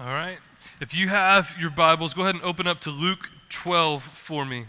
All 0.00 0.06
right. 0.06 0.38
If 0.80 0.94
you 0.94 1.08
have 1.08 1.54
your 1.60 1.68
Bibles, 1.68 2.14
go 2.14 2.22
ahead 2.22 2.34
and 2.34 2.42
open 2.42 2.66
up 2.66 2.80
to 2.82 2.90
Luke 2.90 3.28
12 3.50 4.02
for 4.02 4.46
me. 4.46 4.64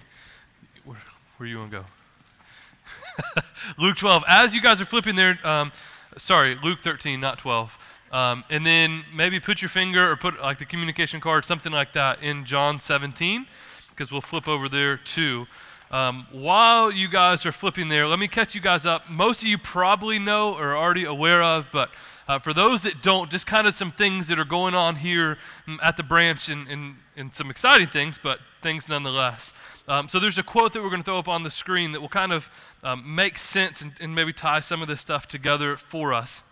Where, 0.84 0.98
where 1.38 1.48
you 1.48 1.58
want 1.58 1.72
to 1.72 1.78
go? 1.78 3.42
Luke 3.78 3.96
12. 3.96 4.26
As 4.28 4.54
you 4.54 4.62
guys 4.62 4.82
are 4.82 4.86
flipping 4.86 5.16
there, 5.16 5.40
um, 5.46 5.72
sorry, 6.18 6.58
Luke 6.62 6.82
13, 6.82 7.22
not 7.22 7.38
12. 7.38 7.78
Um, 8.12 8.44
and 8.50 8.66
then 8.66 9.06
maybe 9.16 9.40
put 9.40 9.62
your 9.62 9.70
finger 9.70 10.12
or 10.12 10.18
put 10.18 10.42
like 10.42 10.58
the 10.58 10.66
communication 10.66 11.22
card, 11.22 11.46
something 11.46 11.72
like 11.72 11.94
that, 11.94 12.22
in 12.22 12.44
John 12.44 12.82
17, 12.82 13.46
because 13.90 14.12
we'll 14.12 14.20
flip 14.20 14.50
over 14.50 14.68
there 14.68 14.98
too. 14.98 15.48
Um, 15.92 16.26
while 16.32 16.90
you 16.90 17.10
guys 17.10 17.46
are 17.46 17.52
flipping 17.52 17.90
there, 17.90 18.08
let 18.08 18.18
me 18.18 18.30
catch 18.30 18.56
you 18.56 18.62
guys 18.62 18.86
up. 18.86 19.10
Most 19.10 19.42
of 19.42 19.50
you 19.50 19.58
probably 19.58 20.20
know 20.20 20.54
or 20.54 20.70
are 20.70 20.78
already 20.78 21.04
aware 21.04 21.44
of, 21.44 21.68
but 21.74 21.92
uh, 22.30 22.40
for 22.40 22.54
those 22.54 22.84
that 22.84 23.02
don't, 23.02 23.30
just 23.30 23.46
kind 23.46 23.68
of 23.68 23.74
some 23.74 23.92
things 23.92 24.30
that 24.30 24.40
are 24.40 24.46
going 24.46 24.74
on 24.74 24.96
here 24.96 25.38
mm, 25.68 25.78
at 25.84 25.98
the 25.98 26.04
branch 26.04 26.48
and, 26.48 26.66
and, 26.70 26.96
and 27.18 27.36
some 27.36 27.50
exciting 27.50 27.88
things, 27.88 28.18
but 28.18 28.40
things 28.62 28.88
nonetheless. 28.88 29.54
Um, 29.90 30.08
so 30.08 30.18
there's 30.18 30.38
a 30.38 30.44
quote 30.44 30.72
that 30.72 30.82
we're 30.82 30.90
going 30.90 31.02
to 31.02 31.06
throw 31.06 31.20
up 31.20 31.28
on 31.28 31.44
the 31.44 31.52
screen 31.52 31.92
that 31.92 32.00
will 32.00 32.08
kind 32.08 32.32
of 32.32 32.50
um, 32.84 33.14
make 33.14 33.38
sense 33.38 33.82
and, 33.82 33.92
and 34.00 34.16
maybe 34.16 34.32
tie 34.32 34.62
some 34.62 34.82
of 34.82 34.88
this 34.88 35.02
stuff 35.02 35.28
together 35.28 35.76
for 35.76 36.14
us 36.14 36.44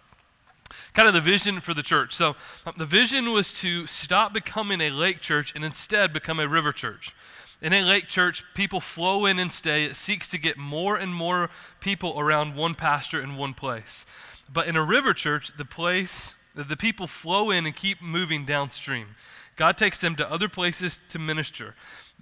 kind 0.93 1.07
of 1.07 1.15
the 1.15 1.21
vision 1.21 1.59
for 1.59 1.73
the 1.73 1.81
church. 1.81 2.13
So, 2.13 2.35
um, 2.65 2.75
the 2.77 2.85
vision 2.85 3.31
was 3.31 3.53
to 3.53 3.87
stop 3.87 4.33
becoming 4.33 4.81
a 4.81 4.91
lake 4.91 5.19
church 5.19 5.55
and 5.55 5.65
instead 5.65 6.13
become 6.13 6.39
a 6.39 6.47
river 6.47 6.71
church. 6.71 7.15
In 7.61 7.73
a 7.73 7.81
lake 7.81 8.07
church, 8.07 8.45
people 8.53 8.79
flow 8.79 9.25
in 9.25 9.37
and 9.37 9.51
stay. 9.51 9.83
It 9.83 9.97
seeks 9.97 10.29
to 10.29 10.37
get 10.37 10.57
more 10.57 10.95
and 10.95 11.13
more 11.13 11.49
people 11.81 12.17
around 12.17 12.55
one 12.55 12.73
pastor 12.73 13.21
in 13.21 13.35
one 13.35 13.53
place. 13.53 14.05
But 14.51 14.67
in 14.67 14.77
a 14.77 14.83
river 14.83 15.13
church, 15.13 15.57
the 15.57 15.65
place, 15.65 16.35
the 16.55 16.77
people 16.77 17.05
flow 17.05 17.51
in 17.51 17.65
and 17.65 17.75
keep 17.75 18.01
moving 18.01 18.45
downstream. 18.45 19.15
God 19.57 19.77
takes 19.77 19.99
them 19.99 20.15
to 20.15 20.31
other 20.31 20.47
places 20.47 20.99
to 21.09 21.19
minister. 21.19 21.75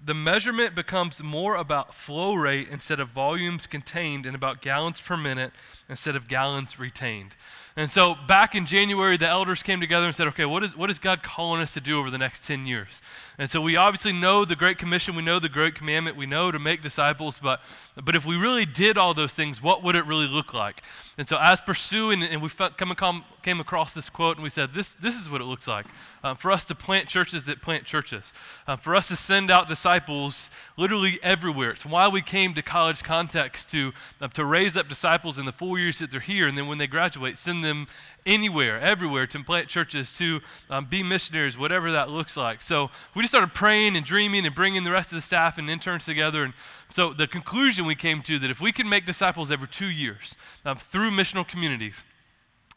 The 0.03 0.15
measurement 0.15 0.73
becomes 0.73 1.21
more 1.21 1.55
about 1.55 1.93
flow 1.93 2.33
rate 2.33 2.67
instead 2.71 2.99
of 2.99 3.09
volumes 3.09 3.67
contained 3.67 4.25
and 4.25 4.35
about 4.35 4.61
gallons 4.61 4.99
per 4.99 5.17
minute 5.17 5.51
instead 5.87 6.15
of 6.15 6.27
gallons 6.27 6.79
retained. 6.79 7.35
And 7.77 7.91
so 7.91 8.15
back 8.27 8.55
in 8.55 8.65
January, 8.65 9.17
the 9.17 9.27
elders 9.27 9.61
came 9.61 9.79
together 9.79 10.07
and 10.07 10.15
said, 10.15 10.25
okay, 10.29 10.45
what 10.45 10.63
is, 10.63 10.75
what 10.75 10.89
is 10.89 10.97
God 10.97 11.21
calling 11.21 11.61
us 11.61 11.75
to 11.75 11.79
do 11.79 11.99
over 11.99 12.09
the 12.09 12.17
next 12.17 12.43
10 12.43 12.65
years? 12.65 13.03
And 13.37 13.51
so 13.51 13.61
we 13.61 13.75
obviously 13.75 14.11
know 14.13 14.45
the 14.45 14.55
Great 14.55 14.79
Commission, 14.79 15.15
we 15.15 15.21
know 15.21 15.37
the 15.37 15.47
Great 15.47 15.75
Commandment, 15.75 16.17
we 16.17 16.25
know 16.25 16.49
to 16.49 16.57
make 16.57 16.81
disciples, 16.81 17.37
but, 17.37 17.61
but 18.03 18.15
if 18.15 18.25
we 18.25 18.35
really 18.35 18.65
did 18.65 18.97
all 18.97 19.13
those 19.13 19.31
things, 19.31 19.61
what 19.61 19.83
would 19.83 19.95
it 19.95 20.07
really 20.07 20.27
look 20.27 20.55
like? 20.55 20.81
And 21.19 21.29
so 21.29 21.37
as 21.39 21.61
pursuing, 21.61 22.23
and 22.23 22.41
we 22.41 22.49
come, 22.49 23.23
came 23.43 23.59
across 23.59 23.93
this 23.93 24.09
quote 24.09 24.37
and 24.37 24.43
we 24.43 24.49
said, 24.49 24.73
this, 24.73 24.93
this 24.93 25.13
is 25.13 25.29
what 25.29 25.39
it 25.39 25.45
looks 25.45 25.67
like. 25.67 25.85
Uh, 26.23 26.33
for 26.33 26.51
us 26.51 26.65
to 26.65 26.75
plant 26.75 27.07
churches 27.07 27.45
that 27.45 27.61
plant 27.61 27.85
churches. 27.85 28.33
Uh, 28.67 28.75
for 28.75 28.95
us 28.95 29.07
to 29.07 29.15
send 29.15 29.51
out 29.51 29.67
disciples 29.67 30.49
literally 30.75 31.19
everywhere. 31.21 31.71
It's 31.71 31.85
why 31.85 32.07
we 32.07 32.21
came 32.21 32.53
to 32.55 32.61
college 32.61 33.03
context 33.03 33.69
to, 33.71 33.93
uh, 34.19 34.27
to 34.29 34.43
raise 34.43 34.75
up 34.75 34.87
disciples 34.87 35.37
in 35.37 35.45
the 35.45 35.51
four 35.51 35.79
years 35.79 35.99
that 35.99 36.11
they're 36.11 36.19
here, 36.19 36.47
and 36.47 36.57
then 36.57 36.67
when 36.67 36.77
they 36.77 36.87
graduate, 36.87 37.37
send 37.37 37.63
them 37.63 37.87
anywhere, 38.25 38.79
everywhere 38.79 39.25
to 39.27 39.43
plant 39.43 39.67
churches, 39.67 40.15
to 40.17 40.41
um, 40.69 40.85
be 40.85 41.01
missionaries, 41.01 41.57
whatever 41.57 41.91
that 41.91 42.09
looks 42.09 42.35
like. 42.35 42.61
So 42.61 42.91
we 43.15 43.21
just 43.21 43.31
started 43.31 43.53
praying 43.53 43.95
and 43.95 44.05
dreaming 44.05 44.45
and 44.45 44.53
bringing 44.53 44.83
the 44.83 44.91
rest 44.91 45.11
of 45.11 45.15
the 45.15 45.21
staff 45.21 45.57
and 45.57 45.69
interns 45.69 46.05
together. 46.05 46.43
And 46.43 46.53
so 46.89 47.13
the 47.13 47.27
conclusion 47.27 47.85
we 47.85 47.95
came 47.95 48.21
to 48.23 48.37
that 48.39 48.51
if 48.51 48.59
we 48.59 48.71
can 48.71 48.89
make 48.89 49.05
disciples 49.05 49.51
every 49.51 49.67
two 49.67 49.87
years 49.87 50.35
um, 50.65 50.77
through 50.77 51.11
missional 51.11 51.47
communities, 51.47 52.03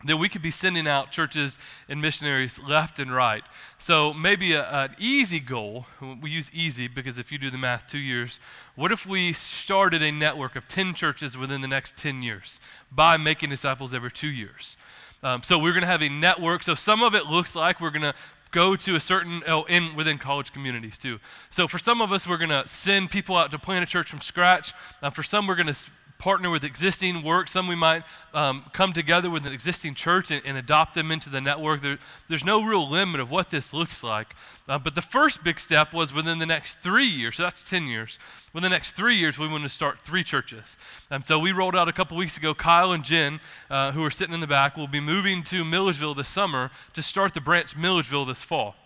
then 0.05 0.19
we 0.19 0.29
could 0.29 0.43
be 0.43 0.51
sending 0.51 0.87
out 0.87 1.11
churches 1.11 1.59
and 1.89 2.01
missionaries 2.01 2.61
left 2.63 2.99
and 2.99 3.15
right. 3.15 3.45
So 3.79 4.15
maybe 4.15 4.55
a, 4.55 4.67
an 4.71 4.97
easy 4.99 5.41
goal, 5.41 5.87
we 6.21 6.31
use 6.31 6.51
easy 6.53 6.89
because 6.89 7.19
if 7.19 7.31
you 7.31 7.39
do 7.39 7.51
the 7.51 7.59
math, 7.59 7.87
two 7.87 7.99
years, 7.99 8.41
what 8.77 8.93
if 8.93 9.05
we 9.05 9.33
started 9.33 10.03
a 10.03 10.11
network 10.11 10.57
of 10.57 10.67
10 10.69 10.95
churches 10.95 11.37
within 11.37 11.61
the 11.61 11.69
next 11.69 11.97
10 11.97 12.23
years 12.23 12.61
by 12.91 13.17
making 13.17 13.51
disciples 13.51 13.93
every 13.93 14.11
two 14.11 14.31
years? 14.31 14.77
Um, 15.23 15.43
so 15.43 15.59
we're 15.59 15.73
going 15.73 15.83
to 15.83 15.87
have 15.87 16.03
a 16.03 16.09
network. 16.09 16.63
So 16.63 16.75
some 16.75 17.03
of 17.03 17.15
it 17.15 17.27
looks 17.27 17.55
like 17.55 17.81
we're 17.81 17.91
going 17.91 18.03
to 18.03 18.15
go 18.51 18.75
to 18.75 18.97
a 18.97 19.01
certain 19.01 19.43
oh, 19.47 19.65
in 19.65 19.95
within 19.95 20.19
college 20.19 20.53
communities 20.53 20.99
too. 20.99 21.19
So 21.51 21.69
for 21.69 21.79
some 21.79 22.01
of 22.01 22.11
us, 22.11 22.27
we're 22.27 22.39
going 22.39 22.51
to 22.51 22.67
send 22.67 23.11
people 23.11 23.37
out 23.37 23.51
to 23.51 23.59
plant 23.59 23.85
a 23.85 23.87
church 23.87 24.11
from 24.11 24.21
scratch. 24.21 24.73
Uh, 25.03 25.11
for 25.11 25.23
some, 25.23 25.47
we're 25.47 25.57
going 25.57 25.67
to 25.67 25.91
partner 26.21 26.51
with 26.51 26.63
existing 26.63 27.25
work. 27.25 27.49
Some 27.49 27.67
we 27.67 27.75
might 27.75 28.05
um, 28.33 28.67
come 28.73 28.93
together 28.93 29.29
with 29.31 29.47
an 29.47 29.53
existing 29.53 29.95
church 29.95 30.31
and, 30.31 30.41
and 30.45 30.57
adopt 30.57 30.95
them 30.95 31.11
into 31.11 31.31
the 31.31 31.41
network. 31.41 31.81
There, 31.81 31.99
there's 32.29 32.45
no 32.45 32.63
real 32.63 32.89
limit 32.89 33.21
of 33.21 33.31
what 33.31 33.51
this 33.51 33.75
looks 33.75 34.05
like. 34.05 34.37
Uh, 34.69 34.79
but 34.79 34.95
the 34.95 35.03
first 35.03 35.43
big 35.43 35.59
step 35.59 35.93
was 35.93 36.13
within 36.13 36.39
the 36.39 36.47
next 36.47 36.81
three 36.81 37.07
years, 37.07 37.37
so 37.37 37.43
that's 37.43 37.69
10 37.69 37.89
years. 37.89 38.21
Within 38.53 38.71
the 38.71 38.77
next 38.77 38.93
three 38.93 39.17
years, 39.17 39.37
we 39.37 39.49
want 39.49 39.65
to 39.65 39.69
start 39.69 39.99
three 40.03 40.23
churches. 40.23 40.79
And 41.11 41.27
so 41.27 41.41
we 41.41 41.51
rolled 41.51 41.75
out 41.75 41.89
a 41.89 41.93
couple 41.93 42.17
weeks 42.17 42.37
ago. 42.37 42.55
Kyle 42.55 42.93
and 42.93 43.03
Jen, 43.03 43.41
uh, 43.69 43.91
who 43.93 44.05
are 44.05 44.11
sitting 44.11 44.35
in 44.35 44.41
the 44.41 44.47
back, 44.47 44.77
will 44.77 44.87
be 44.87 45.01
moving 45.01 45.43
to 45.45 45.65
Milledgeville 45.65 46.15
this 46.15 46.29
summer 46.29 46.71
to 46.93 47.03
start 47.03 47.35
the 47.35 47.41
branch 47.41 47.77
Milledgeville 47.77 48.27
this 48.27 48.45
fall. 48.45 48.77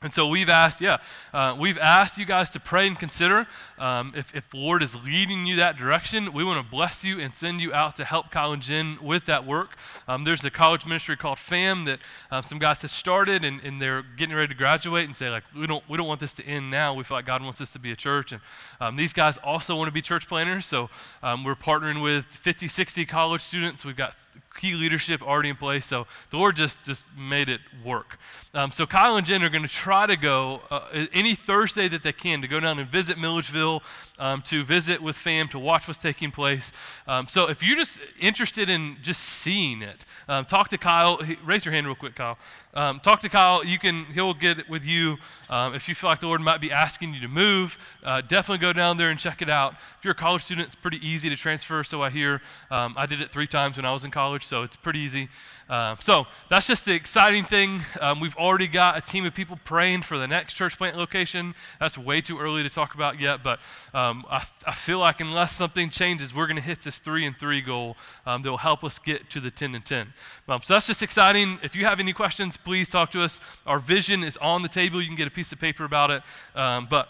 And 0.00 0.14
so 0.14 0.28
we've 0.28 0.48
asked, 0.48 0.80
yeah, 0.80 0.98
uh, 1.32 1.56
we've 1.58 1.76
asked 1.78 2.18
you 2.18 2.24
guys 2.24 2.50
to 2.50 2.60
pray 2.60 2.86
and 2.86 2.96
consider 2.96 3.48
um, 3.78 4.12
if, 4.16 4.32
if 4.32 4.54
Lord 4.54 4.80
is 4.80 5.02
leading 5.04 5.44
you 5.44 5.56
that 5.56 5.76
direction. 5.76 6.32
We 6.32 6.44
want 6.44 6.64
to 6.64 6.70
bless 6.70 7.04
you 7.04 7.18
and 7.18 7.34
send 7.34 7.60
you 7.60 7.74
out 7.74 7.96
to 7.96 8.04
help 8.04 8.26
and 8.32 8.62
Jen 8.62 8.98
with 9.02 9.26
that 9.26 9.44
work. 9.44 9.70
Um, 10.06 10.22
there's 10.22 10.44
a 10.44 10.50
college 10.50 10.86
ministry 10.86 11.16
called 11.16 11.40
FAM 11.40 11.84
that 11.86 11.98
um, 12.30 12.44
some 12.44 12.60
guys 12.60 12.82
have 12.82 12.92
started, 12.92 13.44
and, 13.44 13.60
and 13.62 13.82
they're 13.82 14.04
getting 14.16 14.36
ready 14.36 14.46
to 14.46 14.54
graduate 14.54 15.06
and 15.06 15.16
say 15.16 15.30
like, 15.30 15.42
we 15.52 15.66
don't 15.66 15.82
we 15.88 15.96
don't 15.96 16.06
want 16.06 16.20
this 16.20 16.32
to 16.34 16.46
end 16.46 16.70
now. 16.70 16.94
We 16.94 17.02
feel 17.02 17.16
like 17.16 17.26
God 17.26 17.42
wants 17.42 17.58
this 17.58 17.72
to 17.72 17.80
be 17.80 17.90
a 17.90 17.96
church, 17.96 18.30
and 18.30 18.40
um, 18.80 18.94
these 18.94 19.12
guys 19.12 19.36
also 19.38 19.74
want 19.74 19.88
to 19.88 19.92
be 19.92 20.00
church 20.00 20.28
planters. 20.28 20.64
So 20.64 20.90
um, 21.24 21.42
we're 21.42 21.56
partnering 21.56 22.00
with 22.02 22.24
50, 22.26 22.68
60 22.68 23.04
college 23.04 23.40
students. 23.40 23.84
We've 23.84 23.96
got 23.96 24.14
key 24.58 24.74
leadership 24.74 25.22
already 25.22 25.48
in 25.48 25.56
place. 25.56 25.86
So 25.86 26.06
the 26.30 26.36
Lord 26.36 26.56
just, 26.56 26.84
just 26.84 27.04
made 27.16 27.48
it 27.48 27.60
work. 27.84 28.18
Um, 28.52 28.72
so 28.72 28.86
Kyle 28.86 29.16
and 29.16 29.26
Jen 29.26 29.42
are 29.42 29.48
going 29.48 29.62
to 29.62 29.68
try 29.68 30.06
to 30.06 30.16
go 30.16 30.60
uh, 30.70 31.06
any 31.12 31.34
Thursday 31.34 31.88
that 31.88 32.02
they 32.02 32.12
can 32.12 32.42
to 32.42 32.48
go 32.48 32.60
down 32.60 32.78
and 32.78 32.88
visit 32.88 33.18
Milledgeville, 33.18 33.82
um, 34.18 34.42
to 34.42 34.64
visit 34.64 35.02
with 35.02 35.16
fam, 35.16 35.48
to 35.48 35.58
watch 35.58 35.86
what's 35.86 35.98
taking 35.98 36.30
place. 36.30 36.72
Um, 37.06 37.28
so 37.28 37.48
if 37.48 37.62
you're 37.62 37.76
just 37.76 38.00
interested 38.18 38.68
in 38.68 38.96
just 39.02 39.22
seeing 39.22 39.82
it, 39.82 40.04
um, 40.28 40.44
talk 40.44 40.68
to 40.70 40.78
Kyle. 40.78 41.20
Raise 41.44 41.64
your 41.64 41.72
hand 41.72 41.86
real 41.86 41.96
quick, 41.96 42.14
Kyle. 42.14 42.38
Um, 42.74 43.00
talk 43.00 43.20
to 43.20 43.28
Kyle. 43.28 43.64
You 43.64 43.78
can. 43.78 44.06
He'll 44.06 44.34
get 44.34 44.68
with 44.68 44.84
you 44.84 45.18
um, 45.48 45.74
if 45.74 45.88
you 45.88 45.94
feel 45.94 46.10
like 46.10 46.20
the 46.20 46.26
Lord 46.26 46.40
might 46.40 46.60
be 46.60 46.72
asking 46.72 47.14
you 47.14 47.20
to 47.20 47.28
move. 47.28 47.78
Uh, 48.02 48.20
definitely 48.20 48.58
go 48.58 48.72
down 48.72 48.96
there 48.96 49.10
and 49.10 49.18
check 49.18 49.40
it 49.40 49.48
out. 49.48 49.74
If 49.98 50.04
you're 50.04 50.12
a 50.12 50.14
college 50.16 50.42
student, 50.42 50.66
it's 50.66 50.74
pretty 50.74 51.06
easy 51.06 51.28
to 51.28 51.36
transfer. 51.36 51.84
So 51.84 52.02
I 52.02 52.10
hear. 52.10 52.42
I 52.70 53.06
did 53.06 53.20
it 53.20 53.30
three 53.30 53.46
times 53.46 53.76
when 53.76 53.86
I 53.86 53.92
was 53.92 54.04
in 54.04 54.10
college 54.10 54.44
so 54.48 54.62
it's 54.62 54.76
pretty 54.76 54.98
easy. 54.98 55.28
Uh, 55.68 55.96
so 56.00 56.26
that's 56.48 56.66
just 56.66 56.84
the 56.84 56.94
exciting 56.94 57.44
thing. 57.44 57.82
Um, 58.00 58.20
we've 58.20 58.36
already 58.36 58.66
got 58.66 58.96
a 58.96 59.00
team 59.00 59.26
of 59.26 59.34
people 59.34 59.58
praying 59.64 60.02
for 60.02 60.16
the 60.16 60.26
next 60.26 60.54
church 60.54 60.78
plant 60.78 60.96
location. 60.96 61.54
That's 61.78 61.98
way 61.98 62.20
too 62.20 62.38
early 62.38 62.62
to 62.62 62.70
talk 62.70 62.94
about 62.94 63.20
yet, 63.20 63.42
but 63.42 63.60
um, 63.92 64.24
I, 64.30 64.46
I, 64.66 64.74
feel 64.74 64.98
like 64.98 65.20
unless 65.20 65.52
something 65.52 65.90
changes, 65.90 66.34
we're 66.34 66.46
going 66.46 66.56
to 66.56 66.62
hit 66.62 66.82
this 66.82 66.98
three 66.98 67.26
and 67.26 67.36
three 67.36 67.60
goal 67.60 67.96
um, 68.24 68.42
that 68.42 68.50
will 68.50 68.58
help 68.58 68.82
us 68.82 68.98
get 68.98 69.28
to 69.30 69.40
the 69.40 69.50
10 69.50 69.74
and 69.74 69.84
10. 69.84 70.12
Um, 70.48 70.62
so 70.62 70.74
that's 70.74 70.86
just 70.86 71.02
exciting. 71.02 71.58
If 71.62 71.76
you 71.76 71.84
have 71.84 72.00
any 72.00 72.12
questions, 72.12 72.56
please 72.56 72.88
talk 72.88 73.10
to 73.10 73.20
us. 73.20 73.40
Our 73.66 73.78
vision 73.78 74.22
is 74.24 74.36
on 74.38 74.62
the 74.62 74.68
table. 74.68 75.00
You 75.02 75.06
can 75.08 75.16
get 75.16 75.28
a 75.28 75.32
piece 75.32 75.52
of 75.52 75.60
paper 75.60 75.84
about 75.84 76.10
it. 76.10 76.22
Um, 76.54 76.86
but 76.88 77.08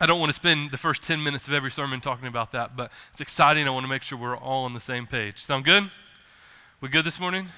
I 0.00 0.06
don't 0.06 0.20
want 0.20 0.30
to 0.30 0.34
spend 0.34 0.70
the 0.70 0.78
first 0.78 1.02
10 1.02 1.22
minutes 1.22 1.48
of 1.48 1.54
every 1.54 1.70
sermon 1.70 2.00
talking 2.00 2.28
about 2.28 2.52
that, 2.52 2.76
but 2.76 2.92
it's 3.12 3.20
exciting. 3.20 3.66
I 3.66 3.70
want 3.70 3.84
to 3.84 3.90
make 3.90 4.02
sure 4.02 4.18
we're 4.18 4.36
all 4.36 4.64
on 4.64 4.74
the 4.74 4.80
same 4.80 5.06
page. 5.06 5.40
Sound 5.42 5.64
good? 5.64 5.90
We 6.80 6.88
good 6.88 7.04
this 7.04 7.18
morning? 7.18 7.48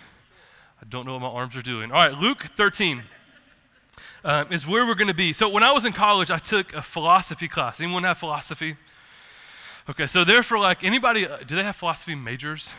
I 0.80 0.86
don't 0.88 1.04
know 1.04 1.12
what 1.12 1.22
my 1.22 1.28
arms 1.28 1.56
are 1.56 1.62
doing. 1.62 1.92
All 1.92 1.98
right, 1.98 2.16
Luke 2.16 2.46
13 2.56 3.02
uh, 4.24 4.44
is 4.50 4.66
where 4.66 4.86
we're 4.86 4.94
going 4.94 5.08
to 5.08 5.14
be. 5.14 5.32
So 5.32 5.48
when 5.48 5.62
I 5.62 5.72
was 5.72 5.84
in 5.84 5.92
college, 5.92 6.30
I 6.30 6.38
took 6.38 6.72
a 6.74 6.80
philosophy 6.80 7.48
class. 7.48 7.80
Anyone 7.80 8.04
have 8.04 8.16
philosophy? 8.16 8.76
Okay, 9.88 10.06
so 10.06 10.24
therefore, 10.24 10.58
like 10.58 10.82
anybody, 10.82 11.26
uh, 11.26 11.38
do 11.46 11.54
they 11.56 11.64
have 11.64 11.76
philosophy 11.76 12.14
majors? 12.14 12.70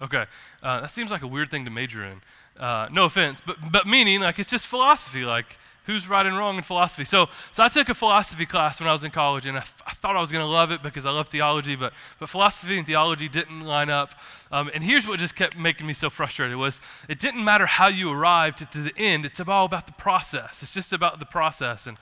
Okay, 0.00 0.24
uh, 0.62 0.80
that 0.80 0.90
seems 0.90 1.10
like 1.10 1.22
a 1.22 1.26
weird 1.26 1.50
thing 1.50 1.64
to 1.64 1.70
major 1.70 2.04
in. 2.04 2.22
Uh, 2.58 2.88
no 2.90 3.04
offense, 3.04 3.42
but 3.44 3.56
but 3.70 3.86
meaning 3.86 4.20
like 4.20 4.38
it's 4.38 4.50
just 4.50 4.66
philosophy. 4.66 5.24
Like 5.24 5.58
who's 5.88 6.06
right 6.06 6.26
and 6.26 6.36
wrong 6.36 6.58
in 6.58 6.62
philosophy. 6.62 7.04
So, 7.04 7.30
so 7.50 7.64
I 7.64 7.68
took 7.68 7.88
a 7.88 7.94
philosophy 7.94 8.44
class 8.44 8.78
when 8.78 8.86
I 8.90 8.92
was 8.92 9.04
in 9.04 9.10
college, 9.10 9.46
and 9.46 9.56
I, 9.56 9.60
f- 9.60 9.82
I 9.86 9.92
thought 9.92 10.16
I 10.16 10.20
was 10.20 10.30
going 10.30 10.44
to 10.44 10.50
love 10.50 10.70
it 10.70 10.82
because 10.82 11.06
I 11.06 11.10
love 11.10 11.28
theology, 11.28 11.76
but, 11.76 11.94
but 12.20 12.28
philosophy 12.28 12.76
and 12.76 12.86
theology 12.86 13.26
didn't 13.26 13.62
line 13.62 13.88
up. 13.88 14.14
Um, 14.52 14.70
and 14.74 14.84
here's 14.84 15.06
what 15.06 15.18
just 15.18 15.34
kept 15.34 15.56
making 15.56 15.86
me 15.86 15.94
so 15.94 16.10
frustrated 16.10 16.58
was 16.58 16.82
it 17.08 17.18
didn't 17.18 17.42
matter 17.42 17.64
how 17.64 17.88
you 17.88 18.10
arrived 18.10 18.70
to 18.70 18.78
the 18.78 18.92
end. 18.98 19.24
It's 19.24 19.40
all 19.40 19.64
about 19.64 19.86
the 19.86 19.92
process. 19.92 20.62
It's 20.62 20.74
just 20.74 20.92
about 20.92 21.20
the 21.20 21.26
process. 21.26 21.86
And 21.86 21.96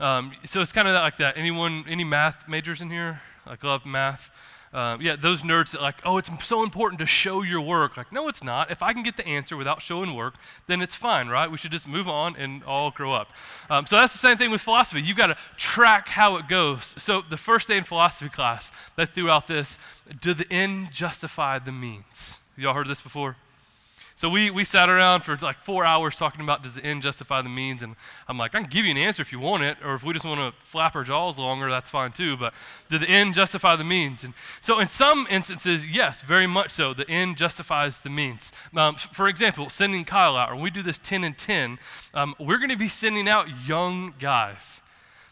um, 0.00 0.32
so 0.44 0.60
it's 0.60 0.72
kind 0.72 0.88
of 0.88 0.94
like 0.94 1.16
that. 1.18 1.38
Anyone, 1.38 1.84
any 1.88 2.02
math 2.02 2.48
majors 2.48 2.80
in 2.80 2.90
here? 2.90 3.22
Like 3.46 3.62
love 3.62 3.86
math? 3.86 4.32
Um, 4.72 5.00
yeah, 5.00 5.16
those 5.16 5.42
nerds 5.42 5.72
that 5.72 5.80
like, 5.80 5.96
oh, 6.04 6.18
it's 6.18 6.30
so 6.44 6.62
important 6.62 6.98
to 7.00 7.06
show 7.06 7.42
your 7.42 7.60
work. 7.60 7.96
Like, 7.96 8.12
no, 8.12 8.28
it's 8.28 8.44
not. 8.44 8.70
If 8.70 8.82
I 8.82 8.92
can 8.92 9.02
get 9.02 9.16
the 9.16 9.26
answer 9.26 9.56
without 9.56 9.80
showing 9.80 10.14
work, 10.14 10.34
then 10.66 10.82
it's 10.82 10.94
fine, 10.94 11.28
right? 11.28 11.50
We 11.50 11.56
should 11.56 11.72
just 11.72 11.88
move 11.88 12.08
on 12.08 12.36
and 12.36 12.62
all 12.64 12.90
grow 12.90 13.12
up. 13.12 13.28
Um, 13.70 13.86
so 13.86 13.96
that's 13.96 14.12
the 14.12 14.18
same 14.18 14.36
thing 14.36 14.50
with 14.50 14.60
philosophy. 14.60 15.00
You've 15.00 15.16
got 15.16 15.28
to 15.28 15.36
track 15.56 16.08
how 16.08 16.36
it 16.36 16.48
goes. 16.48 16.94
So 16.98 17.22
the 17.22 17.36
first 17.36 17.68
day 17.68 17.78
in 17.78 17.84
philosophy 17.84 18.30
class, 18.30 18.70
they 18.96 19.06
threw 19.06 19.30
out 19.30 19.46
this: 19.46 19.78
Do 20.20 20.34
the 20.34 20.50
end 20.52 20.92
justify 20.92 21.58
the 21.58 21.72
means? 21.72 22.40
Y'all 22.56 22.74
heard 22.74 22.88
this 22.88 23.00
before? 23.00 23.36
So 24.18 24.28
we, 24.28 24.50
we 24.50 24.64
sat 24.64 24.90
around 24.90 25.20
for 25.20 25.36
like 25.36 25.60
four 25.60 25.84
hours 25.84 26.16
talking 26.16 26.40
about 26.40 26.64
does 26.64 26.74
the 26.74 26.84
end 26.84 27.02
justify 27.02 27.40
the 27.40 27.48
means? 27.48 27.84
And 27.84 27.94
I'm 28.26 28.36
like, 28.36 28.52
I 28.52 28.58
can 28.58 28.68
give 28.68 28.84
you 28.84 28.90
an 28.90 28.96
answer 28.96 29.22
if 29.22 29.30
you 29.30 29.38
want 29.38 29.62
it, 29.62 29.76
or 29.84 29.94
if 29.94 30.02
we 30.02 30.12
just 30.12 30.24
want 30.24 30.40
to 30.40 30.60
flap 30.64 30.96
our 30.96 31.04
jaws 31.04 31.38
longer, 31.38 31.70
that's 31.70 31.88
fine 31.88 32.10
too. 32.10 32.36
But 32.36 32.52
did 32.88 33.02
the 33.02 33.08
end 33.08 33.34
justify 33.34 33.76
the 33.76 33.84
means? 33.84 34.24
And 34.24 34.34
so 34.60 34.80
in 34.80 34.88
some 34.88 35.28
instances, 35.30 35.88
yes, 35.88 36.22
very 36.22 36.48
much 36.48 36.72
so. 36.72 36.92
The 36.92 37.08
end 37.08 37.36
justifies 37.36 38.00
the 38.00 38.10
means. 38.10 38.50
Um, 38.76 38.96
for 38.96 39.28
example, 39.28 39.70
sending 39.70 40.04
Kyle 40.04 40.34
out, 40.36 40.50
when 40.50 40.62
we 40.62 40.70
do 40.70 40.82
this 40.82 40.98
10 40.98 41.22
and 41.22 41.38
10, 41.38 41.78
um, 42.12 42.34
we're 42.40 42.58
going 42.58 42.70
to 42.70 42.76
be 42.76 42.88
sending 42.88 43.28
out 43.28 43.46
young 43.68 44.14
guys. 44.18 44.82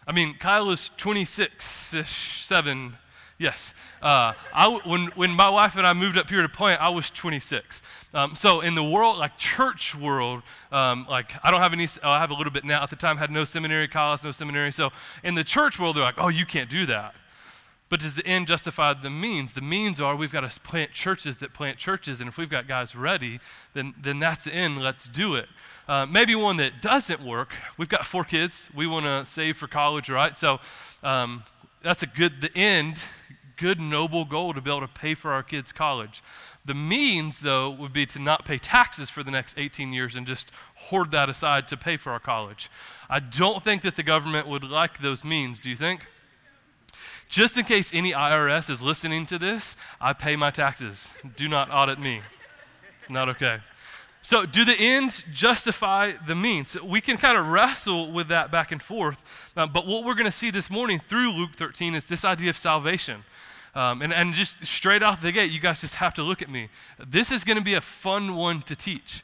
I 0.07 0.13
mean, 0.13 0.37
Kyle 0.39 0.71
is 0.71 0.93
26 0.97 1.93
ish, 1.93 2.45
7, 2.45 2.99
Yes. 3.39 3.75
Uh, 4.01 4.33
I, 4.55 4.81
when, 4.85 5.09
when 5.09 5.31
my 5.31 5.51
wife 5.51 5.77
and 5.77 5.87
I 5.87 5.93
moved 5.93 6.17
up 6.17 6.31
here 6.31 6.41
to 6.41 6.49
Plant, 6.49 6.81
I 6.81 6.89
was 6.89 7.11
26. 7.11 7.83
Um, 8.15 8.35
so 8.35 8.63
in 8.63 8.75
the 8.75 8.83
world, 8.83 9.19
like 9.19 9.37
church 9.37 9.95
world, 9.95 10.43
um, 10.73 11.07
like 11.11 11.33
I 11.45 11.51
don't 11.51 11.61
have 11.61 11.75
any, 11.75 11.87
oh, 12.03 12.11
I 12.11 12.19
have 12.19 12.31
a 12.31 12.35
little 12.35 12.53
bit 12.53 12.65
now. 12.65 12.83
At 12.83 12.89
the 12.89 12.97
time, 12.97 13.19
had 13.19 13.31
no 13.31 13.45
seminary, 13.45 13.89
college, 13.89 14.25
no 14.25 14.33
seminary. 14.33 14.73
So 14.73 14.91
in 15.23 15.35
the 15.35 15.45
church 15.45 15.79
world, 15.79 15.97
they're 15.97 16.03
like, 16.03 16.19
oh, 16.19 16.29
you 16.29 16.47
can't 16.47 16.71
do 16.71 16.87
that. 16.87 17.15
But 17.89 18.01
does 18.01 18.17
the 18.17 18.27
end 18.27 18.49
justify 18.49 18.95
the 18.95 19.11
means? 19.11 19.55
The 19.55 19.61
means 19.61 20.01
are 20.01 20.17
we've 20.17 20.33
got 20.33 20.51
to 20.51 20.61
plant 20.61 20.93
churches 20.93 21.39
that 21.39 21.55
plant 21.55 21.79
churches, 21.79 22.21
and 22.21 22.27
if 22.27 22.37
we've 22.37 22.51
got 22.51 22.67
guys 22.67 22.97
ready, 22.97 23.39
then, 23.75 23.95
then 24.01 24.19
that's 24.19 24.45
the 24.45 24.55
end. 24.55 24.83
Let's 24.83 25.07
do 25.07 25.37
it. 25.37 25.49
Uh, 25.87 26.05
maybe 26.05 26.35
one 26.35 26.57
that 26.57 26.83
doesn't 26.83 27.25
work. 27.25 27.55
We've 27.77 27.89
got 27.89 28.05
four 28.05 28.25
kids. 28.25 28.71
We 28.75 28.89
want 28.89 29.07
to 29.07 29.25
save 29.25 29.57
for 29.57 29.69
college, 29.69 30.09
right? 30.09 30.37
So 30.37 30.59
um, 31.05 31.45
that's 31.81 32.03
a 32.03 32.09
good, 32.09 32.41
the 32.41 32.51
end 32.57 33.05
good, 33.57 33.81
noble 33.81 34.25
goal 34.25 34.55
to 34.55 34.61
be 34.61 34.71
able 34.71 34.81
to 34.81 34.89
pay 34.89 35.15
for 35.15 35.33
our 35.33 35.43
kids' 35.43 35.73
college. 35.73 36.23
The 36.65 36.75
means, 36.75 37.41
though, 37.41 37.71
would 37.71 37.93
be 37.93 38.07
to 38.07 38.19
not 38.19 38.45
pay 38.45 38.59
taxes 38.59 39.09
for 39.09 39.23
the 39.23 39.31
next 39.31 39.59
18 39.59 39.93
years 39.93 40.17
and 40.17 40.27
just 40.27 40.51
hoard 40.75 41.11
that 41.13 41.29
aside 41.29 41.69
to 41.69 41.77
pay 41.77 41.97
for 41.97 42.13
our 42.13 42.21
college. 42.21 42.71
I 43.09 43.21
don't 43.21 43.63
think 43.63 43.83
that 43.83 43.97
the 43.97 44.03
government 44.03 44.47
would 44.47 44.65
like 44.65 44.99
those 44.99 45.25
means, 45.25 45.59
do 45.59 45.71
you 45.71 45.77
think? 45.77 46.07
Just 47.29 47.57
in 47.57 47.65
case 47.65 47.93
any 47.93 48.13
IRS 48.13 48.71
is 48.71 48.83
listening 48.83 49.27
to 49.27 49.39
this, 49.39 49.77
I 50.01 50.13
pay 50.13 50.37
my 50.37 50.51
taxes. 50.51 51.13
Do 51.37 51.49
not 51.49 51.69
audit 51.73 51.99
me. 51.99 52.21
It's 53.01 53.11
not 53.11 53.29
okay. 53.31 53.59
So, 54.27 54.45
do 54.45 54.65
the 54.65 54.75
ends 54.77 55.25
justify 55.33 56.11
the 56.27 56.35
means? 56.35 56.77
We 56.83 57.01
can 57.01 57.17
kind 57.17 57.39
of 57.39 57.47
wrestle 57.47 58.11
with 58.11 58.27
that 58.27 58.51
back 58.51 58.73
and 58.73 58.83
forth. 58.83 59.23
Uh, 59.57 59.69
but 59.69 59.87
what 59.87 60.03
we're 60.03 60.17
going 60.17 60.27
to 60.27 60.33
see 60.33 60.51
this 60.51 60.69
morning 60.69 60.99
through 60.99 61.31
Luke 61.31 61.53
13 61.55 61.95
is 61.95 62.07
this 62.07 62.25
idea 62.25 62.51
of 62.51 62.59
salvation. 62.59 63.23
Um, 63.77 64.03
and, 64.03 64.13
and 64.13 64.35
just 64.35 64.67
straight 64.67 65.05
off 65.05 65.23
the 65.23 65.31
gate, 65.31 65.53
you 65.53 65.61
guys 65.61 65.81
just 65.81 65.95
have 65.95 66.13
to 66.15 66.25
look 66.25 66.43
at 66.43 66.51
me. 66.51 66.71
This 66.99 67.31
is 67.31 67.45
going 67.45 67.57
to 67.57 67.63
be 67.63 67.75
a 67.75 67.81
fun 67.81 68.35
one 68.35 68.63
to 68.63 68.75
teach. 68.75 69.23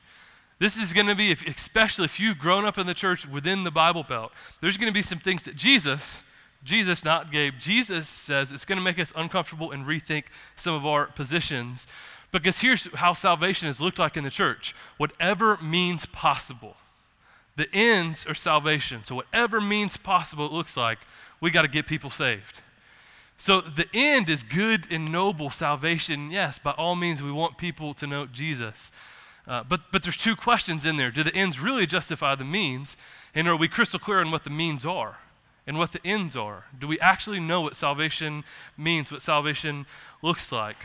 This 0.61 0.77
is 0.77 0.93
going 0.93 1.09
to 1.09 1.17
be, 1.17 1.33
if, 1.33 1.45
especially 1.49 2.05
if 2.05 2.21
you've 2.21 2.39
grown 2.39 2.65
up 2.65 2.79
in 2.79 2.87
the 2.87 2.95
church 2.95 3.27
within 3.27 3.65
the 3.65 3.73
Bible 3.73 4.05
Belt, 4.05 4.31
there's 4.61 4.77
going 4.77 4.89
to 4.89 4.95
be 4.95 5.03
some 5.03 5.19
things 5.19 5.43
that 5.43 5.57
Jesus, 5.57 6.23
Jesus, 6.63 7.05
not 7.05 7.33
Gabe, 7.33 7.55
Jesus 7.59 8.09
says 8.09 8.53
it's 8.53 8.65
going 8.65 8.79
to 8.79 8.85
make 8.85 9.01
us 9.01 9.13
uncomfortable 9.17 9.73
and 9.73 9.85
rethink 9.85 10.27
some 10.55 10.75
of 10.75 10.87
our 10.87 11.07
positions. 11.07 11.89
Because 12.33 12.61
here's 12.61 12.93
how 12.95 13.13
salvation 13.13 13.67
has 13.67 13.81
looked 13.81 13.99
like 13.99 14.17
in 14.17 14.25
the 14.25 14.31
church 14.31 14.75
whatever 14.97 15.59
means 15.59 16.07
possible. 16.07 16.77
The 17.57 17.69
ends 17.73 18.27
are 18.27 18.35
salvation. 18.35 19.05
So, 19.05 19.15
whatever 19.15 19.61
means 19.61 19.99
possible 19.99 20.47
it 20.47 20.53
looks 20.53 20.77
like, 20.77 20.99
we 21.41 21.51
got 21.51 21.63
to 21.63 21.69
get 21.69 21.87
people 21.87 22.09
saved. 22.09 22.63
So 23.43 23.61
the 23.61 23.89
end 23.93 24.29
is 24.29 24.45
good 24.45 24.87
and 24.89 25.11
noble 25.11 25.51
salvation. 25.51 26.31
Yes, 26.31 26.61
by 26.61 26.71
all 26.73 26.95
means, 26.95 27.21
we 27.21 27.33
want 27.33 27.59
people 27.59 27.93
to 27.95 28.07
know 28.07 28.27
Jesus. 28.27 28.93
Uh, 29.49 29.65
but, 29.65 29.81
but 29.91 30.05
there's 30.05 30.17
two 30.17 30.37
questions 30.37 30.87
in 30.87 30.97
there. 30.97 31.11
Do 31.11 31.25
the 31.25 31.35
ends 31.35 31.59
really 31.59 31.85
justify 31.85 32.37
the 32.37 32.45
means? 32.45 32.97
And 33.35 33.49
are 33.49 33.57
we 33.57 33.67
crystal 33.67 33.99
clear 33.99 34.21
on 34.21 34.31
what 34.31 34.45
the 34.45 34.51
means 34.51 34.87
are 34.87 35.19
and 35.67 35.77
what 35.77 35.91
the 35.91 36.01
ends 36.05 36.37
are? 36.37 36.67
Do 36.79 36.87
we 36.87 37.01
actually 37.01 37.41
know 37.41 37.61
what 37.63 37.75
salvation 37.75 38.45
means, 38.77 39.11
what 39.11 39.23
salvation 39.23 39.87
looks 40.23 40.53
like? 40.53 40.77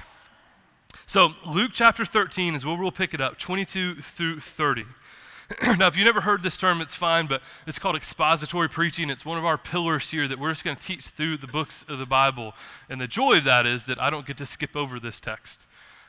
So, 1.09 1.36
Luke 1.45 1.71
chapter 1.74 2.04
13 2.04 2.54
is 2.54 2.65
where 2.65 2.77
we'll 2.77 2.92
pick 2.92 3.13
it 3.13 3.21
up, 3.21 3.39
22 3.39 4.01
through 4.01 4.42
30. 4.42 4.83
now, 5.77 5.88
if 5.88 5.95
you 5.95 6.04
never 6.04 6.19
heard 6.19 6.44
this 6.44 6.57
term, 6.57 6.81
it's 6.81 6.95
fine, 6.95 7.27
but 7.27 7.42
it's 7.65 7.80
called 7.80 7.95
expository 7.95 8.68
preaching. 8.68 9.09
It's 9.09 9.24
one 9.24 9.38
of 9.38 9.45
our 9.45 9.57
pillars 9.57 10.12
here 10.12 10.27
that 10.27 10.38
we're 10.38 10.51
just 10.51 10.65
going 10.65 10.75
to 10.75 10.83
teach 10.83 11.06
through 11.06 11.38
the 11.38 11.48
books 11.48 11.86
of 11.88 11.98
the 11.98 12.06
Bible. 12.06 12.54
And 12.89 13.00
the 13.00 13.07
joy 13.07 13.38
of 13.38 13.45
that 13.45 13.65
is 13.65 13.86
that 13.86 14.01
I 14.01 14.09
don't 14.09 14.27
get 14.27 14.36
to 14.39 14.45
skip 14.45 14.75
over 14.75 15.00
this 15.00 15.21
text 15.21 15.65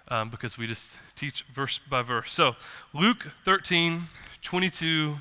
um, 0.09 0.31
because 0.31 0.59
we 0.59 0.67
just 0.67 0.99
teach 1.15 1.45
verse 1.45 1.79
by 1.79 2.03
verse. 2.03 2.33
So, 2.33 2.57
Luke 2.93 3.31
13, 3.45 4.03
22 4.43 5.19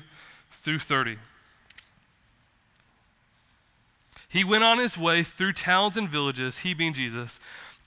through 0.50 0.80
30. 0.80 1.18
He 4.28 4.42
went 4.42 4.64
on 4.64 4.78
his 4.78 4.98
way 4.98 5.22
through 5.22 5.52
towns 5.52 5.96
and 5.96 6.08
villages, 6.08 6.58
he 6.58 6.74
being 6.74 6.92
Jesus, 6.92 7.38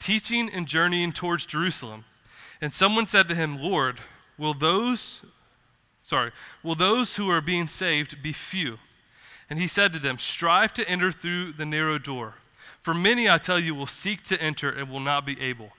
teaching 0.01 0.49
and 0.49 0.67
journeying 0.67 1.13
towards 1.13 1.45
Jerusalem. 1.45 2.03
And 2.59 2.73
someone 2.73 3.07
said 3.07 3.27
to 3.29 3.35
him, 3.35 3.61
Lord, 3.61 3.99
will 4.37 4.53
those 4.53 5.23
sorry, 6.03 6.31
will 6.61 6.75
those 6.75 7.15
who 7.15 7.29
are 7.29 7.39
being 7.39 7.69
saved 7.69 8.21
be 8.21 8.33
few? 8.33 8.79
And 9.49 9.59
he 9.59 9.67
said 9.67 9.93
to 9.93 9.99
them, 9.99 10.17
Strive 10.17 10.73
to 10.73 10.87
enter 10.87 11.11
through 11.11 11.53
the 11.53 11.65
narrow 11.65 11.97
door. 11.97 12.35
For 12.81 12.93
many, 12.93 13.29
I 13.29 13.37
tell 13.37 13.59
you, 13.59 13.75
will 13.75 13.87
seek 13.87 14.21
to 14.23 14.41
enter 14.41 14.69
and 14.69 14.89
will 14.89 14.99
not 14.99 15.25
be 15.25 15.39
able. 15.39 15.71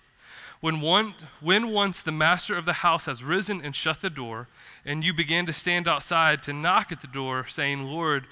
When, 0.61 0.81
one, 0.81 1.15
when 1.41 1.71
once 1.71 2.03
the 2.03 2.13
master 2.13 2.57
of 2.57 2.65
the 2.65 2.75
house 2.75 3.07
has 3.07 3.25
risen 3.25 3.61
and 3.61 3.75
shut 3.75 4.01
the 4.01 4.09
door, 4.11 4.47
and 4.85 5.05
you 5.05 5.13
begin 5.13 5.45
to 5.47 5.53
stand 5.53 5.89
outside 5.89 6.43
to 6.45 6.53
knock 6.53 6.93
at 6.93 7.01
the 7.01 7.09
door, 7.09 7.47
saying, 7.49 7.83
Lord, 7.85 8.27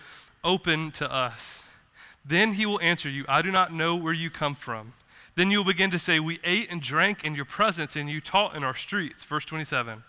open 0.45 0.93
to 0.93 1.13
us, 1.13 1.69
then 2.25 2.53
he 2.53 2.65
will 2.65 2.81
answer 2.81 3.11
you, 3.11 3.25
I 3.29 3.43
do 3.43 3.51
not 3.51 3.75
know 3.75 3.97
where 3.97 4.13
you 4.13 4.31
come 4.31 4.55
from. 4.55 4.93
Then 5.35 5.50
you 5.50 5.59
will 5.59 5.65
begin 5.65 5.91
to 5.91 5.99
say, 5.99 6.21
We 6.21 6.41
ate 6.44 6.71
and 6.71 6.82
drank 6.82 7.25
in 7.25 7.35
your 7.35 7.44
presence, 7.44 7.97
and 7.97 8.11
you 8.11 8.21
taught 8.21 8.56
in 8.56 8.65
our 8.65 8.75
streets. 8.75 9.25
Verse 9.25 9.44
27. 9.44 10.03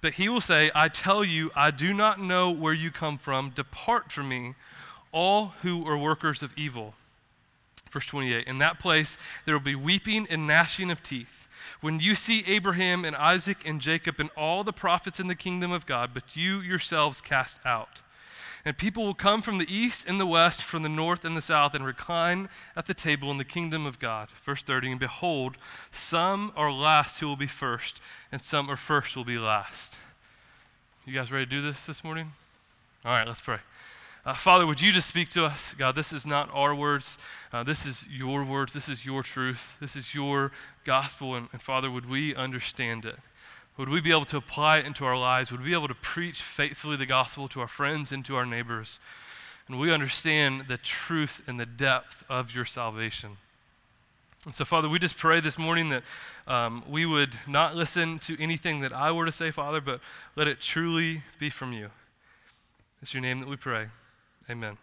But 0.00 0.14
he 0.14 0.28
will 0.28 0.40
say, 0.40 0.70
I 0.74 0.88
tell 0.88 1.24
you, 1.24 1.50
I 1.56 1.70
do 1.70 1.92
not 1.92 2.20
know 2.20 2.50
where 2.50 2.72
you 2.72 2.90
come 2.90 3.18
from. 3.18 3.50
Depart 3.50 4.12
from 4.12 4.28
me, 4.28 4.54
all 5.10 5.54
who 5.62 5.86
are 5.86 5.98
workers 5.98 6.42
of 6.42 6.52
evil. 6.56 6.94
Verse 7.90 8.06
28 8.06 8.46
In 8.46 8.58
that 8.58 8.78
place 8.78 9.16
there 9.44 9.54
will 9.54 9.64
be 9.64 9.74
weeping 9.74 10.26
and 10.30 10.46
gnashing 10.46 10.90
of 10.90 11.02
teeth. 11.02 11.48
When 11.80 12.00
you 12.00 12.14
see 12.14 12.44
Abraham 12.46 13.04
and 13.04 13.14
Isaac 13.16 13.58
and 13.66 13.80
Jacob 13.80 14.18
and 14.18 14.30
all 14.36 14.64
the 14.64 14.72
prophets 14.72 15.20
in 15.20 15.26
the 15.26 15.34
kingdom 15.34 15.72
of 15.72 15.86
God, 15.86 16.10
but 16.12 16.36
you 16.36 16.60
yourselves 16.60 17.20
cast 17.20 17.60
out. 17.64 18.00
And 18.64 18.76
people 18.76 19.04
will 19.04 19.14
come 19.14 19.42
from 19.42 19.58
the 19.58 19.72
east 19.72 20.06
and 20.08 20.20
the 20.20 20.26
west, 20.26 20.62
from 20.62 20.82
the 20.82 20.88
north 20.88 21.24
and 21.24 21.36
the 21.36 21.42
south, 21.42 21.74
and 21.74 21.84
recline 21.84 22.48
at 22.76 22.86
the 22.86 22.94
table 22.94 23.30
in 23.30 23.38
the 23.38 23.44
kingdom 23.44 23.86
of 23.86 23.98
God. 23.98 24.28
Verse 24.44 24.62
30 24.62 24.92
And 24.92 25.00
behold, 25.00 25.56
some 25.90 26.52
are 26.56 26.72
last 26.72 27.20
who 27.20 27.26
will 27.26 27.36
be 27.36 27.46
first, 27.46 28.00
and 28.32 28.42
some 28.42 28.70
are 28.70 28.76
first 28.76 29.14
who 29.14 29.20
will 29.20 29.24
be 29.24 29.38
last. 29.38 29.98
You 31.06 31.14
guys 31.14 31.32
ready 31.32 31.46
to 31.46 31.50
do 31.50 31.62
this 31.62 31.86
this 31.86 32.04
morning? 32.04 32.32
All 33.04 33.12
right, 33.12 33.26
let's 33.26 33.40
pray. 33.40 33.58
Uh, 34.26 34.34
Father, 34.34 34.66
would 34.66 34.80
you 34.80 34.92
just 34.92 35.08
speak 35.08 35.30
to 35.30 35.44
us? 35.44 35.72
God, 35.72 35.94
this 35.94 36.12
is 36.12 36.26
not 36.26 36.50
our 36.52 36.74
words. 36.74 37.16
Uh, 37.50 37.62
this 37.62 37.86
is 37.86 38.06
your 38.10 38.44
words. 38.44 38.74
This 38.74 38.88
is 38.88 39.06
your 39.06 39.22
truth. 39.22 39.76
This 39.80 39.96
is 39.96 40.14
your 40.14 40.52
gospel. 40.84 41.34
And, 41.34 41.48
and 41.52 41.62
Father, 41.62 41.90
would 41.90 42.10
we 42.10 42.34
understand 42.34 43.06
it? 43.06 43.16
Would 43.78 43.88
we 43.88 44.00
be 44.00 44.10
able 44.10 44.24
to 44.26 44.36
apply 44.36 44.78
it 44.78 44.86
into 44.86 45.04
our 45.04 45.16
lives? 45.16 45.52
Would 45.52 45.60
we 45.60 45.68
be 45.68 45.74
able 45.74 45.88
to 45.88 45.94
preach 45.94 46.42
faithfully 46.42 46.96
the 46.96 47.06
gospel 47.06 47.46
to 47.48 47.60
our 47.60 47.68
friends 47.68 48.10
and 48.10 48.24
to 48.24 48.34
our 48.34 48.44
neighbors? 48.44 48.98
And 49.68 49.78
we 49.78 49.92
understand 49.92 50.64
the 50.66 50.78
truth 50.78 51.42
and 51.46 51.60
the 51.60 51.66
depth 51.66 52.24
of 52.28 52.52
your 52.54 52.64
salvation. 52.64 53.36
And 54.44 54.54
so, 54.54 54.64
Father, 54.64 54.88
we 54.88 54.98
just 54.98 55.16
pray 55.16 55.40
this 55.40 55.58
morning 55.58 55.90
that 55.90 56.02
um, 56.48 56.82
we 56.88 57.06
would 57.06 57.34
not 57.46 57.76
listen 57.76 58.18
to 58.20 58.40
anything 58.42 58.80
that 58.80 58.92
I 58.92 59.12
were 59.12 59.26
to 59.26 59.32
say, 59.32 59.50
Father, 59.52 59.80
but 59.80 60.00
let 60.34 60.48
it 60.48 60.60
truly 60.60 61.22
be 61.38 61.48
from 61.48 61.72
you. 61.72 61.90
It's 63.00 63.14
your 63.14 63.20
name 63.20 63.38
that 63.40 63.48
we 63.48 63.56
pray. 63.56 63.88
Amen. 64.50 64.78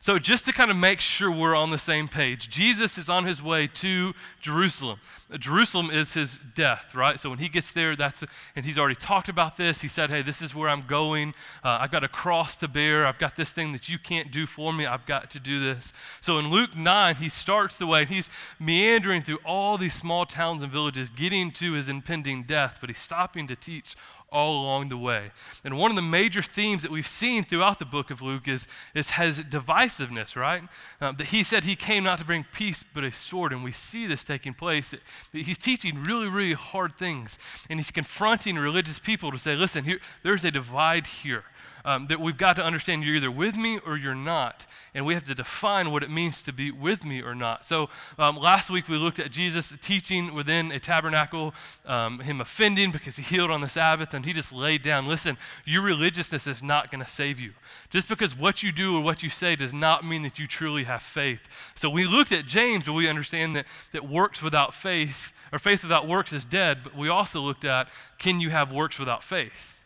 So, 0.00 0.18
just 0.18 0.44
to 0.46 0.52
kind 0.52 0.70
of 0.70 0.76
make 0.76 1.00
sure 1.00 1.30
we're 1.30 1.54
on 1.54 1.70
the 1.70 1.78
same 1.78 2.08
page, 2.08 2.48
Jesus 2.48 2.96
is 2.96 3.08
on 3.08 3.24
his 3.24 3.42
way 3.42 3.66
to 3.66 4.14
Jerusalem. 4.40 5.00
Jerusalem 5.38 5.90
is 5.90 6.14
his 6.14 6.40
death, 6.54 6.94
right? 6.94 7.18
So, 7.18 7.30
when 7.30 7.38
he 7.38 7.48
gets 7.48 7.72
there, 7.72 7.96
that's, 7.96 8.24
and 8.54 8.64
he's 8.64 8.78
already 8.78 8.94
talked 8.94 9.28
about 9.28 9.56
this. 9.56 9.82
He 9.82 9.88
said, 9.88 10.10
Hey, 10.10 10.22
this 10.22 10.40
is 10.40 10.54
where 10.54 10.68
I'm 10.68 10.82
going. 10.82 11.34
Uh, 11.64 11.78
I've 11.80 11.90
got 11.90 12.04
a 12.04 12.08
cross 12.08 12.56
to 12.58 12.68
bear. 12.68 13.04
I've 13.04 13.18
got 13.18 13.36
this 13.36 13.52
thing 13.52 13.72
that 13.72 13.88
you 13.88 13.98
can't 13.98 14.30
do 14.30 14.46
for 14.46 14.72
me. 14.72 14.86
I've 14.86 15.06
got 15.06 15.30
to 15.32 15.40
do 15.40 15.60
this. 15.60 15.92
So, 16.20 16.38
in 16.38 16.50
Luke 16.50 16.76
9, 16.76 17.16
he 17.16 17.28
starts 17.28 17.76
the 17.76 17.86
way, 17.86 18.02
and 18.02 18.08
he's 18.08 18.30
meandering 18.58 19.22
through 19.22 19.38
all 19.44 19.76
these 19.76 19.94
small 19.94 20.24
towns 20.24 20.62
and 20.62 20.72
villages, 20.72 21.10
getting 21.10 21.50
to 21.52 21.72
his 21.72 21.88
impending 21.88 22.44
death, 22.44 22.78
but 22.80 22.90
he's 22.90 23.00
stopping 23.00 23.46
to 23.48 23.56
teach 23.56 23.96
all 24.30 24.62
along 24.62 24.88
the 24.88 24.96
way. 24.96 25.30
And 25.64 25.78
one 25.78 25.90
of 25.90 25.96
the 25.96 26.02
major 26.02 26.42
themes 26.42 26.82
that 26.82 26.90
we've 26.90 27.06
seen 27.06 27.44
throughout 27.44 27.78
the 27.78 27.84
book 27.84 28.10
of 28.10 28.20
Luke 28.20 28.48
is, 28.48 28.66
is 28.94 29.12
his 29.12 29.42
divisiveness, 29.66 30.36
right? 30.36 30.62
Um, 31.00 31.16
that 31.16 31.28
he 31.28 31.42
said 31.42 31.64
he 31.64 31.76
came 31.76 32.04
not 32.04 32.18
to 32.18 32.24
bring 32.24 32.44
peace 32.52 32.84
but 32.94 33.04
a 33.04 33.12
sword. 33.12 33.52
And 33.52 33.64
we 33.64 33.72
see 33.72 34.06
this 34.06 34.24
taking 34.24 34.54
place. 34.54 34.90
That, 34.90 35.00
that 35.32 35.42
he's 35.42 35.58
teaching 35.58 36.02
really, 36.02 36.28
really 36.28 36.52
hard 36.52 36.98
things. 36.98 37.38
And 37.68 37.78
he's 37.78 37.90
confronting 37.90 38.56
religious 38.56 38.98
people 38.98 39.30
to 39.32 39.38
say, 39.38 39.56
listen, 39.56 39.84
here, 39.84 40.00
there's 40.22 40.44
a 40.44 40.50
divide 40.50 41.06
here 41.06 41.44
um, 41.84 42.06
that 42.08 42.20
we've 42.20 42.36
got 42.36 42.56
to 42.56 42.64
understand 42.64 43.04
you're 43.04 43.16
either 43.16 43.30
with 43.30 43.56
me 43.56 43.78
or 43.86 43.96
you're 43.96 44.14
not. 44.14 44.66
And 44.94 45.06
we 45.06 45.14
have 45.14 45.24
to 45.24 45.34
define 45.34 45.90
what 45.90 46.02
it 46.02 46.10
means 46.10 46.42
to 46.42 46.52
be 46.52 46.70
with 46.70 47.04
me 47.04 47.22
or 47.22 47.34
not. 47.34 47.64
So 47.64 47.88
um, 48.18 48.36
last 48.36 48.70
week 48.70 48.88
we 48.88 48.96
looked 48.96 49.18
at 49.18 49.30
Jesus 49.30 49.76
teaching 49.80 50.34
within 50.34 50.72
a 50.72 50.80
tabernacle, 50.80 51.54
um, 51.84 52.20
him 52.20 52.40
offending 52.40 52.90
because 52.90 53.16
he 53.16 53.22
healed 53.22 53.50
on 53.50 53.60
the 53.60 53.68
Sabbath, 53.68 54.14
and 54.14 54.24
he 54.24 54.32
just 54.32 54.52
laid 54.52 54.82
down 54.82 55.06
listen, 55.06 55.36
your 55.64 55.82
religiousness 55.82 56.46
is 56.46 56.62
not 56.62 56.90
going 56.90 57.04
to 57.04 57.10
save 57.10 57.38
you. 57.38 57.52
Just 57.90 58.08
because 58.08 58.36
what 58.36 58.62
you 58.62 58.72
do 58.72 58.96
or 58.96 59.02
what 59.02 59.22
you 59.22 59.28
say 59.28 59.56
does 59.56 59.72
not 59.72 60.04
mean 60.04 60.22
that 60.22 60.38
you 60.38 60.46
truly 60.46 60.84
have 60.84 61.02
faith. 61.02 61.72
So 61.74 61.88
we 61.88 62.06
looked 62.06 62.32
at 62.32 62.46
James, 62.46 62.84
but 62.84 62.94
we 62.94 63.08
understand 63.08 63.54
that, 63.56 63.66
that 63.92 64.08
works 64.08 64.42
without 64.42 64.74
faith, 64.74 65.32
or 65.52 65.58
faith 65.58 65.82
without 65.82 66.06
works 66.08 66.32
is 66.32 66.44
dead, 66.44 66.80
but 66.82 66.96
we 66.96 67.08
also 67.08 67.40
looked 67.40 67.64
at 67.64 67.88
can 68.18 68.40
you 68.40 68.50
have 68.50 68.72
works 68.72 68.98
without 68.98 69.22
faith? 69.22 69.82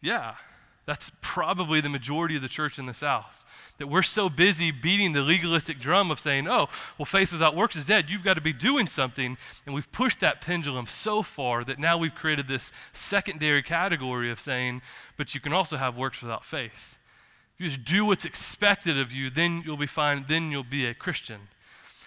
Yeah, 0.00 0.34
that's 0.90 1.12
probably 1.20 1.80
the 1.80 1.88
majority 1.88 2.34
of 2.34 2.42
the 2.42 2.48
church 2.48 2.76
in 2.76 2.86
the 2.86 2.92
South. 2.92 3.44
That 3.78 3.86
we're 3.86 4.02
so 4.02 4.28
busy 4.28 4.72
beating 4.72 5.12
the 5.12 5.22
legalistic 5.22 5.78
drum 5.78 6.10
of 6.10 6.18
saying, 6.18 6.48
oh, 6.48 6.68
well, 6.98 7.06
faith 7.06 7.30
without 7.30 7.54
works 7.54 7.76
is 7.76 7.84
dead. 7.84 8.10
You've 8.10 8.24
got 8.24 8.34
to 8.34 8.40
be 8.40 8.52
doing 8.52 8.88
something. 8.88 9.38
And 9.64 9.72
we've 9.72 9.90
pushed 9.92 10.18
that 10.18 10.40
pendulum 10.40 10.88
so 10.88 11.22
far 11.22 11.62
that 11.62 11.78
now 11.78 11.96
we've 11.96 12.12
created 12.12 12.48
this 12.48 12.72
secondary 12.92 13.62
category 13.62 14.32
of 14.32 14.40
saying, 14.40 14.82
but 15.16 15.32
you 15.32 15.40
can 15.40 15.52
also 15.52 15.76
have 15.76 15.96
works 15.96 16.20
without 16.20 16.44
faith. 16.44 16.98
If 17.54 17.60
you 17.60 17.68
just 17.68 17.84
do 17.84 18.04
what's 18.04 18.24
expected 18.24 18.98
of 18.98 19.12
you, 19.12 19.30
then 19.30 19.62
you'll 19.64 19.76
be 19.76 19.86
fine. 19.86 20.24
Then 20.26 20.50
you'll 20.50 20.64
be 20.64 20.86
a 20.86 20.92
Christian. 20.92 21.42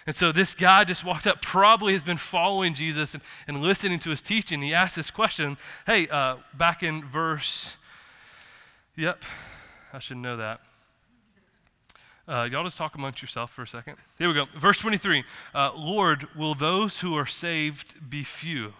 And 0.06 0.14
so 0.14 0.30
this 0.30 0.54
guy 0.54 0.84
just 0.84 1.04
walked 1.04 1.26
up, 1.26 1.40
probably 1.40 1.94
has 1.94 2.02
been 2.02 2.18
following 2.18 2.74
Jesus 2.74 3.14
and, 3.14 3.22
and 3.48 3.62
listening 3.62 3.98
to 4.00 4.10
his 4.10 4.20
teaching. 4.20 4.60
He 4.60 4.74
asked 4.74 4.96
this 4.96 5.10
question 5.10 5.56
Hey, 5.86 6.06
uh, 6.08 6.36
back 6.52 6.82
in 6.82 7.02
verse 7.02 7.78
Yep, 8.96 9.22
I 9.92 9.98
should 9.98 10.18
know 10.18 10.36
that. 10.36 10.60
Uh, 12.28 12.48
y'all 12.50 12.62
just 12.62 12.78
talk 12.78 12.94
amongst 12.94 13.20
yourself 13.20 13.50
for 13.50 13.62
a 13.62 13.66
second. 13.66 13.96
Here 14.18 14.28
we 14.28 14.34
go. 14.34 14.46
Verse 14.56 14.78
23 14.78 15.24
uh, 15.54 15.72
Lord, 15.76 16.28
will 16.36 16.54
those 16.54 17.00
who 17.00 17.16
are 17.16 17.26
saved 17.26 18.08
be 18.08 18.22
few? 18.22 18.72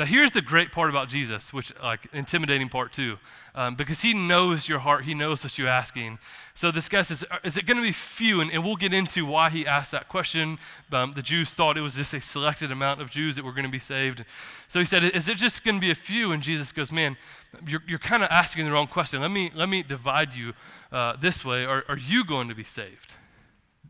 Now, 0.00 0.06
here's 0.06 0.32
the 0.32 0.40
great 0.40 0.72
part 0.72 0.88
about 0.88 1.10
Jesus, 1.10 1.52
which, 1.52 1.74
like, 1.82 2.06
intimidating 2.14 2.70
part 2.70 2.90
too, 2.90 3.18
um, 3.54 3.74
because 3.74 4.00
he 4.00 4.14
knows 4.14 4.66
your 4.66 4.78
heart, 4.78 5.04
he 5.04 5.12
knows 5.12 5.44
what 5.44 5.58
you're 5.58 5.68
asking. 5.68 6.18
So, 6.54 6.70
this 6.70 6.88
guy 6.88 7.02
says, 7.02 7.22
Is 7.44 7.58
it 7.58 7.66
going 7.66 7.76
to 7.76 7.82
be 7.82 7.92
few? 7.92 8.40
And, 8.40 8.50
and, 8.50 8.64
we'll 8.64 8.76
get 8.76 8.94
into 8.94 9.26
why 9.26 9.50
he 9.50 9.66
asked 9.66 9.92
that 9.92 10.08
question. 10.08 10.56
Um, 10.90 11.12
the 11.12 11.20
Jews 11.20 11.50
thought 11.50 11.76
it 11.76 11.82
was 11.82 11.96
just 11.96 12.14
a 12.14 12.20
selected 12.22 12.72
amount 12.72 13.02
of 13.02 13.10
Jews 13.10 13.36
that 13.36 13.44
were 13.44 13.52
going 13.52 13.66
to 13.66 13.70
be 13.70 13.78
saved. 13.78 14.24
So, 14.68 14.78
he 14.78 14.86
said, 14.86 15.04
Is 15.04 15.28
it 15.28 15.36
just 15.36 15.62
going 15.64 15.74
to 15.74 15.82
be 15.82 15.90
a 15.90 15.94
few? 15.94 16.32
And 16.32 16.42
Jesus 16.42 16.72
goes, 16.72 16.90
Man, 16.90 17.18
you're, 17.66 17.82
you're 17.86 17.98
kind 17.98 18.22
of 18.22 18.30
asking 18.30 18.64
the 18.64 18.72
wrong 18.72 18.86
question. 18.86 19.20
Let 19.20 19.30
me, 19.30 19.50
let 19.54 19.68
me 19.68 19.82
divide 19.82 20.34
you 20.34 20.54
uh, 20.90 21.16
this 21.20 21.44
way. 21.44 21.66
Are, 21.66 21.84
are 21.90 21.98
you 21.98 22.24
going 22.24 22.48
to 22.48 22.54
be 22.54 22.64
saved? 22.64 23.16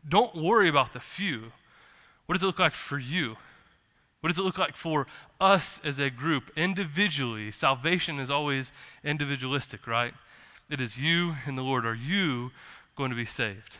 Don't 0.05 0.35
worry 0.35 0.67
about 0.67 0.91
the 0.91 0.99
few. 0.99 1.53
What 2.25 2.33
does 2.33 2.43
it 2.43 2.47
look 2.47 2.59
like 2.59 2.75
for 2.75 2.99
you? 2.99 3.37
What 4.21 4.29
does 4.29 4.37
it 4.37 4.43
look 4.43 4.59
like 4.59 4.75
for 4.75 5.07
us 5.39 5.81
as 5.83 5.99
a 5.99 6.11
group 6.11 6.51
individually? 6.55 7.51
Salvation 7.51 8.19
is 8.19 8.29
always 8.29 8.71
individualistic, 9.03 9.87
right? 9.87 10.13
It 10.69 10.79
is 10.79 10.99
you 10.99 11.35
and 11.45 11.57
the 11.57 11.63
Lord. 11.63 11.85
Are 11.85 11.95
you 11.95 12.51
going 12.95 13.09
to 13.09 13.15
be 13.15 13.25
saved? 13.25 13.77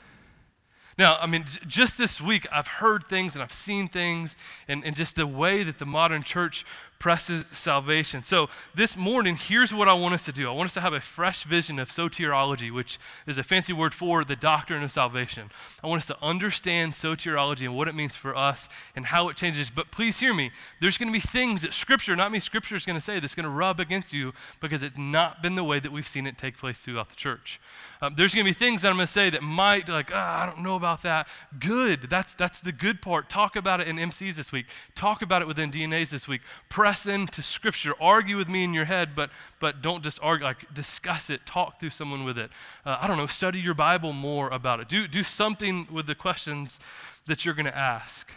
Now, 0.98 1.18
I 1.20 1.26
mean, 1.26 1.46
just 1.68 1.98
this 1.98 2.20
week, 2.20 2.46
I've 2.52 2.68
heard 2.68 3.06
things 3.06 3.36
and 3.36 3.44
I've 3.44 3.54
seen 3.54 3.88
things, 3.88 4.36
and, 4.68 4.84
and 4.84 4.96
just 4.96 5.16
the 5.16 5.26
way 5.26 5.64
that 5.64 5.78
the 5.78 5.86
modern 5.86 6.24
church 6.24 6.66
presses 7.02 7.48
salvation. 7.48 8.22
So, 8.22 8.48
this 8.76 8.96
morning, 8.96 9.36
here's 9.36 9.74
what 9.74 9.88
I 9.88 9.94
want 9.94 10.14
us 10.14 10.24
to 10.26 10.32
do 10.32 10.48
I 10.48 10.52
want 10.52 10.68
us 10.68 10.76
to 10.76 10.82
have 10.82 10.94
a 10.94 11.02
fresh 11.02 11.46
vision 11.46 11.80
of 11.80 11.90
soteriology, 11.90 12.72
which 12.72 13.00
is 13.26 13.40
a 13.40 13.44
fancy 13.44 13.74
word 13.74 13.96
for 13.96 14.24
the 14.24 14.36
doctrine 14.36 14.84
of 14.84 14.92
salvation. 14.92 15.50
I 15.84 15.88
want 15.88 16.04
us 16.04 16.08
to 16.08 16.18
understand 16.22 16.92
soteriology 16.92 17.62
and 17.62 17.76
what 17.76 17.88
it 17.88 17.96
means 17.96 18.16
for 18.16 18.36
us 18.36 18.70
and 18.96 19.08
how 19.08 19.30
it 19.30 19.36
changes. 19.36 19.72
But 19.72 19.90
please 19.90 20.20
hear 20.20 20.32
me. 20.32 20.52
There's 20.80 21.00
going 21.00 21.08
to 21.08 21.14
be 21.14 21.20
things 21.20 21.64
that 21.64 21.74
Scripture, 21.74 22.16
not 22.16 22.32
me, 22.32 22.40
Scripture 22.40 22.76
is 22.76 22.86
going 22.86 22.98
to 22.98 23.02
say 23.02 23.20
that's 23.20 23.34
going 23.34 23.46
to 23.46 23.50
rub 23.50 23.80
against 23.80 24.14
you 24.14 24.34
because 24.60 24.84
it's 24.84 24.98
not 24.98 25.42
been 25.42 25.56
the 25.56 25.64
way 25.64 25.80
that 25.80 25.92
we've 25.92 26.08
seen 26.08 26.28
it 26.28 26.38
take 26.38 26.56
place 26.56 26.78
throughout 26.78 27.10
the 27.10 27.16
church. 27.16 27.60
Um, 28.04 28.14
there's 28.16 28.36
going 28.36 28.46
to 28.46 28.50
be 28.50 28.54
things 28.54 28.84
that 28.84 28.90
I'm 28.90 28.98
going 28.98 29.08
to 29.08 29.12
say 29.12 29.32
that 29.32 29.42
might, 29.42 29.90
like, 29.90 30.12
oh, 30.14 30.18
I 30.18 30.46
don't 30.46 30.62
know 30.62 30.76
about 30.76 31.02
that. 31.02 31.28
Good. 31.60 32.12
That's, 32.12 32.36
that's 32.36 32.60
the 32.60 32.72
good 32.72 33.02
part. 33.02 33.28
Talk 33.28 33.56
about 33.56 33.82
it 33.82 33.88
in 33.88 33.96
MCs 33.96 34.36
this 34.36 34.52
week. 34.52 34.68
Talk 34.94 35.24
about 35.24 35.42
it 35.42 35.48
within 35.48 35.72
DNAs 35.72 36.12
this 36.12 36.28
week. 36.28 36.42
Pray 36.70 36.91
press 36.92 37.06
into 37.06 37.42
Scripture. 37.42 37.94
Argue 38.02 38.36
with 38.36 38.50
me 38.50 38.66
in 38.66 38.74
your 38.74 38.84
head, 38.84 39.12
but, 39.16 39.32
but 39.62 39.82
don't 39.82 40.04
just 40.04 40.20
argue, 40.22 40.44
like 40.44 40.74
discuss 40.74 41.30
it, 41.30 41.46
talk 41.46 41.80
through 41.80 41.90
someone 41.90 42.26
with 42.26 42.38
it. 42.38 42.52
Uh, 42.86 42.98
I 43.00 43.08
don't 43.08 43.16
know, 43.16 43.28
study 43.28 43.62
your 43.62 43.74
Bible 43.74 44.12
more 44.12 44.50
about 44.50 44.82
it. 44.82 44.90
Do, 44.90 45.08
do 45.08 45.24
something 45.24 45.88
with 45.90 46.06
the 46.06 46.16
questions 46.16 46.82
that 47.28 47.46
you're 47.46 47.54
going 47.54 47.66
to 47.66 47.78
ask. 47.78 48.34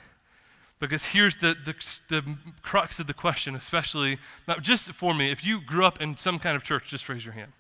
Because 0.79 1.09
here's 1.09 1.39
the, 1.39 1.57
the, 1.65 1.75
the 2.09 2.37
crux 2.63 3.01
of 3.01 3.09
the 3.09 3.15
question, 3.15 3.57
especially, 3.57 4.19
not 4.47 4.63
just 4.63 4.93
for 4.93 5.15
me, 5.15 5.33
if 5.33 5.45
you 5.45 5.61
grew 5.61 5.85
up 5.85 6.01
in 6.01 6.17
some 6.17 6.39
kind 6.39 6.55
of 6.55 6.63
church, 6.63 6.87
just 6.87 7.09
raise 7.09 7.25
your 7.25 7.35
hand. 7.35 7.51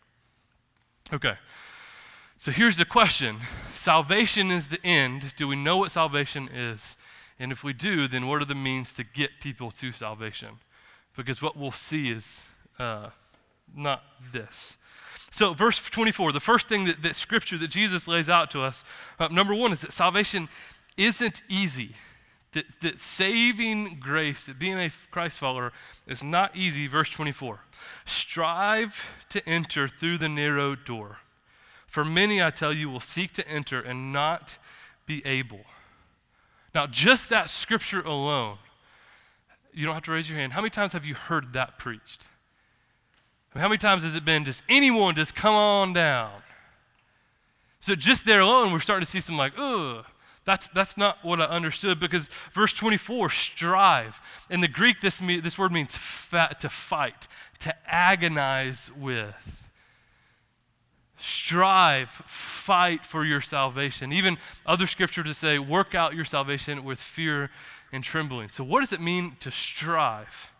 Okay. 1.12 1.34
So 2.36 2.52
here's 2.52 2.76
the 2.76 2.84
question 2.84 3.40
Salvation 3.74 4.52
is 4.52 4.68
the 4.68 4.84
end. 4.86 5.34
Do 5.36 5.48
we 5.48 5.56
know 5.56 5.76
what 5.76 5.90
salvation 5.90 6.48
is? 6.54 6.96
And 7.36 7.50
if 7.50 7.64
we 7.64 7.72
do, 7.72 8.06
then 8.06 8.28
what 8.28 8.40
are 8.40 8.44
the 8.44 8.54
means 8.54 8.94
to 8.94 9.02
get 9.02 9.40
people 9.40 9.72
to 9.72 9.90
salvation? 9.90 10.60
Because 11.16 11.40
what 11.40 11.56
we'll 11.56 11.72
see 11.72 12.10
is 12.10 12.44
uh, 12.78 13.10
not 13.74 14.02
this. 14.32 14.78
So, 15.30 15.52
verse 15.52 15.78
24, 15.78 16.32
the 16.32 16.40
first 16.40 16.68
thing 16.68 16.84
that, 16.84 17.02
that 17.02 17.16
scripture 17.16 17.58
that 17.58 17.68
Jesus 17.68 18.06
lays 18.06 18.28
out 18.28 18.50
to 18.52 18.60
us, 18.62 18.84
uh, 19.18 19.28
number 19.28 19.54
one, 19.54 19.72
is 19.72 19.80
that 19.80 19.92
salvation 19.92 20.48
isn't 20.96 21.42
easy. 21.48 21.96
That, 22.52 22.66
that 22.82 23.00
saving 23.00 23.98
grace, 23.98 24.44
that 24.44 24.60
being 24.60 24.78
a 24.78 24.90
Christ 25.10 25.38
follower, 25.38 25.72
is 26.06 26.22
not 26.22 26.56
easy. 26.56 26.86
Verse 26.86 27.10
24 27.10 27.60
Strive 28.04 29.24
to 29.30 29.46
enter 29.48 29.88
through 29.88 30.18
the 30.18 30.28
narrow 30.28 30.76
door. 30.76 31.18
For 31.88 32.04
many, 32.04 32.40
I 32.42 32.50
tell 32.50 32.72
you, 32.72 32.88
will 32.88 33.00
seek 33.00 33.32
to 33.32 33.48
enter 33.48 33.80
and 33.80 34.12
not 34.12 34.58
be 35.04 35.24
able. 35.26 35.60
Now, 36.74 36.86
just 36.86 37.28
that 37.30 37.50
scripture 37.50 38.00
alone 38.00 38.58
you 39.74 39.84
don't 39.84 39.94
have 39.94 40.04
to 40.04 40.12
raise 40.12 40.28
your 40.28 40.38
hand. 40.38 40.52
How 40.52 40.60
many 40.60 40.70
times 40.70 40.92
have 40.92 41.04
you 41.04 41.14
heard 41.14 41.52
that 41.52 41.78
preached? 41.78 42.28
How 43.54 43.68
many 43.68 43.78
times 43.78 44.02
has 44.02 44.16
it 44.16 44.24
been 44.24 44.44
just 44.44 44.64
anyone 44.68 45.14
just 45.14 45.34
come 45.34 45.54
on 45.54 45.92
down? 45.92 46.32
So 47.80 47.94
just 47.94 48.26
there 48.26 48.40
alone, 48.40 48.72
we're 48.72 48.80
starting 48.80 49.04
to 49.04 49.10
see 49.10 49.20
some 49.20 49.36
like, 49.36 49.52
ugh. 49.58 50.04
That's, 50.44 50.68
that's 50.68 50.98
not 50.98 51.18
what 51.22 51.40
I 51.40 51.44
understood 51.44 51.98
because 51.98 52.28
verse 52.52 52.72
24, 52.72 53.30
strive. 53.30 54.20
In 54.50 54.60
the 54.60 54.68
Greek, 54.68 55.00
this, 55.00 55.22
me, 55.22 55.40
this 55.40 55.58
word 55.58 55.72
means 55.72 55.96
fat, 55.96 56.60
to 56.60 56.68
fight, 56.68 57.28
to 57.60 57.74
agonize 57.86 58.90
with. 58.94 59.70
Strive, 61.16 62.10
fight 62.10 63.06
for 63.06 63.24
your 63.24 63.40
salvation. 63.40 64.12
Even 64.12 64.36
other 64.66 64.86
scripture 64.86 65.22
to 65.22 65.32
say, 65.32 65.58
work 65.58 65.94
out 65.94 66.14
your 66.14 66.26
salvation 66.26 66.84
with 66.84 67.00
fear 67.00 67.50
and 67.94 68.02
trembling. 68.02 68.50
So, 68.50 68.64
what 68.64 68.80
does 68.80 68.92
it 68.92 69.00
mean 69.00 69.36
to 69.40 69.50
strive? 69.50 70.50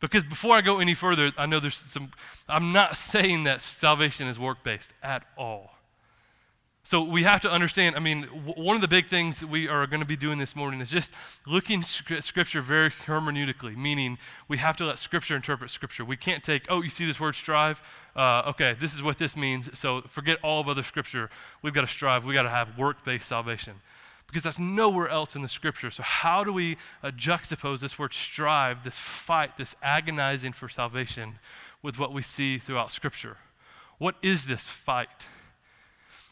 Because 0.00 0.22
before 0.22 0.54
I 0.54 0.60
go 0.60 0.78
any 0.78 0.94
further, 0.94 1.32
I 1.36 1.46
know 1.46 1.58
there's 1.58 1.76
some, 1.76 2.12
I'm 2.48 2.72
not 2.72 2.96
saying 2.96 3.44
that 3.44 3.62
salvation 3.62 4.28
is 4.28 4.38
work 4.38 4.62
based 4.62 4.92
at 5.02 5.24
all. 5.36 5.72
So 6.84 7.02
we 7.02 7.24
have 7.24 7.42
to 7.42 7.50
understand, 7.50 7.96
I 7.96 7.98
mean, 7.98 8.22
w- 8.22 8.64
one 8.64 8.76
of 8.76 8.80
the 8.80 8.88
big 8.88 9.08
things 9.08 9.40
that 9.40 9.48
we 9.48 9.68
are 9.68 9.86
going 9.86 10.00
to 10.00 10.06
be 10.06 10.16
doing 10.16 10.38
this 10.38 10.56
morning 10.56 10.80
is 10.80 10.88
just 10.88 11.12
looking 11.46 11.82
Scripture 11.82 12.62
very 12.62 12.90
hermeneutically, 12.90 13.76
meaning 13.76 14.16
we 14.46 14.56
have 14.58 14.76
to 14.78 14.86
let 14.86 14.98
Scripture 14.98 15.36
interpret 15.36 15.70
Scripture. 15.70 16.04
We 16.04 16.16
can't 16.16 16.42
take, 16.42 16.64
oh, 16.70 16.80
you 16.80 16.88
see 16.88 17.04
this 17.04 17.20
word 17.20 17.34
strive? 17.34 17.82
Uh, 18.16 18.42
okay, 18.46 18.74
this 18.80 18.94
is 18.94 19.02
what 19.02 19.18
this 19.18 19.36
means. 19.36 19.76
So 19.78 20.02
forget 20.02 20.38
all 20.42 20.60
of 20.60 20.68
other 20.68 20.82
Scripture. 20.82 21.28
We've 21.60 21.74
got 21.74 21.82
to 21.82 21.88
strive. 21.88 22.24
We've 22.24 22.34
got 22.34 22.44
to 22.44 22.50
have 22.50 22.78
work 22.78 23.04
based 23.04 23.28
salvation 23.28 23.74
because 24.28 24.42
that's 24.44 24.58
nowhere 24.58 25.08
else 25.08 25.34
in 25.34 25.42
the 25.42 25.48
Scripture. 25.48 25.90
So, 25.90 26.04
how 26.04 26.44
do 26.44 26.52
we 26.52 26.76
uh, 27.02 27.10
juxtapose 27.10 27.80
this 27.80 27.98
word 27.98 28.14
strive, 28.14 28.84
this 28.84 28.98
fight, 28.98 29.56
this 29.56 29.74
agonizing 29.82 30.52
for 30.52 30.68
salvation 30.68 31.40
with 31.82 31.98
what 31.98 32.12
we 32.12 32.22
see 32.22 32.58
throughout 32.58 32.92
Scripture? 32.92 33.38
What 33.98 34.14
is 34.22 34.46
this 34.46 34.68
fight? 34.68 35.28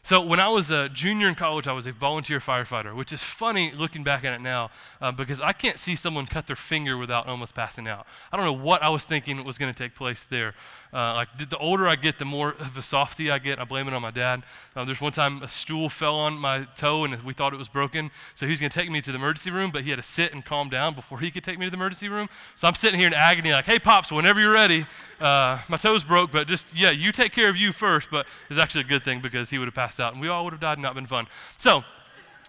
So 0.07 0.21
when 0.21 0.39
I 0.39 0.47
was 0.47 0.71
a 0.71 0.87
junior 0.87 1.27
in 1.27 1.35
college, 1.35 1.67
I 1.67 1.73
was 1.73 1.85
a 1.85 1.91
volunteer 1.91 2.39
firefighter, 2.39 2.95
which 2.95 3.11
is 3.11 3.21
funny 3.21 3.73
looking 3.73 4.05
back 4.05 4.23
at 4.23 4.31
it 4.31 4.39
now 4.39 4.71
uh, 5.01 5.11
because 5.11 5.41
I 5.41 5.51
can't 5.51 5.77
see 5.77 5.95
someone 5.95 6.27
cut 6.27 6.47
their 6.47 6.55
finger 6.55 6.97
without 6.97 7.27
almost 7.27 7.53
passing 7.53 7.89
out. 7.89 8.07
I 8.31 8.37
don't 8.37 8.45
know 8.45 8.53
what 8.53 8.81
I 8.81 8.87
was 8.87 9.03
thinking 9.03 9.43
was 9.43 9.57
going 9.57 9.73
to 9.73 9.77
take 9.77 9.95
place 9.95 10.23
there. 10.23 10.55
Uh, 10.97 11.13
like 11.13 11.49
the 11.49 11.57
older 11.59 11.87
I 11.87 11.95
get, 11.95 12.17
the 12.17 12.25
more 12.25 12.53
of 12.53 12.75
a 12.75 12.81
softy 12.81 13.29
I 13.29 13.37
get. 13.37 13.59
I 13.59 13.65
blame 13.65 13.87
it 13.87 13.93
on 13.93 14.01
my 14.01 14.09
dad. 14.09 14.41
Uh, 14.75 14.83
there's 14.83 14.99
one 14.99 15.11
time 15.11 15.43
a 15.43 15.47
stool 15.47 15.89
fell 15.89 16.15
on 16.15 16.33
my 16.33 16.65
toe 16.75 17.03
and 17.03 17.21
we 17.23 17.33
thought 17.33 17.53
it 17.53 17.59
was 17.59 17.67
broken, 17.67 18.09
so 18.33 18.47
he's 18.47 18.59
going 18.59 18.71
to 18.71 18.79
take 18.79 18.89
me 18.89 18.99
to 19.01 19.11
the 19.11 19.17
emergency 19.17 19.51
room, 19.51 19.69
but 19.69 19.83
he 19.83 19.91
had 19.91 19.97
to 19.97 20.03
sit 20.03 20.33
and 20.33 20.43
calm 20.43 20.69
down 20.69 20.95
before 20.95 21.19
he 21.19 21.29
could 21.29 21.43
take 21.43 21.59
me 21.59 21.67
to 21.67 21.69
the 21.69 21.77
emergency 21.77 22.09
room. 22.09 22.27
So 22.55 22.67
I'm 22.67 22.73
sitting 22.73 22.99
here 22.99 23.05
in 23.05 23.13
agony, 23.13 23.51
like, 23.51 23.65
"Hey, 23.65 23.77
pops, 23.77 24.11
whenever 24.11 24.39
you're 24.39 24.55
ready, 24.55 24.87
uh, 25.21 25.59
my 25.69 25.77
toe's 25.77 26.03
broke, 26.03 26.31
but 26.31 26.47
just 26.47 26.65
yeah, 26.75 26.89
you 26.89 27.11
take 27.11 27.31
care 27.31 27.49
of 27.49 27.57
you 27.57 27.73
first. 27.73 28.09
But 28.09 28.25
it's 28.49 28.57
actually 28.57 28.81
a 28.81 28.87
good 28.87 29.03
thing 29.03 29.21
because 29.21 29.51
he 29.51 29.59
would 29.59 29.67
have 29.67 29.75
passed 29.75 29.99
out 29.99 30.13
and 30.13 30.21
we 30.21 30.29
all 30.29 30.45
would 30.45 30.53
have 30.53 30.61
died 30.61 30.79
and 30.79 30.81
not 30.81 30.95
been 30.95 31.05
fun. 31.05 31.27
So, 31.59 31.83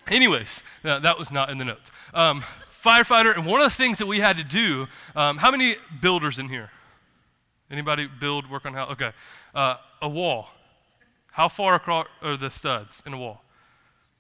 anyways, 0.07 0.65
uh, 0.87 1.01
that 1.01 1.19
was 1.19 1.31
not 1.31 1.51
in 1.51 1.59
the 1.59 1.67
notes. 1.67 1.91
Um, 2.15 2.43
firefighter, 2.83 3.37
and 3.37 3.45
one 3.45 3.61
of 3.61 3.67
the 3.67 3.77
things 3.77 3.99
that 3.99 4.07
we 4.07 4.21
had 4.21 4.39
to 4.39 4.45
do. 4.45 4.87
Um, 5.15 5.37
how 5.37 5.51
many 5.51 5.77
builders 6.01 6.39
in 6.39 6.49
here? 6.49 6.71
Anybody 7.71 8.07
build, 8.07 8.51
work 8.51 8.67
on 8.67 8.75
how? 8.75 8.87
Okay. 8.87 9.13
Uh, 9.55 9.77
a 10.01 10.09
wall. 10.09 10.49
How 11.33 11.49
far 11.49 11.75
across 11.75 12.07
are 12.23 12.37
the 12.37 12.51
studs 12.51 13.03
in 13.07 13.13
a 13.13 13.19
wall? 13.19 13.43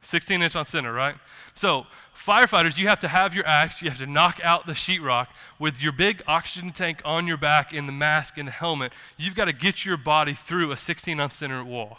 16 0.02 0.40
inch 0.40 0.54
on 0.54 0.64
center, 0.64 0.92
right? 0.92 1.16
So, 1.54 1.86
firefighters, 2.16 2.78
you 2.78 2.86
have 2.88 3.00
to 3.00 3.08
have 3.08 3.34
your 3.34 3.46
axe, 3.46 3.82
you 3.82 3.90
have 3.90 3.98
to 3.98 4.06
knock 4.06 4.40
out 4.44 4.66
the 4.66 4.72
sheetrock 4.72 5.26
with 5.58 5.82
your 5.82 5.92
big 5.92 6.22
oxygen 6.28 6.70
tank 6.70 7.00
on 7.04 7.26
your 7.26 7.36
back 7.36 7.74
and 7.74 7.88
the 7.88 7.92
mask 7.92 8.38
and 8.38 8.46
the 8.46 8.52
helmet. 8.52 8.92
You've 9.16 9.34
got 9.34 9.46
to 9.46 9.52
get 9.52 9.84
your 9.84 9.96
body 9.96 10.34
through 10.34 10.70
a 10.70 10.76
16 10.76 11.18
on 11.18 11.30
center 11.30 11.64
wall. 11.64 11.98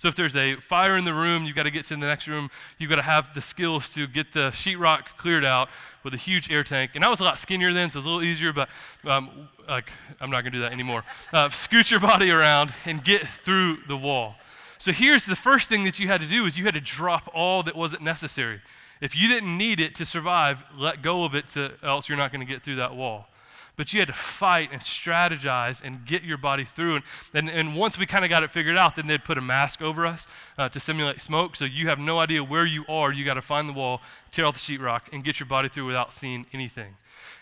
So 0.00 0.08
if 0.08 0.14
there's 0.14 0.34
a 0.34 0.56
fire 0.56 0.96
in 0.96 1.04
the 1.04 1.12
room, 1.12 1.44
you've 1.44 1.54
got 1.54 1.64
to 1.64 1.70
get 1.70 1.84
to 1.86 1.94
the 1.94 2.06
next 2.06 2.26
room. 2.26 2.50
You've 2.78 2.88
got 2.88 2.96
to 2.96 3.02
have 3.02 3.34
the 3.34 3.42
skills 3.42 3.90
to 3.90 4.06
get 4.06 4.32
the 4.32 4.50
sheetrock 4.50 5.04
cleared 5.18 5.44
out 5.44 5.68
with 6.02 6.14
a 6.14 6.16
huge 6.16 6.50
air 6.50 6.64
tank. 6.64 6.92
And 6.94 7.04
I 7.04 7.10
was 7.10 7.20
a 7.20 7.24
lot 7.24 7.38
skinnier 7.38 7.74
then, 7.74 7.90
so 7.90 7.96
it 7.96 7.98
was 7.98 8.06
a 8.06 8.08
little 8.08 8.22
easier, 8.22 8.54
but 8.54 8.70
um, 9.04 9.50
like, 9.68 9.92
I'm 10.18 10.30
not 10.30 10.40
going 10.42 10.52
to 10.52 10.58
do 10.58 10.62
that 10.62 10.72
anymore. 10.72 11.04
Uh, 11.34 11.50
scoot 11.50 11.90
your 11.90 12.00
body 12.00 12.30
around 12.30 12.72
and 12.86 13.04
get 13.04 13.28
through 13.28 13.78
the 13.88 13.96
wall. 13.96 14.36
So 14.78 14.90
here's 14.90 15.26
the 15.26 15.36
first 15.36 15.68
thing 15.68 15.84
that 15.84 15.98
you 15.98 16.08
had 16.08 16.22
to 16.22 16.26
do 16.26 16.46
is 16.46 16.56
you 16.56 16.64
had 16.64 16.74
to 16.74 16.80
drop 16.80 17.30
all 17.34 17.62
that 17.64 17.76
wasn't 17.76 18.00
necessary. 18.00 18.62
If 19.02 19.14
you 19.14 19.28
didn't 19.28 19.56
need 19.58 19.80
it 19.80 19.94
to 19.96 20.06
survive, 20.06 20.64
let 20.74 21.02
go 21.02 21.24
of 21.24 21.34
it 21.34 21.48
to, 21.48 21.72
else 21.82 22.08
you're 22.08 22.16
not 22.16 22.32
going 22.32 22.40
to 22.40 22.50
get 22.50 22.62
through 22.62 22.76
that 22.76 22.96
wall 22.96 23.29
but 23.76 23.92
you 23.92 24.00
had 24.00 24.08
to 24.08 24.14
fight 24.14 24.70
and 24.72 24.80
strategize 24.80 25.82
and 25.82 26.04
get 26.04 26.22
your 26.22 26.36
body 26.36 26.64
through. 26.64 26.96
And, 26.96 27.04
and, 27.34 27.48
and 27.48 27.76
once 27.76 27.98
we 27.98 28.06
kind 28.06 28.24
of 28.24 28.30
got 28.30 28.42
it 28.42 28.50
figured 28.50 28.76
out, 28.76 28.96
then 28.96 29.06
they'd 29.06 29.24
put 29.24 29.38
a 29.38 29.42
mask 29.42 29.82
over 29.82 30.06
us 30.06 30.28
uh, 30.58 30.68
to 30.68 30.80
simulate 30.80 31.20
smoke. 31.20 31.56
So 31.56 31.64
you 31.64 31.88
have 31.88 31.98
no 31.98 32.18
idea 32.18 32.44
where 32.44 32.66
you 32.66 32.84
are. 32.88 33.12
You 33.12 33.24
got 33.24 33.34
to 33.34 33.42
find 33.42 33.68
the 33.68 33.72
wall, 33.72 34.00
tear 34.32 34.46
off 34.46 34.54
the 34.54 34.60
sheetrock, 34.60 35.02
and 35.12 35.24
get 35.24 35.40
your 35.40 35.46
body 35.46 35.68
through 35.68 35.86
without 35.86 36.12
seeing 36.12 36.46
anything. 36.52 36.96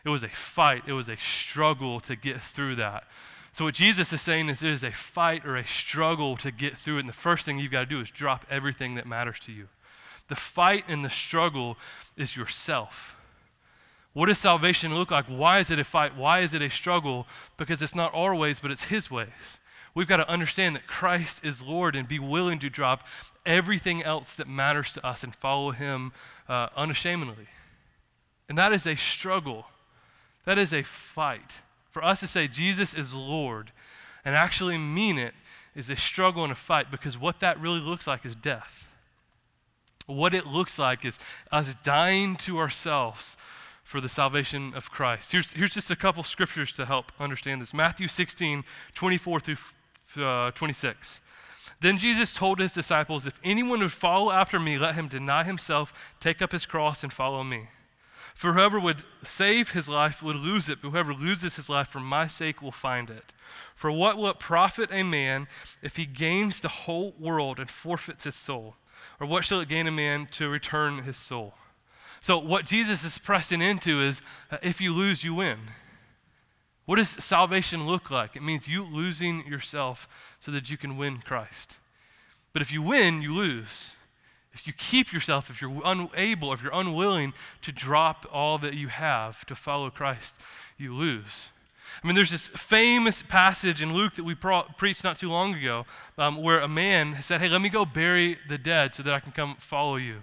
It 0.04 0.10
was 0.10 0.22
a 0.22 0.28
fight, 0.28 0.84
it 0.86 0.92
was 0.92 1.08
a 1.08 1.16
struggle 1.16 2.00
to 2.00 2.16
get 2.16 2.40
through 2.40 2.76
that. 2.76 3.04
So, 3.52 3.64
what 3.64 3.74
Jesus 3.74 4.12
is 4.12 4.20
saying 4.20 4.48
is 4.48 4.60
there's 4.60 4.84
a 4.84 4.92
fight 4.92 5.44
or 5.44 5.56
a 5.56 5.66
struggle 5.66 6.36
to 6.36 6.52
get 6.52 6.78
through 6.78 6.98
it. 6.98 7.00
And 7.00 7.08
the 7.08 7.12
first 7.12 7.44
thing 7.44 7.58
you've 7.58 7.72
got 7.72 7.80
to 7.80 7.86
do 7.86 8.00
is 8.00 8.10
drop 8.10 8.46
everything 8.48 8.94
that 8.94 9.06
matters 9.06 9.40
to 9.40 9.52
you. 9.52 9.68
The 10.28 10.36
fight 10.36 10.84
and 10.86 11.04
the 11.04 11.10
struggle 11.10 11.76
is 12.16 12.36
yourself. 12.36 13.16
What 14.18 14.26
does 14.26 14.38
salvation 14.38 14.96
look 14.96 15.12
like? 15.12 15.26
Why 15.26 15.60
is 15.60 15.70
it 15.70 15.78
a 15.78 15.84
fight? 15.84 16.16
Why 16.16 16.40
is 16.40 16.52
it 16.52 16.60
a 16.60 16.68
struggle? 16.68 17.28
Because 17.56 17.80
it's 17.80 17.94
not 17.94 18.10
our 18.12 18.34
ways, 18.34 18.58
but 18.58 18.72
it's 18.72 18.86
His 18.86 19.08
ways. 19.08 19.60
We've 19.94 20.08
got 20.08 20.16
to 20.16 20.28
understand 20.28 20.74
that 20.74 20.88
Christ 20.88 21.44
is 21.44 21.62
Lord 21.62 21.94
and 21.94 22.08
be 22.08 22.18
willing 22.18 22.58
to 22.58 22.68
drop 22.68 23.06
everything 23.46 24.02
else 24.02 24.34
that 24.34 24.48
matters 24.48 24.92
to 24.94 25.06
us 25.06 25.22
and 25.22 25.32
follow 25.32 25.70
Him 25.70 26.10
uh, 26.48 26.66
unashamedly. 26.76 27.46
And 28.48 28.58
that 28.58 28.72
is 28.72 28.88
a 28.88 28.96
struggle. 28.96 29.66
That 30.46 30.58
is 30.58 30.74
a 30.74 30.82
fight. 30.82 31.60
For 31.88 32.02
us 32.02 32.18
to 32.18 32.26
say 32.26 32.48
Jesus 32.48 32.94
is 32.94 33.14
Lord 33.14 33.70
and 34.24 34.34
actually 34.34 34.78
mean 34.78 35.16
it 35.16 35.34
is 35.76 35.90
a 35.90 35.96
struggle 35.96 36.42
and 36.42 36.50
a 36.50 36.56
fight 36.56 36.90
because 36.90 37.16
what 37.16 37.38
that 37.38 37.60
really 37.60 37.78
looks 37.78 38.08
like 38.08 38.24
is 38.24 38.34
death. 38.34 38.90
What 40.06 40.34
it 40.34 40.44
looks 40.44 40.76
like 40.76 41.04
is 41.04 41.20
us 41.52 41.76
dying 41.84 42.34
to 42.38 42.58
ourselves 42.58 43.36
for 43.88 44.02
the 44.02 44.08
salvation 44.08 44.74
of 44.74 44.90
Christ. 44.90 45.32
Here's, 45.32 45.54
here's 45.54 45.70
just 45.70 45.90
a 45.90 45.96
couple 45.96 46.22
scriptures 46.22 46.72
to 46.72 46.84
help 46.84 47.10
understand 47.18 47.62
this 47.62 47.72
Matthew 47.72 48.06
16, 48.06 48.62
24 48.92 49.40
through 49.40 49.56
uh, 50.22 50.50
26. 50.50 51.22
Then 51.80 51.96
Jesus 51.96 52.34
told 52.34 52.58
his 52.58 52.74
disciples, 52.74 53.26
If 53.26 53.40
anyone 53.42 53.80
would 53.80 53.90
follow 53.90 54.30
after 54.30 54.60
me, 54.60 54.76
let 54.76 54.94
him 54.94 55.08
deny 55.08 55.42
himself, 55.42 56.12
take 56.20 56.42
up 56.42 56.52
his 56.52 56.66
cross, 56.66 57.02
and 57.02 57.10
follow 57.10 57.42
me. 57.42 57.68
For 58.34 58.52
whoever 58.52 58.78
would 58.78 59.04
save 59.24 59.70
his 59.70 59.88
life 59.88 60.22
would 60.22 60.36
lose 60.36 60.68
it, 60.68 60.82
but 60.82 60.90
whoever 60.90 61.14
loses 61.14 61.56
his 61.56 61.70
life 61.70 61.88
for 61.88 62.00
my 62.00 62.26
sake 62.26 62.60
will 62.60 62.70
find 62.70 63.08
it. 63.08 63.32
For 63.74 63.90
what 63.90 64.18
will 64.18 64.28
it 64.28 64.38
profit 64.38 64.90
a 64.92 65.02
man 65.02 65.48
if 65.80 65.96
he 65.96 66.04
gains 66.04 66.60
the 66.60 66.68
whole 66.68 67.14
world 67.18 67.58
and 67.58 67.70
forfeits 67.70 68.24
his 68.24 68.34
soul? 68.34 68.76
Or 69.18 69.26
what 69.26 69.46
shall 69.46 69.60
it 69.60 69.70
gain 69.70 69.86
a 69.86 69.90
man 69.90 70.28
to 70.32 70.50
return 70.50 71.04
his 71.04 71.16
soul? 71.16 71.54
So, 72.20 72.38
what 72.38 72.66
Jesus 72.66 73.04
is 73.04 73.18
pressing 73.18 73.62
into 73.62 74.00
is 74.00 74.20
uh, 74.50 74.58
if 74.62 74.80
you 74.80 74.92
lose, 74.92 75.24
you 75.24 75.34
win. 75.34 75.58
What 76.86 76.96
does 76.96 77.10
salvation 77.10 77.86
look 77.86 78.10
like? 78.10 78.34
It 78.34 78.42
means 78.42 78.66
you 78.66 78.82
losing 78.82 79.46
yourself 79.46 80.36
so 80.40 80.50
that 80.52 80.70
you 80.70 80.78
can 80.78 80.96
win 80.96 81.18
Christ. 81.18 81.78
But 82.52 82.62
if 82.62 82.72
you 82.72 82.80
win, 82.80 83.20
you 83.20 83.34
lose. 83.34 83.96
If 84.54 84.66
you 84.66 84.72
keep 84.72 85.12
yourself, 85.12 85.50
if 85.50 85.60
you're 85.60 85.82
unable, 85.84 86.52
if 86.52 86.62
you're 86.62 86.72
unwilling 86.72 87.34
to 87.62 87.72
drop 87.72 88.26
all 88.32 88.58
that 88.58 88.74
you 88.74 88.88
have 88.88 89.44
to 89.46 89.54
follow 89.54 89.90
Christ, 89.90 90.36
you 90.78 90.94
lose. 90.94 91.50
I 92.02 92.06
mean, 92.06 92.16
there's 92.16 92.30
this 92.30 92.48
famous 92.48 93.22
passage 93.22 93.82
in 93.82 93.92
Luke 93.92 94.14
that 94.14 94.24
we 94.24 94.34
pro- 94.34 94.62
preached 94.76 95.04
not 95.04 95.16
too 95.16 95.28
long 95.28 95.54
ago 95.54 95.84
um, 96.16 96.42
where 96.42 96.60
a 96.60 96.68
man 96.68 97.20
said, 97.20 97.40
Hey, 97.40 97.48
let 97.48 97.60
me 97.60 97.68
go 97.68 97.84
bury 97.84 98.38
the 98.48 98.58
dead 98.58 98.94
so 98.94 99.02
that 99.02 99.12
I 99.12 99.20
can 99.20 99.32
come 99.32 99.56
follow 99.58 99.96
you. 99.96 100.22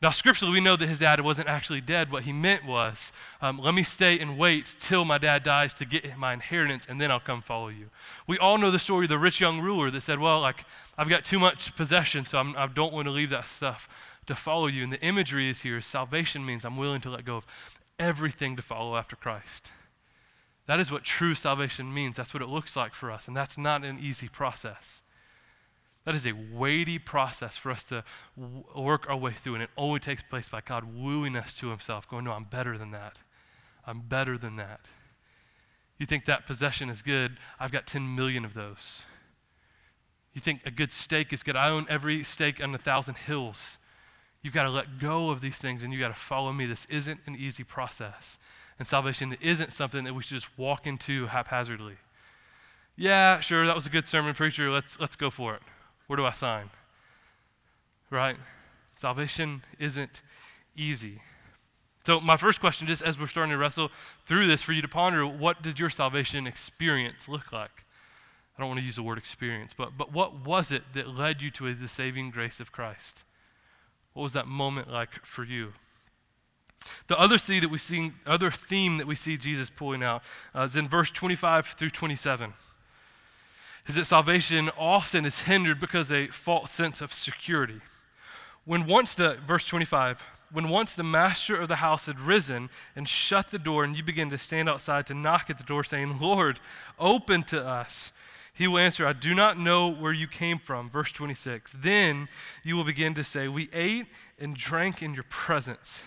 Now, 0.00 0.10
scripturally, 0.10 0.52
we 0.52 0.60
know 0.60 0.76
that 0.76 0.88
his 0.88 1.00
dad 1.00 1.20
wasn't 1.22 1.48
actually 1.48 1.80
dead. 1.80 2.12
What 2.12 2.22
he 2.22 2.32
meant 2.32 2.64
was, 2.64 3.12
um, 3.42 3.58
let 3.58 3.74
me 3.74 3.82
stay 3.82 4.16
and 4.20 4.38
wait 4.38 4.76
till 4.78 5.04
my 5.04 5.18
dad 5.18 5.42
dies 5.42 5.74
to 5.74 5.84
get 5.84 6.16
my 6.16 6.32
inheritance, 6.32 6.86
and 6.88 7.00
then 7.00 7.10
I'll 7.10 7.18
come 7.18 7.42
follow 7.42 7.66
you. 7.66 7.90
We 8.26 8.38
all 8.38 8.58
know 8.58 8.70
the 8.70 8.78
story 8.78 9.06
of 9.06 9.08
the 9.08 9.18
rich 9.18 9.40
young 9.40 9.60
ruler 9.60 9.90
that 9.90 10.02
said, 10.02 10.20
well, 10.20 10.40
like, 10.40 10.64
I've 10.96 11.08
got 11.08 11.24
too 11.24 11.40
much 11.40 11.74
possession, 11.74 12.26
so 12.26 12.38
I'm, 12.38 12.56
I 12.56 12.68
do 12.68 12.82
not 12.82 12.92
want 12.92 13.06
to 13.06 13.10
leave 13.10 13.30
that 13.30 13.48
stuff 13.48 13.88
to 14.26 14.36
follow 14.36 14.68
you. 14.68 14.84
And 14.84 14.92
the 14.92 15.02
imagery 15.02 15.48
is 15.48 15.62
here 15.62 15.80
salvation 15.80 16.46
means 16.46 16.64
I'm 16.64 16.76
willing 16.76 17.00
to 17.00 17.10
let 17.10 17.24
go 17.24 17.36
of 17.36 17.46
everything 17.98 18.54
to 18.54 18.62
follow 18.62 18.96
after 18.96 19.16
Christ. 19.16 19.72
That 20.66 20.78
is 20.78 20.92
what 20.92 21.02
true 21.02 21.34
salvation 21.34 21.92
means. 21.92 22.18
That's 22.18 22.32
what 22.32 22.42
it 22.42 22.48
looks 22.48 22.76
like 22.76 22.94
for 22.94 23.10
us, 23.10 23.26
and 23.26 23.36
that's 23.36 23.58
not 23.58 23.84
an 23.84 23.98
easy 23.98 24.28
process. 24.28 25.02
That 26.08 26.14
is 26.14 26.26
a 26.26 26.32
weighty 26.32 26.98
process 26.98 27.58
for 27.58 27.70
us 27.70 27.84
to 27.84 28.02
w- 28.34 28.64
work 28.74 29.10
our 29.10 29.16
way 29.18 29.32
through, 29.32 29.56
and 29.56 29.62
it 29.62 29.68
only 29.76 30.00
takes 30.00 30.22
place 30.22 30.48
by 30.48 30.62
God 30.62 30.84
wooing 30.84 31.36
us 31.36 31.52
to 31.58 31.68
Himself, 31.68 32.08
going, 32.08 32.24
No, 32.24 32.32
I'm 32.32 32.44
better 32.44 32.78
than 32.78 32.92
that. 32.92 33.18
I'm 33.86 34.00
better 34.00 34.38
than 34.38 34.56
that. 34.56 34.88
You 35.98 36.06
think 36.06 36.24
that 36.24 36.46
possession 36.46 36.88
is 36.88 37.02
good? 37.02 37.36
I've 37.60 37.72
got 37.72 37.86
10 37.86 38.16
million 38.16 38.46
of 38.46 38.54
those. 38.54 39.04
You 40.32 40.40
think 40.40 40.62
a 40.64 40.70
good 40.70 40.94
steak 40.94 41.30
is 41.30 41.42
good? 41.42 41.56
I 41.56 41.68
own 41.68 41.84
every 41.90 42.24
steak 42.24 42.64
on 42.64 42.74
a 42.74 42.78
thousand 42.78 43.18
hills. 43.18 43.76
You've 44.40 44.54
got 44.54 44.62
to 44.62 44.70
let 44.70 44.98
go 44.98 45.28
of 45.28 45.42
these 45.42 45.58
things 45.58 45.82
and 45.82 45.92
you've 45.92 46.00
got 46.00 46.08
to 46.08 46.14
follow 46.14 46.54
me. 46.54 46.64
This 46.64 46.86
isn't 46.86 47.20
an 47.26 47.36
easy 47.36 47.64
process. 47.64 48.38
And 48.78 48.88
salvation 48.88 49.36
isn't 49.42 49.74
something 49.74 50.04
that 50.04 50.14
we 50.14 50.22
should 50.22 50.36
just 50.40 50.58
walk 50.58 50.86
into 50.86 51.26
haphazardly. 51.26 51.96
Yeah, 52.96 53.40
sure, 53.40 53.66
that 53.66 53.76
was 53.76 53.86
a 53.86 53.90
good 53.90 54.08
sermon, 54.08 54.34
preacher. 54.34 54.70
Let's, 54.70 54.98
let's 54.98 55.14
go 55.14 55.28
for 55.28 55.52
it. 55.54 55.60
Where 56.08 56.16
do 56.16 56.26
I 56.26 56.32
sign? 56.32 56.70
Right? 58.10 58.36
Salvation 58.96 59.62
isn't 59.78 60.22
easy. 60.74 61.22
So, 62.04 62.20
my 62.20 62.38
first 62.38 62.58
question, 62.58 62.88
just 62.88 63.02
as 63.02 63.18
we're 63.18 63.26
starting 63.26 63.52
to 63.52 63.58
wrestle 63.58 63.90
through 64.26 64.46
this, 64.46 64.62
for 64.62 64.72
you 64.72 64.80
to 64.80 64.88
ponder, 64.88 65.26
what 65.26 65.62
did 65.62 65.78
your 65.78 65.90
salvation 65.90 66.46
experience 66.46 67.28
look 67.28 67.52
like? 67.52 67.84
I 68.56 68.62
don't 68.62 68.68
want 68.68 68.80
to 68.80 68.86
use 68.86 68.96
the 68.96 69.02
word 69.02 69.18
experience, 69.18 69.72
but, 69.72 69.96
but 69.96 70.12
what 70.12 70.44
was 70.44 70.72
it 70.72 70.82
that 70.94 71.14
led 71.14 71.42
you 71.42 71.50
to 71.52 71.72
the 71.74 71.86
saving 71.86 72.30
grace 72.30 72.58
of 72.58 72.72
Christ? 72.72 73.24
What 74.14 74.22
was 74.22 74.32
that 74.32 74.48
moment 74.48 74.90
like 74.90 75.24
for 75.24 75.44
you? 75.44 75.74
The 77.08 77.18
other 77.18 77.38
theme 77.38 77.60
that 77.60 77.68
we 77.68 77.78
see, 77.78 78.12
other 78.26 78.50
theme 78.50 78.98
that 78.98 79.06
we 79.06 79.14
see 79.14 79.36
Jesus 79.36 79.70
pulling 79.70 80.02
out 80.02 80.22
uh, 80.54 80.62
is 80.62 80.76
in 80.76 80.88
verse 80.88 81.10
25 81.10 81.66
through 81.66 81.90
27. 81.90 82.54
Is 83.88 83.94
that 83.94 84.04
salvation 84.04 84.70
often 84.78 85.24
is 85.24 85.40
hindered 85.40 85.80
because 85.80 86.12
a 86.12 86.26
false 86.28 86.70
sense 86.70 87.00
of 87.00 87.12
security. 87.14 87.80
When 88.64 88.86
once 88.86 89.14
the 89.14 89.38
verse 89.46 89.66
25, 89.66 90.22
when 90.52 90.68
once 90.68 90.94
the 90.94 91.02
master 91.02 91.56
of 91.56 91.68
the 91.68 91.76
house 91.76 92.06
had 92.06 92.20
risen 92.20 92.70
and 92.94 93.08
shut 93.08 93.50
the 93.50 93.58
door, 93.58 93.84
and 93.84 93.96
you 93.96 94.02
begin 94.02 94.30
to 94.30 94.38
stand 94.38 94.68
outside 94.68 95.06
to 95.06 95.14
knock 95.14 95.48
at 95.48 95.58
the 95.58 95.64
door, 95.64 95.84
saying, 95.84 96.20
Lord, 96.20 96.60
open 96.98 97.42
to 97.44 97.64
us. 97.64 98.12
He 98.52 98.66
will 98.66 98.78
answer, 98.78 99.06
I 99.06 99.12
do 99.12 99.34
not 99.34 99.58
know 99.58 99.88
where 99.88 100.12
you 100.12 100.26
came 100.26 100.58
from. 100.58 100.90
Verse 100.90 101.12
26. 101.12 101.76
Then 101.78 102.28
you 102.62 102.76
will 102.76 102.84
begin 102.84 103.14
to 103.14 103.24
say, 103.24 103.48
We 103.48 103.68
ate 103.72 104.06
and 104.38 104.54
drank 104.54 105.02
in 105.02 105.14
your 105.14 105.24
presence 105.24 106.04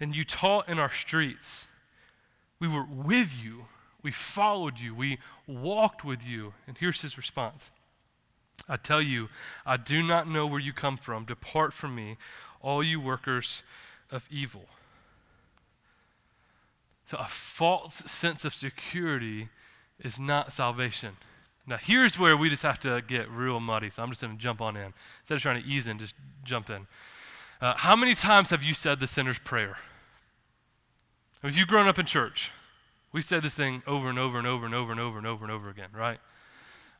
and 0.00 0.14
you 0.14 0.24
taught 0.24 0.68
in 0.68 0.78
our 0.78 0.90
streets. 0.90 1.68
We 2.60 2.68
were 2.68 2.86
with 2.88 3.42
you. 3.42 3.66
We 4.02 4.12
followed 4.12 4.78
you. 4.78 4.94
We 4.94 5.18
walked 5.46 6.04
with 6.04 6.26
you. 6.26 6.54
And 6.66 6.78
here's 6.78 7.02
his 7.02 7.16
response 7.16 7.70
I 8.68 8.76
tell 8.76 9.00
you, 9.00 9.28
I 9.64 9.76
do 9.76 10.02
not 10.02 10.28
know 10.28 10.46
where 10.46 10.60
you 10.60 10.72
come 10.72 10.96
from. 10.96 11.24
Depart 11.24 11.72
from 11.72 11.94
me, 11.94 12.16
all 12.60 12.82
you 12.82 13.00
workers 13.00 13.62
of 14.10 14.26
evil. 14.30 14.66
So, 17.06 17.16
a 17.18 17.24
false 17.24 17.94
sense 17.94 18.44
of 18.44 18.54
security 18.54 19.48
is 19.98 20.18
not 20.18 20.52
salvation. 20.52 21.16
Now, 21.66 21.78
here's 21.78 22.18
where 22.18 22.36
we 22.36 22.50
just 22.50 22.62
have 22.62 22.78
to 22.80 23.02
get 23.06 23.30
real 23.30 23.60
muddy. 23.60 23.88
So, 23.88 24.02
I'm 24.02 24.10
just 24.10 24.20
going 24.20 24.36
to 24.36 24.42
jump 24.42 24.60
on 24.60 24.76
in. 24.76 24.92
Instead 25.20 25.36
of 25.36 25.40
trying 25.40 25.62
to 25.62 25.68
ease 25.68 25.86
in, 25.88 25.98
just 25.98 26.14
jump 26.44 26.68
in. 26.68 26.86
Uh, 27.60 27.74
how 27.76 27.96
many 27.96 28.14
times 28.14 28.50
have 28.50 28.62
you 28.62 28.74
said 28.74 29.00
the 29.00 29.06
sinner's 29.06 29.38
prayer? 29.38 29.78
Have 31.42 31.56
you 31.56 31.64
grown 31.64 31.88
up 31.88 31.98
in 31.98 32.04
church? 32.04 32.52
We 33.18 33.22
said 33.22 33.42
this 33.42 33.56
thing 33.56 33.82
over 33.84 34.08
and 34.08 34.16
over 34.16 34.38
and 34.38 34.46
over 34.46 34.64
and 34.64 34.72
over 34.72 34.92
and 34.92 35.00
over 35.00 35.18
and 35.18 35.26
over 35.26 35.44
and 35.44 35.50
over 35.50 35.68
again, 35.68 35.88
right? 35.92 36.20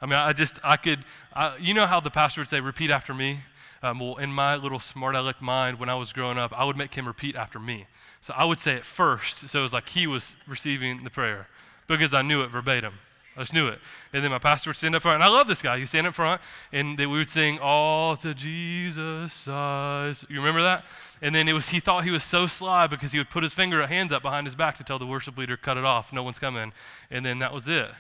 I 0.01 0.07
mean, 0.07 0.17
I 0.17 0.33
just, 0.33 0.59
I 0.65 0.77
could, 0.77 1.05
I, 1.33 1.57
you 1.59 1.75
know 1.75 1.87
how 1.87 2.01
the 2.01 2.11
pastor 2.11 2.41
would 2.41 2.49
say, 2.49 2.59
repeat 2.59 2.91
after 2.91 3.15
me? 3.15 3.43
Um, 3.85 4.01
well, 4.01 4.17
in 4.17 4.33
my 4.33 4.57
little 4.57 4.81
smart 4.81 5.15
aleck 5.15 5.41
mind, 5.41 5.79
when 5.79 5.89
I 5.89 5.95
was 5.95 6.13
growing 6.13 6.37
up, 6.37 6.53
I 6.59 6.65
would 6.65 6.77
make 6.77 6.95
him 6.95 7.07
repeat 7.07 7.37
after 7.37 7.61
me. 7.61 7.87
So 8.21 8.35
I 8.37 8.47
would 8.47 8.59
say 8.59 8.75
it 8.75 8.85
first, 8.85 9.49
so 9.49 9.61
it 9.61 9.63
was 9.63 9.73
like 9.73 9.91
he 9.91 10.09
was 10.09 10.37
receiving 10.49 11.05
the 11.05 11.11
prayer 11.11 11.47
because 11.87 12.13
I 12.13 12.23
knew 12.23 12.43
it 12.43 12.49
verbatim. 12.49 12.95
I 13.39 13.43
just 13.43 13.55
knew 13.55 13.69
it. 13.69 13.79
And 14.13 14.25
then 14.25 14.33
my 14.33 14.39
pastor 14.39 14.71
would 14.71 14.77
stand 14.77 14.97
up 14.97 15.03
front, 15.03 15.15
and 15.15 15.25
I 15.25 15.29
love 15.29 15.47
this 15.47 15.63
guy. 15.63 15.79
He 15.79 15.87
stand 15.87 16.09
up 16.09 16.15
front, 16.15 16.41
and 16.73 16.99
we 16.99 17.07
would 17.07 17.31
sing 17.31 17.61
"All 17.61 18.17
to 18.17 18.35
Jesus." 18.35 19.47
You 19.47 20.37
remember 20.37 20.63
that? 20.63 20.85
And 21.23 21.35
then 21.35 21.49
it 21.49 21.53
was 21.53 21.69
he 21.69 21.81
thought 21.81 22.05
he 22.05 22.11
was 22.11 22.25
so 22.25 22.47
sly 22.47 22.89
because 22.89 23.13
he 23.13 23.19
would 23.19 23.31
put 23.31 23.45
his 23.45 23.55
finger 23.55 23.87
hands 23.87 24.13
up 24.13 24.23
behind 24.23 24.47
his 24.47 24.55
back 24.55 24.77
to 24.79 24.85
tell 24.85 24.99
the 24.99 25.07
worship 25.07 25.39
leader, 25.39 25.57
"Cut 25.57 25.77
it 25.77 25.85
off, 25.85 26.13
no 26.13 26.23
one's 26.23 26.39
coming." 26.39 26.73
And 27.11 27.25
then 27.25 27.39
that 27.39 27.55
was 27.55 27.69
it. 27.69 27.91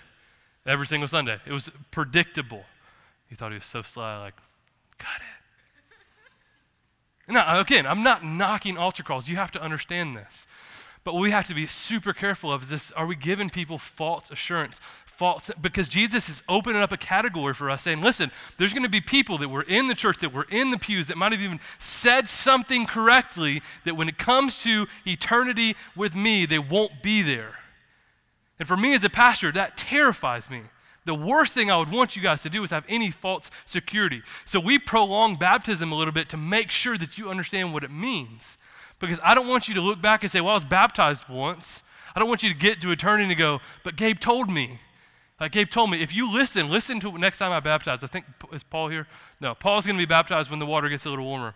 Every 0.66 0.86
single 0.86 1.08
Sunday, 1.08 1.38
it 1.46 1.52
was 1.52 1.70
predictable. 1.90 2.64
He 3.28 3.36
thought 3.36 3.52
he 3.52 3.58
was 3.58 3.64
so 3.64 3.82
sly, 3.82 4.18
like, 4.18 4.34
cut 4.98 5.20
it. 5.20 7.32
Now, 7.32 7.60
again, 7.60 7.86
I'm 7.86 8.02
not 8.02 8.24
knocking 8.24 8.76
altar 8.76 9.02
calls. 9.02 9.28
You 9.28 9.36
have 9.36 9.52
to 9.52 9.62
understand 9.62 10.16
this. 10.16 10.46
But 11.04 11.14
what 11.14 11.20
we 11.20 11.30
have 11.30 11.46
to 11.46 11.54
be 11.54 11.66
super 11.66 12.12
careful 12.12 12.52
of 12.52 12.64
is 12.64 12.70
this 12.70 12.90
are 12.92 13.06
we 13.06 13.16
giving 13.16 13.50
people 13.50 13.78
false 13.78 14.30
assurance? 14.30 14.80
False 15.18 15.50
because 15.60 15.88
Jesus 15.88 16.28
is 16.28 16.44
opening 16.48 16.80
up 16.80 16.92
a 16.92 16.96
category 16.96 17.52
for 17.52 17.68
us 17.68 17.82
saying, 17.82 18.00
listen, 18.00 18.30
there's 18.56 18.72
going 18.72 18.84
to 18.84 18.88
be 18.88 19.00
people 19.00 19.36
that 19.38 19.48
were 19.48 19.64
in 19.64 19.88
the 19.88 19.94
church, 19.96 20.18
that 20.18 20.32
were 20.32 20.46
in 20.48 20.70
the 20.70 20.78
pews, 20.78 21.08
that 21.08 21.16
might 21.18 21.32
have 21.32 21.40
even 21.40 21.58
said 21.80 22.28
something 22.28 22.86
correctly, 22.86 23.60
that 23.84 23.96
when 23.96 24.08
it 24.08 24.16
comes 24.16 24.62
to 24.62 24.86
eternity 25.04 25.74
with 25.96 26.14
me, 26.14 26.46
they 26.46 26.60
won't 26.60 27.02
be 27.02 27.22
there. 27.22 27.56
And 28.60 28.68
for 28.68 28.76
me 28.76 28.94
as 28.94 29.02
a 29.02 29.10
pastor, 29.10 29.50
that 29.50 29.76
terrifies 29.76 30.48
me. 30.48 30.62
The 31.04 31.16
worst 31.16 31.52
thing 31.52 31.68
I 31.68 31.78
would 31.78 31.90
want 31.90 32.14
you 32.14 32.22
guys 32.22 32.42
to 32.42 32.48
do 32.48 32.62
is 32.62 32.70
have 32.70 32.84
any 32.88 33.10
false 33.10 33.50
security. 33.66 34.22
So 34.44 34.60
we 34.60 34.78
prolong 34.78 35.34
baptism 35.34 35.90
a 35.90 35.96
little 35.96 36.14
bit 36.14 36.28
to 36.28 36.36
make 36.36 36.70
sure 36.70 36.96
that 36.96 37.18
you 37.18 37.28
understand 37.28 37.72
what 37.72 37.82
it 37.82 37.90
means. 37.90 38.56
Because 39.00 39.18
I 39.24 39.34
don't 39.34 39.48
want 39.48 39.66
you 39.66 39.74
to 39.74 39.80
look 39.80 40.00
back 40.00 40.22
and 40.22 40.30
say, 40.30 40.40
well, 40.40 40.52
I 40.52 40.54
was 40.54 40.64
baptized 40.64 41.28
once. 41.28 41.82
I 42.14 42.20
don't 42.20 42.28
want 42.28 42.44
you 42.44 42.50
to 42.50 42.56
get 42.56 42.80
to 42.82 42.92
eternity 42.92 43.28
and 43.28 43.36
go, 43.36 43.60
but 43.82 43.96
Gabe 43.96 44.20
told 44.20 44.48
me. 44.48 44.78
Like 45.40 45.52
Gabe 45.52 45.70
told 45.70 45.90
me, 45.90 46.02
if 46.02 46.12
you 46.12 46.30
listen, 46.32 46.68
listen 46.68 46.98
to 47.00 47.16
next 47.16 47.38
time 47.38 47.52
I 47.52 47.60
baptize. 47.60 48.02
I 48.02 48.08
think, 48.08 48.24
is 48.52 48.64
Paul 48.64 48.88
here? 48.88 49.06
No, 49.40 49.54
Paul's 49.54 49.86
going 49.86 49.96
to 49.96 50.02
be 50.02 50.06
baptized 50.06 50.50
when 50.50 50.58
the 50.58 50.66
water 50.66 50.88
gets 50.88 51.06
a 51.06 51.10
little 51.10 51.24
warmer. 51.24 51.54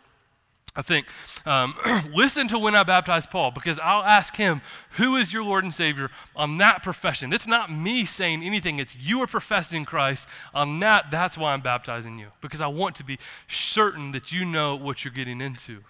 I 0.75 0.81
think. 0.81 1.07
Um, 1.45 1.75
listen 2.15 2.49
to 2.49 2.59
when 2.59 2.75
I 2.75 2.83
baptize 2.83 3.27
Paul 3.27 3.51
because 3.51 3.79
I'll 3.79 4.05
ask 4.05 4.37
him, 4.37 4.63
Who 4.93 5.17
is 5.17 5.33
your 5.33 5.45
Lord 5.45 5.65
and 5.65 5.75
Savior 5.75 6.11
on 6.35 6.57
that 6.59 6.83
profession? 6.83 7.33
It's 7.33 7.47
not 7.47 7.71
me 7.71 8.07
saying 8.07 8.43
anything, 8.43 8.79
it's 8.79 8.97
you 8.97 9.21
are 9.21 9.27
professing 9.27 9.85
Christ. 9.85 10.29
On 10.55 10.79
that, 10.81 11.11
that's 11.11 11.37
why 11.37 11.53
I'm 11.53 11.61
baptizing 11.61 12.19
you 12.19 12.29
because 12.41 12.61
I 12.61 12.69
want 12.69 12.97
to 12.97 13.05
be 13.05 13.19
certain 13.49 14.13
that 14.13 14.33
you 14.33 14.45
know 14.45 14.75
what 14.75 15.05
you're 15.05 15.13
getting 15.13 15.41
into. 15.41 15.83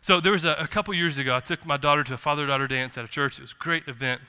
So 0.00 0.20
there 0.20 0.32
was 0.32 0.44
a, 0.44 0.52
a 0.54 0.68
couple 0.68 0.94
years 0.94 1.18
ago, 1.18 1.34
I 1.34 1.40
took 1.40 1.66
my 1.66 1.76
daughter 1.76 2.04
to 2.04 2.14
a 2.14 2.18
father-daughter 2.18 2.68
dance 2.68 2.96
at 2.96 3.04
a 3.04 3.08
church. 3.08 3.38
It 3.38 3.42
was 3.42 3.52
a 3.52 3.62
great 3.62 3.88
event. 3.88 4.20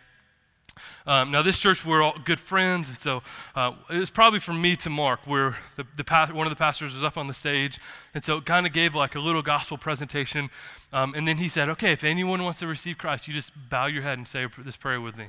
Um, 1.06 1.32
now, 1.32 1.42
this 1.42 1.58
church, 1.58 1.86
we're 1.86 2.02
all 2.02 2.15
good 2.24 2.39
friends, 2.39 2.89
and 2.89 3.00
so 3.00 3.24
uh, 3.56 3.74
it 3.89 3.98
was 3.98 4.10
probably 4.10 4.39
from 4.39 4.62
me 4.62 4.76
to 4.78 4.89
Mark, 4.89 5.22
where 5.26 5.58
the, 5.76 5.86
the 5.96 6.04
pa- 6.04 6.30
one 6.32 6.46
of 6.46 6.52
the 6.52 6.56
pastors 6.56 6.94
was 6.94 7.04
up 7.04 7.18
on 7.18 7.28
the 7.28 7.34
stage, 7.34 7.80
and 8.13 8.24
so 8.24 8.38
it 8.38 8.46
kind 8.46 8.65
of 8.65 8.74
gave 8.74 8.96
like 8.96 9.15
a 9.15 9.20
little 9.20 9.42
gospel 9.42 9.78
presentation. 9.78 10.50
Um, 10.92 11.13
and 11.15 11.28
then 11.28 11.38
he 11.38 11.48
said, 11.48 11.70
Okay, 11.70 11.92
if 11.92 12.04
anyone 12.04 12.44
wants 12.44 12.60
to 12.60 12.68
receive 12.68 12.98
Christ, 12.98 13.28
you 13.28 13.34
just 13.34 13.52
bow 13.70 13.86
your 13.86 14.04
head 14.04 14.18
and 14.18 14.28
say 14.28 14.48
this 14.58 14.76
prayer 14.76 15.02
with 15.02 15.18
me. 15.18 15.28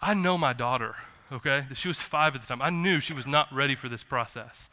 I 0.00 0.14
know 0.14 0.38
my 0.38 0.52
daughter, 0.52 0.96
okay? 1.30 1.66
She 1.74 1.88
was 1.88 2.00
five 2.00 2.34
at 2.34 2.40
the 2.40 2.46
time. 2.46 2.62
I 2.62 2.70
knew 2.70 3.00
she 3.00 3.12
was 3.12 3.26
not 3.26 3.52
ready 3.52 3.74
for 3.74 3.88
this 3.88 4.02
process. 4.02 4.70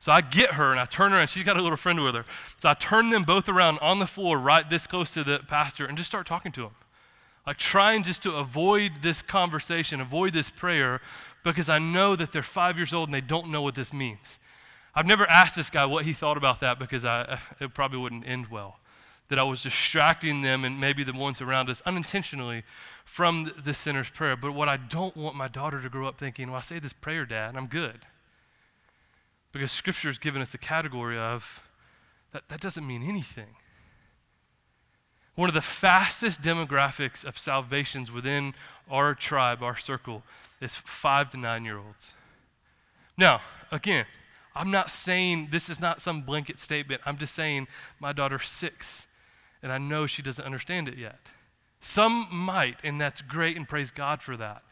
So 0.00 0.10
I 0.10 0.22
get 0.22 0.52
her 0.52 0.70
and 0.70 0.80
I 0.80 0.86
turn 0.86 1.12
her, 1.12 1.18
and 1.18 1.28
she's 1.28 1.42
got 1.42 1.58
a 1.58 1.62
little 1.62 1.76
friend 1.76 2.02
with 2.02 2.14
her. 2.14 2.24
So 2.58 2.70
I 2.70 2.74
turn 2.74 3.10
them 3.10 3.24
both 3.24 3.48
around 3.48 3.78
on 3.80 3.98
the 3.98 4.06
floor, 4.06 4.38
right 4.38 4.68
this 4.68 4.86
close 4.86 5.12
to 5.14 5.22
the 5.22 5.40
pastor, 5.46 5.84
and 5.84 5.96
just 5.96 6.08
start 6.08 6.26
talking 6.26 6.52
to 6.52 6.64
him. 6.64 6.70
Like 7.46 7.56
trying 7.56 8.02
just 8.02 8.22
to 8.24 8.32
avoid 8.32 9.02
this 9.02 9.22
conversation, 9.22 10.00
avoid 10.00 10.32
this 10.32 10.50
prayer, 10.50 11.00
because 11.42 11.68
I 11.68 11.78
know 11.78 12.16
that 12.16 12.32
they're 12.32 12.42
five 12.42 12.76
years 12.76 12.92
old 12.92 13.08
and 13.08 13.14
they 13.14 13.20
don't 13.20 13.50
know 13.50 13.62
what 13.62 13.74
this 13.74 13.92
means. 13.92 14.38
I've 14.94 15.06
never 15.06 15.28
asked 15.28 15.56
this 15.56 15.70
guy 15.70 15.86
what 15.86 16.04
he 16.04 16.12
thought 16.12 16.36
about 16.36 16.60
that 16.60 16.78
because 16.78 17.04
I, 17.04 17.38
it 17.60 17.74
probably 17.74 17.98
wouldn't 17.98 18.26
end 18.26 18.48
well. 18.48 18.78
That 19.28 19.38
I 19.38 19.44
was 19.44 19.62
distracting 19.62 20.42
them 20.42 20.64
and 20.64 20.80
maybe 20.80 21.04
the 21.04 21.12
ones 21.12 21.40
around 21.40 21.70
us 21.70 21.80
unintentionally 21.86 22.64
from 23.04 23.52
the 23.64 23.72
sinner's 23.72 24.10
prayer. 24.10 24.36
But 24.36 24.54
what 24.54 24.68
I 24.68 24.76
don't 24.76 25.16
want 25.16 25.36
my 25.36 25.46
daughter 25.46 25.80
to 25.80 25.88
grow 25.88 26.08
up 26.08 26.18
thinking, 26.18 26.48
well, 26.48 26.58
I 26.58 26.62
say 26.62 26.80
this 26.80 26.92
prayer, 26.92 27.24
Dad, 27.24 27.50
and 27.50 27.58
I'm 27.58 27.68
good. 27.68 28.00
Because 29.52 29.70
Scripture 29.70 30.08
has 30.08 30.18
given 30.18 30.42
us 30.42 30.52
a 30.52 30.58
category 30.58 31.16
of 31.16 31.62
that, 32.32 32.48
that 32.48 32.60
doesn't 32.60 32.86
mean 32.86 33.04
anything. 33.04 33.56
One 35.34 35.48
of 35.48 35.54
the 35.54 35.60
fastest 35.60 36.42
demographics 36.42 37.24
of 37.24 37.38
salvations 37.38 38.10
within 38.10 38.54
our 38.90 39.14
tribe, 39.14 39.62
our 39.62 39.76
circle, 39.76 40.22
is 40.60 40.74
five 40.74 41.30
to 41.30 41.36
nine 41.36 41.64
year 41.64 41.78
olds. 41.78 42.14
Now, 43.16 43.40
again, 43.70 44.06
I'm 44.54 44.70
not 44.70 44.90
saying 44.90 45.48
this 45.50 45.68
is 45.68 45.80
not 45.80 46.00
some 46.00 46.22
blanket 46.22 46.58
statement. 46.58 47.00
I'm 47.06 47.16
just 47.16 47.34
saying 47.34 47.68
my 48.00 48.12
daughter's 48.12 48.48
six, 48.48 49.06
and 49.62 49.72
I 49.72 49.78
know 49.78 50.06
she 50.06 50.22
doesn't 50.22 50.44
understand 50.44 50.88
it 50.88 50.98
yet. 50.98 51.30
Some 51.80 52.26
might, 52.30 52.78
and 52.84 53.00
that's 53.00 53.22
great, 53.22 53.56
and 53.56 53.68
praise 53.68 53.90
God 53.90 54.22
for 54.22 54.36
that. 54.36 54.62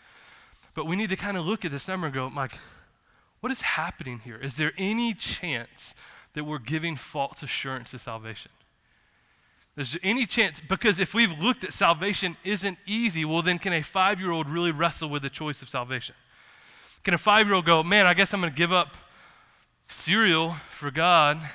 But 0.74 0.86
we 0.86 0.96
need 0.96 1.10
to 1.10 1.16
kind 1.16 1.36
of 1.36 1.46
look 1.46 1.64
at 1.64 1.70
this 1.70 1.88
number 1.88 2.06
and 2.06 2.14
go, 2.14 2.28
Mike, 2.28 2.52
what 3.40 3.52
is 3.52 3.62
happening 3.62 4.20
here? 4.20 4.36
Is 4.36 4.56
there 4.56 4.72
any 4.76 5.14
chance 5.14 5.94
that 6.34 6.44
we're 6.44 6.58
giving 6.58 6.96
false 6.96 7.42
assurance 7.42 7.92
to 7.92 7.98
salvation? 7.98 8.50
Is 9.78 9.92
there 9.92 10.00
any 10.02 10.26
chance? 10.26 10.58
Because 10.58 10.98
if 10.98 11.14
we've 11.14 11.38
looked 11.38 11.62
at 11.62 11.72
salvation 11.72 12.36
isn't 12.42 12.78
easy, 12.84 13.24
well, 13.24 13.42
then 13.42 13.60
can 13.60 13.72
a 13.72 13.80
five 13.82 14.18
year 14.18 14.32
old 14.32 14.48
really 14.48 14.72
wrestle 14.72 15.08
with 15.08 15.22
the 15.22 15.30
choice 15.30 15.62
of 15.62 15.68
salvation? 15.68 16.16
Can 17.04 17.14
a 17.14 17.18
five 17.18 17.46
year 17.46 17.54
old 17.54 17.64
go, 17.64 17.84
man, 17.84 18.04
I 18.04 18.12
guess 18.12 18.34
I'm 18.34 18.40
going 18.40 18.52
to 18.52 18.56
give 18.56 18.72
up 18.72 18.96
cereal 19.86 20.56
for 20.72 20.90
God? 20.90 21.48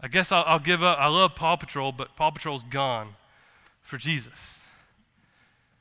I 0.00 0.08
guess 0.08 0.32
I'll, 0.32 0.42
I'll, 0.44 0.58
give 0.58 0.82
up. 0.82 0.98
I 0.98 1.06
love 1.06 1.36
Paw 1.36 1.54
Patrol, 1.54 1.92
but 1.92 2.16
Paw 2.16 2.32
Patrol's 2.32 2.64
gone 2.64 3.14
for 3.80 3.96
Jesus. 3.96 4.60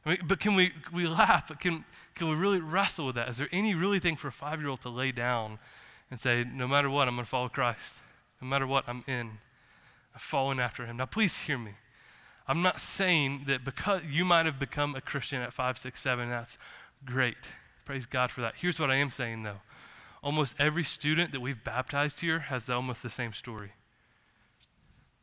I 0.06 0.10
mean, 0.10 0.20
but 0.28 0.40
can 0.40 0.54
we, 0.54 0.74
we 0.94 1.08
laugh, 1.08 1.48
but 1.48 1.60
can, 1.60 1.84
can 2.14 2.30
we 2.30 2.36
really 2.36 2.60
wrestle 2.60 3.08
with 3.08 3.16
that? 3.16 3.28
Is 3.28 3.38
there 3.38 3.50
any 3.52 3.74
really 3.74 3.98
thing 3.98 4.16
for 4.16 4.28
a 4.28 4.32
five 4.32 4.60
year 4.60 4.70
old 4.70 4.82
to 4.82 4.90
lay 4.90 5.12
down 5.12 5.58
and 6.12 6.20
say, 6.20 6.44
no 6.44 6.68
matter 6.68 6.92
what, 6.92 7.08
I'm 7.08 7.16
going 7.16 7.26
to 7.26 7.30
follow 7.30 7.50
Christ? 7.50 8.04
No 8.40 8.48
matter 8.48 8.68
what, 8.68 8.84
I'm 8.88 9.04
in. 9.08 9.40
Following 10.20 10.60
after 10.60 10.86
him. 10.86 10.98
Now, 10.98 11.06
please 11.06 11.40
hear 11.40 11.58
me. 11.58 11.74
I'm 12.48 12.62
not 12.62 12.82
saying 12.82 13.44
that 13.48 13.64
because 13.64 14.02
you 14.10 14.26
might 14.26 14.46
have 14.46 14.60
become 14.60 14.96
a 14.96 15.02
Christian 15.02 15.42
at 15.42 15.54
five, 15.54 15.78
six, 15.78 16.02
seven, 16.02 16.30
that's 16.30 16.58
great. 17.06 17.54
Praise 17.86 18.06
God 18.06 18.32
for 18.32 18.42
that. 18.42 18.56
Here's 18.58 18.80
what 18.80 18.90
I 18.90 18.96
am 18.96 19.12
saying, 19.12 19.44
though. 19.44 19.62
Almost 20.24 20.56
every 20.60 20.84
student 20.84 21.32
that 21.32 21.40
we've 21.40 21.64
baptized 21.64 22.22
here 22.22 22.40
has 22.40 22.66
the, 22.66 22.74
almost 22.74 23.04
the 23.04 23.10
same 23.10 23.34
story. 23.34 23.74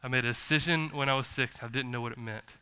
I 0.02 0.08
made 0.08 0.24
a 0.24 0.28
decision 0.28 0.90
when 0.92 1.08
I 1.08 1.14
was 1.14 1.26
six, 1.26 1.62
I 1.62 1.68
didn't 1.68 1.90
know 1.90 2.00
what 2.00 2.12
it 2.12 2.18
meant. 2.18 2.58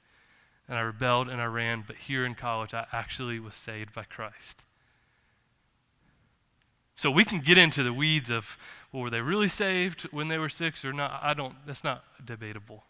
And 0.68 0.78
I 0.78 0.80
rebelled 0.80 1.28
and 1.28 1.40
I 1.40 1.46
ran, 1.46 1.84
but 1.86 1.96
here 1.96 2.24
in 2.24 2.34
college, 2.34 2.72
I 2.72 2.86
actually 2.90 3.38
was 3.38 3.54
saved 3.54 3.94
by 3.94 4.04
Christ. 4.04 4.64
So 6.96 7.10
we 7.10 7.24
can 7.24 7.40
get 7.40 7.58
into 7.58 7.82
the 7.82 7.92
weeds 7.92 8.30
of, 8.30 8.56
well, 8.92 9.02
were 9.02 9.10
they 9.10 9.20
really 9.20 9.48
saved 9.48 10.02
when 10.12 10.28
they 10.28 10.38
were 10.38 10.48
six 10.48 10.84
or 10.84 10.92
not? 10.92 11.18
I 11.22 11.34
don't, 11.34 11.54
that's 11.66 11.82
not 11.82 12.04
debatable. 12.24 12.84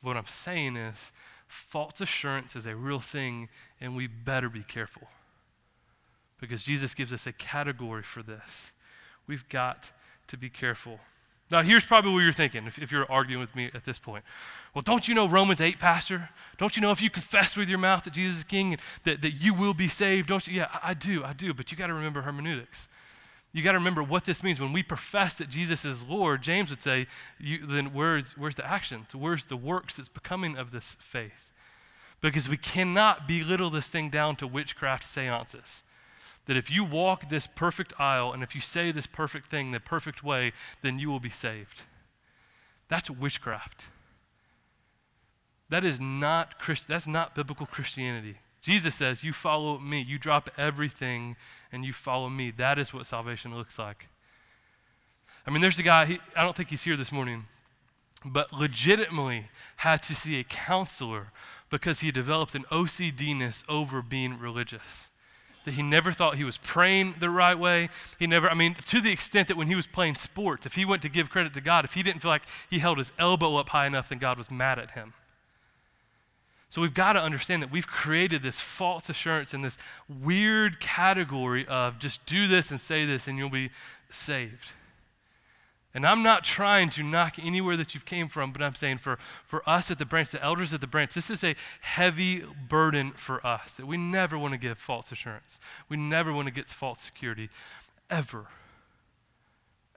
What 0.00 0.16
I'm 0.16 0.26
saying 0.26 0.76
is, 0.76 1.12
false 1.46 2.00
assurance 2.00 2.56
is 2.56 2.64
a 2.64 2.74
real 2.74 3.00
thing, 3.00 3.48
and 3.80 3.94
we 3.94 4.06
better 4.06 4.48
be 4.48 4.62
careful. 4.62 5.08
Because 6.40 6.64
Jesus 6.64 6.94
gives 6.94 7.12
us 7.12 7.26
a 7.26 7.32
category 7.32 8.02
for 8.02 8.22
this. 8.22 8.72
We've 9.26 9.48
got 9.48 9.90
to 10.28 10.36
be 10.36 10.48
careful. 10.48 10.98
Now, 11.52 11.60
here's 11.62 11.84
probably 11.84 12.14
what 12.14 12.20
you're 12.20 12.32
thinking 12.32 12.66
if, 12.66 12.78
if, 12.78 12.90
you're 12.90 13.08
arguing 13.12 13.38
with 13.38 13.54
me 13.54 13.70
at 13.74 13.84
this 13.84 13.98
point. 13.98 14.24
Well, 14.74 14.80
don't 14.80 15.06
you 15.06 15.14
know 15.14 15.28
Romans 15.28 15.60
8, 15.60 15.78
Pastor? 15.78 16.30
Don't 16.56 16.74
you 16.76 16.80
know 16.80 16.92
if 16.92 17.02
you 17.02 17.10
confess 17.10 17.58
with 17.58 17.68
your 17.68 17.78
mouth 17.78 18.04
that 18.04 18.14
Jesus 18.14 18.38
is 18.38 18.44
King, 18.44 18.78
that, 19.04 19.20
that 19.20 19.32
you 19.32 19.52
will 19.52 19.74
be 19.74 19.86
saved? 19.86 20.28
Don't 20.28 20.48
you? 20.48 20.54
Yeah, 20.54 20.68
I, 20.72 20.90
I 20.90 20.94
do, 20.94 21.22
I 21.22 21.34
do. 21.34 21.52
But 21.52 21.70
you 21.70 21.76
got 21.76 21.88
to 21.88 21.92
remember 21.92 22.22
hermeneutics. 22.22 22.88
You 23.52 23.62
got 23.62 23.72
to 23.72 23.78
remember 23.78 24.02
what 24.02 24.24
this 24.24 24.42
means. 24.42 24.62
When 24.62 24.72
we 24.72 24.82
profess 24.82 25.34
that 25.34 25.50
Jesus 25.50 25.84
is 25.84 26.02
Lord, 26.02 26.40
James 26.40 26.70
would 26.70 26.80
say, 26.80 27.06
you, 27.38 27.66
then 27.66 27.92
where's, 27.92 28.32
where's 28.38 28.56
the 28.56 28.66
action? 28.66 29.06
Where's 29.12 29.44
the 29.44 29.56
works 29.58 29.98
that's 29.98 30.08
becoming 30.08 30.56
of 30.56 30.70
this 30.70 30.96
faith? 31.00 31.52
Because 32.22 32.48
we 32.48 32.56
cannot 32.56 33.28
belittle 33.28 33.68
this 33.68 33.88
thing 33.88 34.08
down 34.08 34.36
to 34.36 34.46
witchcraft 34.46 35.04
seances 35.04 35.84
that 36.46 36.56
if 36.56 36.70
you 36.70 36.84
walk 36.84 37.28
this 37.28 37.46
perfect 37.46 37.92
aisle 37.98 38.32
and 38.32 38.42
if 38.42 38.54
you 38.54 38.60
say 38.60 38.90
this 38.90 39.06
perfect 39.06 39.48
thing 39.48 39.70
the 39.70 39.80
perfect 39.80 40.24
way, 40.24 40.52
then 40.82 40.98
you 40.98 41.08
will 41.08 41.20
be 41.20 41.30
saved. 41.30 41.82
That's 42.88 43.08
witchcraft. 43.08 43.86
That 45.68 45.84
is 45.84 46.00
not 46.00 46.58
Christ, 46.58 46.88
that's 46.88 47.06
not 47.06 47.34
biblical 47.34 47.66
Christianity. 47.66 48.36
Jesus 48.60 48.94
says, 48.94 49.24
You 49.24 49.32
follow 49.32 49.78
me. 49.78 50.00
You 50.00 50.18
drop 50.18 50.50
everything 50.56 51.36
and 51.72 51.84
you 51.84 51.92
follow 51.92 52.28
me. 52.28 52.50
That 52.50 52.78
is 52.78 52.92
what 52.92 53.06
salvation 53.06 53.56
looks 53.56 53.78
like. 53.78 54.08
I 55.46 55.50
mean, 55.50 55.60
there's 55.60 55.78
a 55.78 55.82
guy, 55.82 56.06
he, 56.06 56.20
I 56.36 56.44
don't 56.44 56.54
think 56.54 56.68
he's 56.68 56.84
here 56.84 56.96
this 56.96 57.10
morning, 57.10 57.46
but 58.24 58.52
legitimately 58.52 59.46
had 59.78 60.02
to 60.04 60.14
see 60.14 60.38
a 60.38 60.44
counselor 60.44 61.32
because 61.70 62.00
he 62.00 62.12
developed 62.12 62.54
an 62.54 62.64
OCDness 62.70 63.64
over 63.68 64.02
being 64.02 64.38
religious 64.38 65.08
that 65.64 65.74
he 65.74 65.82
never 65.82 66.12
thought 66.12 66.36
he 66.36 66.44
was 66.44 66.58
praying 66.58 67.14
the 67.20 67.30
right 67.30 67.58
way. 67.58 67.88
He 68.18 68.26
never, 68.26 68.48
I 68.48 68.54
mean, 68.54 68.74
to 68.86 69.00
the 69.00 69.12
extent 69.12 69.48
that 69.48 69.56
when 69.56 69.68
he 69.68 69.74
was 69.74 69.86
playing 69.86 70.16
sports, 70.16 70.66
if 70.66 70.74
he 70.74 70.84
went 70.84 71.02
to 71.02 71.08
give 71.08 71.30
credit 71.30 71.54
to 71.54 71.60
God, 71.60 71.84
if 71.84 71.94
he 71.94 72.02
didn't 72.02 72.22
feel 72.22 72.30
like 72.30 72.44
he 72.68 72.78
held 72.80 72.98
his 72.98 73.12
elbow 73.18 73.56
up 73.56 73.70
high 73.70 73.86
enough, 73.86 74.08
then 74.08 74.18
God 74.18 74.38
was 74.38 74.50
mad 74.50 74.78
at 74.78 74.90
him. 74.90 75.14
So 76.68 76.80
we've 76.80 76.94
got 76.94 77.12
to 77.12 77.22
understand 77.22 77.62
that 77.62 77.70
we've 77.70 77.86
created 77.86 78.42
this 78.42 78.60
false 78.60 79.10
assurance 79.10 79.52
in 79.52 79.60
this 79.60 79.76
weird 80.08 80.80
category 80.80 81.66
of 81.66 81.98
just 81.98 82.24
do 82.24 82.46
this 82.46 82.70
and 82.70 82.80
say 82.80 83.04
this 83.04 83.28
and 83.28 83.36
you'll 83.36 83.50
be 83.50 83.70
saved. 84.08 84.72
And 85.94 86.06
I'm 86.06 86.22
not 86.22 86.42
trying 86.42 86.88
to 86.90 87.02
knock 87.02 87.38
anywhere 87.38 87.76
that 87.76 87.94
you've 87.94 88.06
came 88.06 88.28
from, 88.28 88.50
but 88.50 88.62
I'm 88.62 88.74
saying 88.74 88.98
for, 88.98 89.18
for 89.44 89.62
us 89.68 89.90
at 89.90 89.98
the 89.98 90.06
branch, 90.06 90.30
the 90.30 90.42
elders 90.42 90.72
at 90.72 90.80
the 90.80 90.86
branch, 90.86 91.12
this 91.14 91.28
is 91.28 91.44
a 91.44 91.54
heavy 91.82 92.44
burden 92.68 93.10
for 93.10 93.46
us 93.46 93.76
that 93.76 93.86
we 93.86 93.98
never 93.98 94.38
want 94.38 94.52
to 94.54 94.58
give 94.58 94.78
false 94.78 95.12
assurance. 95.12 95.60
We 95.90 95.98
never 95.98 96.32
want 96.32 96.48
to 96.48 96.52
get 96.52 96.70
false 96.70 97.00
security, 97.00 97.50
ever. 98.08 98.46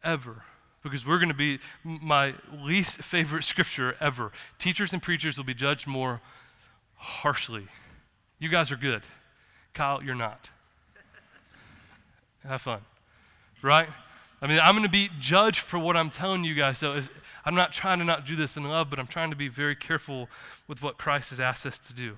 Ever. 0.04 0.44
Because 0.84 1.06
we're 1.06 1.18
going 1.18 1.30
to 1.30 1.34
be 1.34 1.60
my 1.84 2.34
least 2.54 2.98
favorite 2.98 3.44
scripture 3.46 3.96
ever. 4.02 4.34
Teachers 4.60 4.92
and 4.92 5.02
preachers 5.02 5.38
will 5.38 5.46
be 5.46 5.54
judged 5.54 5.88
more 5.88 6.20
harshly. 6.98 7.68
You 8.38 8.50
guys 8.50 8.70
are 8.70 8.78
good. 8.78 9.04
Kyle, 9.74 10.04
you're 10.04 10.14
not. 10.14 10.50
Have 12.46 12.62
fun. 12.62 12.82
Right? 13.62 13.88
I 14.42 14.48
mean, 14.48 14.60
I'm 14.62 14.74
going 14.74 14.84
to 14.84 14.90
be 14.90 15.10
judged 15.20 15.60
for 15.60 15.80
what 15.80 15.96
I'm 15.96 16.10
telling 16.10 16.44
you 16.44 16.56
guys. 16.56 16.80
So 16.80 17.02
I'm 17.46 17.56
not 17.56 17.72
trying 17.72 18.00
to 18.00 18.06
not 18.06 18.26
do 18.26 18.36
this 18.36 18.58
in 18.58 18.64
love, 18.66 18.90
but 18.90 19.00
I'm 19.00 19.08
trying 19.08 19.30
to 19.30 19.36
be 19.36 19.48
very 19.48 19.76
careful 19.76 20.30
with 20.68 20.82
what 20.82 20.98
Christ 20.98 21.30
has 21.30 21.40
asked 21.40 21.66
us 21.66 21.80
to 21.80 21.94
do. 21.94 22.18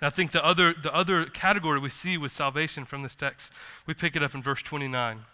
And 0.00 0.06
I 0.06 0.10
think 0.10 0.30
the 0.30 0.44
other, 0.44 0.72
the 0.72 0.94
other 0.94 1.26
category 1.26 1.78
we 1.78 1.90
see 1.90 2.16
with 2.16 2.32
salvation 2.32 2.84
from 2.84 3.02
this 3.02 3.14
text, 3.14 3.52
we 3.86 3.94
pick 3.94 4.16
it 4.16 4.22
up 4.22 4.34
in 4.34 4.42
verse 4.42 4.62
29. 4.62 5.24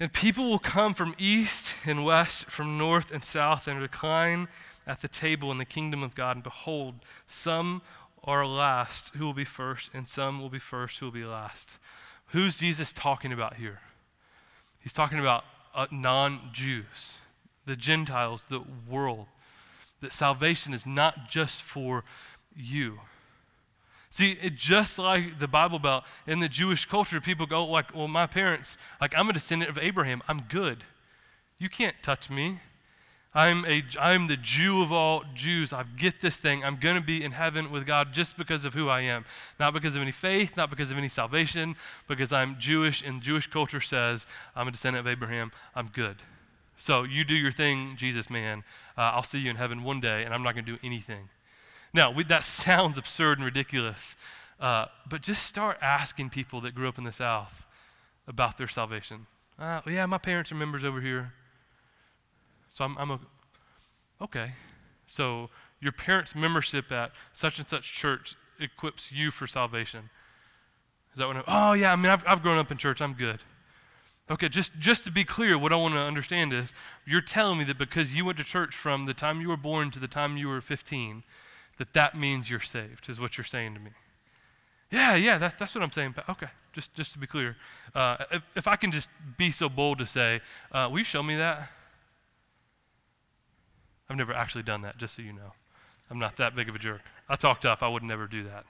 And 0.00 0.12
people 0.12 0.48
will 0.48 0.58
come 0.58 0.94
from 0.94 1.14
east 1.18 1.74
and 1.84 2.04
west, 2.04 2.46
from 2.46 2.78
north 2.78 3.10
and 3.10 3.24
south, 3.24 3.66
and 3.66 3.80
recline 3.80 4.48
at 4.86 5.02
the 5.02 5.08
table 5.08 5.50
in 5.50 5.58
the 5.58 5.64
kingdom 5.64 6.02
of 6.02 6.14
God. 6.14 6.36
And 6.36 6.42
behold, 6.42 6.94
some 7.26 7.82
are 8.24 8.46
last 8.46 9.14
who 9.16 9.24
will 9.24 9.34
be 9.34 9.44
first, 9.44 9.90
and 9.92 10.06
some 10.06 10.40
will 10.40 10.50
be 10.50 10.58
first 10.58 10.98
who 10.98 11.06
will 11.06 11.12
be 11.12 11.24
last. 11.24 11.78
Who's 12.28 12.58
Jesus 12.58 12.92
talking 12.92 13.32
about 13.32 13.54
here? 13.54 13.80
He's 14.80 14.92
talking 14.92 15.18
about 15.18 15.44
uh, 15.74 15.86
non 15.90 16.50
Jews, 16.52 17.18
the 17.66 17.76
Gentiles, 17.76 18.46
the 18.48 18.62
world. 18.88 19.26
That 20.00 20.12
salvation 20.12 20.72
is 20.72 20.86
not 20.86 21.28
just 21.28 21.62
for 21.62 22.04
you. 22.56 23.00
See, 24.10 24.32
it 24.42 24.54
just 24.54 24.98
like 24.98 25.38
the 25.38 25.48
Bible 25.48 25.78
Belt, 25.78 26.04
in 26.26 26.38
the 26.38 26.48
Jewish 26.48 26.86
culture, 26.86 27.20
people 27.20 27.46
go 27.46 27.64
like, 27.64 27.94
well, 27.94 28.08
my 28.08 28.26
parents, 28.26 28.78
like, 29.00 29.16
I'm 29.16 29.28
a 29.28 29.32
descendant 29.32 29.70
of 29.70 29.78
Abraham. 29.78 30.22
I'm 30.28 30.42
good. 30.42 30.84
You 31.58 31.68
can't 31.68 31.96
touch 32.02 32.30
me. 32.30 32.60
I'm, 33.34 33.64
a, 33.66 33.84
I'm 34.00 34.26
the 34.26 34.36
Jew 34.36 34.82
of 34.82 34.90
all 34.90 35.22
Jews. 35.34 35.72
I 35.72 35.84
get 35.96 36.20
this 36.20 36.38
thing. 36.38 36.64
I'm 36.64 36.76
going 36.76 36.96
to 36.96 37.06
be 37.06 37.22
in 37.22 37.32
heaven 37.32 37.70
with 37.70 37.86
God 37.86 38.12
just 38.12 38.38
because 38.38 38.64
of 38.64 38.74
who 38.74 38.88
I 38.88 39.02
am. 39.02 39.26
Not 39.60 39.74
because 39.74 39.94
of 39.96 40.02
any 40.02 40.12
faith, 40.12 40.56
not 40.56 40.70
because 40.70 40.90
of 40.90 40.96
any 40.96 41.08
salvation, 41.08 41.76
because 42.08 42.32
I'm 42.32 42.56
Jewish 42.58 43.02
and 43.02 43.20
Jewish 43.20 43.46
culture 43.46 43.80
says 43.80 44.26
I'm 44.56 44.66
a 44.66 44.70
descendant 44.70 45.06
of 45.06 45.10
Abraham. 45.10 45.52
I'm 45.76 45.88
good. 45.88 46.16
So 46.78 47.02
you 47.02 47.24
do 47.24 47.34
your 47.34 47.52
thing, 47.52 47.94
Jesus 47.96 48.30
man. 48.30 48.64
Uh, 48.96 49.12
I'll 49.14 49.22
see 49.22 49.40
you 49.40 49.50
in 49.50 49.56
heaven 49.56 49.82
one 49.82 50.00
day, 50.00 50.24
and 50.24 50.32
I'm 50.32 50.42
not 50.42 50.54
going 50.54 50.64
to 50.64 50.72
do 50.72 50.78
anything. 50.82 51.28
Now, 51.92 52.10
we, 52.10 52.24
that 52.24 52.44
sounds 52.44 52.96
absurd 52.96 53.38
and 53.38 53.44
ridiculous, 53.44 54.16
uh, 54.60 54.86
but 55.08 55.22
just 55.22 55.44
start 55.44 55.78
asking 55.80 56.30
people 56.30 56.60
that 56.62 56.74
grew 56.74 56.88
up 56.88 56.98
in 56.98 57.04
the 57.04 57.12
South 57.12 57.66
about 58.26 58.58
their 58.58 58.68
salvation. 58.68 59.26
Uh, 59.58 59.80
yeah, 59.86 60.06
my 60.06 60.18
parents 60.18 60.52
are 60.52 60.54
members 60.54 60.84
over 60.84 61.00
here. 61.00 61.32
So 62.78 62.84
I'm, 62.84 62.96
I'm 62.96 63.10
a, 63.10 63.18
okay. 64.22 64.52
So 65.08 65.50
your 65.80 65.90
parents' 65.90 66.36
membership 66.36 66.92
at 66.92 67.10
such 67.32 67.58
and 67.58 67.68
such 67.68 67.92
church 67.92 68.36
equips 68.60 69.10
you 69.10 69.32
for 69.32 69.48
salvation. 69.48 70.10
Is 71.12 71.18
that 71.18 71.26
what 71.26 71.38
I'm, 71.38 71.44
oh 71.48 71.72
yeah, 71.72 71.92
I 71.92 71.96
mean, 71.96 72.06
I've, 72.06 72.22
I've 72.24 72.40
grown 72.40 72.56
up 72.56 72.70
in 72.70 72.78
church, 72.78 73.02
I'm 73.02 73.14
good. 73.14 73.40
Okay, 74.30 74.48
just, 74.48 74.78
just 74.78 75.02
to 75.06 75.10
be 75.10 75.24
clear, 75.24 75.58
what 75.58 75.72
I 75.72 75.76
want 75.76 75.94
to 75.94 76.00
understand 76.00 76.52
is 76.52 76.72
you're 77.04 77.20
telling 77.20 77.58
me 77.58 77.64
that 77.64 77.78
because 77.78 78.14
you 78.14 78.24
went 78.24 78.38
to 78.38 78.44
church 78.44 78.76
from 78.76 79.06
the 79.06 79.14
time 79.14 79.40
you 79.40 79.48
were 79.48 79.56
born 79.56 79.90
to 79.90 79.98
the 79.98 80.06
time 80.06 80.36
you 80.36 80.46
were 80.46 80.60
15, 80.60 81.24
that 81.78 81.94
that 81.94 82.16
means 82.16 82.48
you're 82.48 82.60
saved, 82.60 83.08
is 83.08 83.18
what 83.18 83.36
you're 83.36 83.44
saying 83.44 83.74
to 83.74 83.80
me. 83.80 83.90
Yeah, 84.92 85.16
yeah, 85.16 85.36
that, 85.38 85.58
that's 85.58 85.74
what 85.74 85.82
I'm 85.82 85.90
saying. 85.90 86.14
Okay, 86.28 86.46
just, 86.72 86.94
just 86.94 87.12
to 87.14 87.18
be 87.18 87.26
clear. 87.26 87.56
Uh, 87.92 88.18
if, 88.30 88.42
if 88.54 88.68
I 88.68 88.76
can 88.76 88.92
just 88.92 89.08
be 89.36 89.50
so 89.50 89.68
bold 89.68 89.98
to 89.98 90.06
say, 90.06 90.42
uh, 90.70 90.86
will 90.88 90.98
you 90.98 91.04
show 91.04 91.24
me 91.24 91.34
that? 91.34 91.72
I've 94.08 94.16
never 94.16 94.32
actually 94.32 94.62
done 94.62 94.82
that, 94.82 94.96
just 94.96 95.16
so 95.16 95.22
you 95.22 95.32
know. 95.32 95.52
I'm 96.10 96.18
not 96.18 96.36
that 96.36 96.56
big 96.56 96.68
of 96.68 96.74
a 96.74 96.78
jerk. 96.78 97.02
I 97.28 97.36
talk 97.36 97.60
tough, 97.60 97.82
I 97.82 97.88
would 97.88 98.02
never 98.02 98.26
do 98.26 98.42
that. 98.44 98.64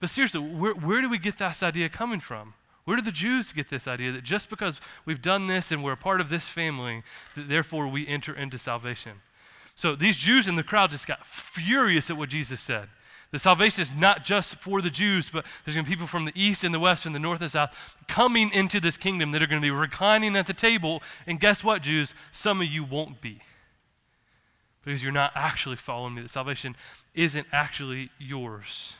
But 0.00 0.10
seriously, 0.10 0.40
where, 0.40 0.74
where 0.74 1.00
do 1.00 1.08
we 1.08 1.18
get 1.18 1.38
this 1.38 1.62
idea 1.62 1.88
coming 1.88 2.18
from? 2.18 2.54
Where 2.84 2.96
do 2.96 3.02
the 3.02 3.12
Jews 3.12 3.52
get 3.52 3.70
this 3.70 3.86
idea 3.86 4.10
that 4.10 4.24
just 4.24 4.50
because 4.50 4.80
we've 5.04 5.22
done 5.22 5.46
this 5.46 5.70
and 5.70 5.84
we're 5.84 5.92
a 5.92 5.96
part 5.96 6.20
of 6.20 6.28
this 6.28 6.48
family, 6.48 7.04
that 7.36 7.48
therefore 7.48 7.86
we 7.86 8.08
enter 8.08 8.34
into 8.34 8.58
salvation? 8.58 9.20
So 9.76 9.94
these 9.94 10.16
Jews 10.16 10.48
in 10.48 10.56
the 10.56 10.64
crowd 10.64 10.90
just 10.90 11.06
got 11.06 11.24
furious 11.24 12.10
at 12.10 12.16
what 12.16 12.28
Jesus 12.28 12.60
said. 12.60 12.88
The 13.30 13.38
salvation 13.38 13.82
is 13.82 13.92
not 13.92 14.24
just 14.24 14.56
for 14.56 14.82
the 14.82 14.90
Jews, 14.90 15.30
but 15.32 15.46
there's 15.64 15.76
going 15.76 15.86
to 15.86 15.90
be 15.90 15.94
people 15.94 16.08
from 16.08 16.24
the 16.24 16.32
east 16.34 16.64
and 16.64 16.74
the 16.74 16.80
west, 16.80 17.04
from 17.04 17.12
the 17.12 17.18
north 17.18 17.40
and 17.40 17.50
south, 17.50 17.96
coming 18.08 18.50
into 18.52 18.80
this 18.80 18.98
kingdom 18.98 19.30
that 19.30 19.42
are 19.42 19.46
going 19.46 19.62
to 19.62 19.64
be 19.64 19.70
reclining 19.70 20.36
at 20.36 20.46
the 20.46 20.52
table. 20.52 21.00
And 21.26 21.38
guess 21.38 21.62
what, 21.62 21.82
Jews? 21.82 22.14
Some 22.32 22.60
of 22.60 22.66
you 22.66 22.82
won't 22.82 23.20
be 23.20 23.40
because 24.84 25.02
you're 25.02 25.12
not 25.12 25.32
actually 25.34 25.76
following 25.76 26.14
me. 26.14 26.22
The 26.22 26.28
salvation 26.28 26.76
isn't 27.14 27.46
actually 27.52 28.10
yours. 28.18 28.96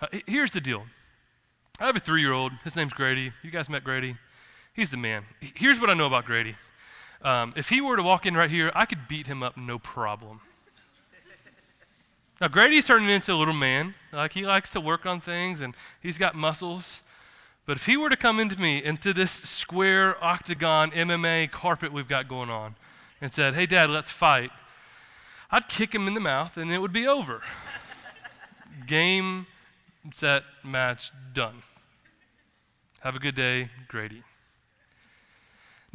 Uh, 0.00 0.06
here's 0.26 0.52
the 0.52 0.60
deal 0.60 0.84
I 1.80 1.86
have 1.86 1.96
a 1.96 2.00
three 2.00 2.20
year 2.20 2.32
old. 2.32 2.52
His 2.64 2.76
name's 2.76 2.92
Grady. 2.92 3.32
You 3.42 3.50
guys 3.50 3.68
met 3.68 3.84
Grady? 3.84 4.16
He's 4.72 4.90
the 4.90 4.96
man. 4.96 5.24
Here's 5.40 5.80
what 5.80 5.90
I 5.90 5.94
know 5.94 6.06
about 6.06 6.24
Grady. 6.24 6.56
Um, 7.22 7.52
if 7.56 7.68
he 7.68 7.80
were 7.80 7.96
to 7.96 8.02
walk 8.02 8.26
in 8.26 8.34
right 8.34 8.50
here, 8.50 8.70
I 8.74 8.86
could 8.86 9.08
beat 9.08 9.26
him 9.26 9.42
up 9.42 9.56
no 9.56 9.78
problem. 9.78 10.40
Now, 12.40 12.46
Grady's 12.46 12.86
turning 12.86 13.08
into 13.08 13.32
a 13.32 13.34
little 13.34 13.54
man. 13.54 13.96
Like, 14.12 14.32
he 14.32 14.46
likes 14.46 14.70
to 14.70 14.80
work 14.80 15.04
on 15.04 15.20
things 15.20 15.60
and 15.60 15.74
he's 16.00 16.18
got 16.18 16.36
muscles. 16.36 17.02
But 17.66 17.76
if 17.76 17.86
he 17.86 17.96
were 17.96 18.08
to 18.08 18.16
come 18.16 18.38
into 18.38 18.58
me, 18.60 18.82
into 18.82 19.12
this 19.12 19.32
square 19.32 20.22
octagon 20.24 20.92
MMA 20.92 21.50
carpet 21.50 21.92
we've 21.92 22.08
got 22.08 22.28
going 22.28 22.48
on, 22.48 22.76
and 23.20 23.32
said, 23.32 23.54
Hey, 23.54 23.66
Dad, 23.66 23.90
let's 23.90 24.10
fight, 24.10 24.50
I'd 25.50 25.68
kick 25.68 25.94
him 25.94 26.06
in 26.06 26.14
the 26.14 26.20
mouth 26.20 26.56
and 26.56 26.70
it 26.70 26.78
would 26.78 26.92
be 26.92 27.06
over. 27.06 27.42
Game, 28.86 29.46
set, 30.12 30.44
match, 30.62 31.10
done. 31.32 31.62
Have 33.00 33.16
a 33.16 33.18
good 33.18 33.34
day, 33.34 33.70
Grady. 33.88 34.22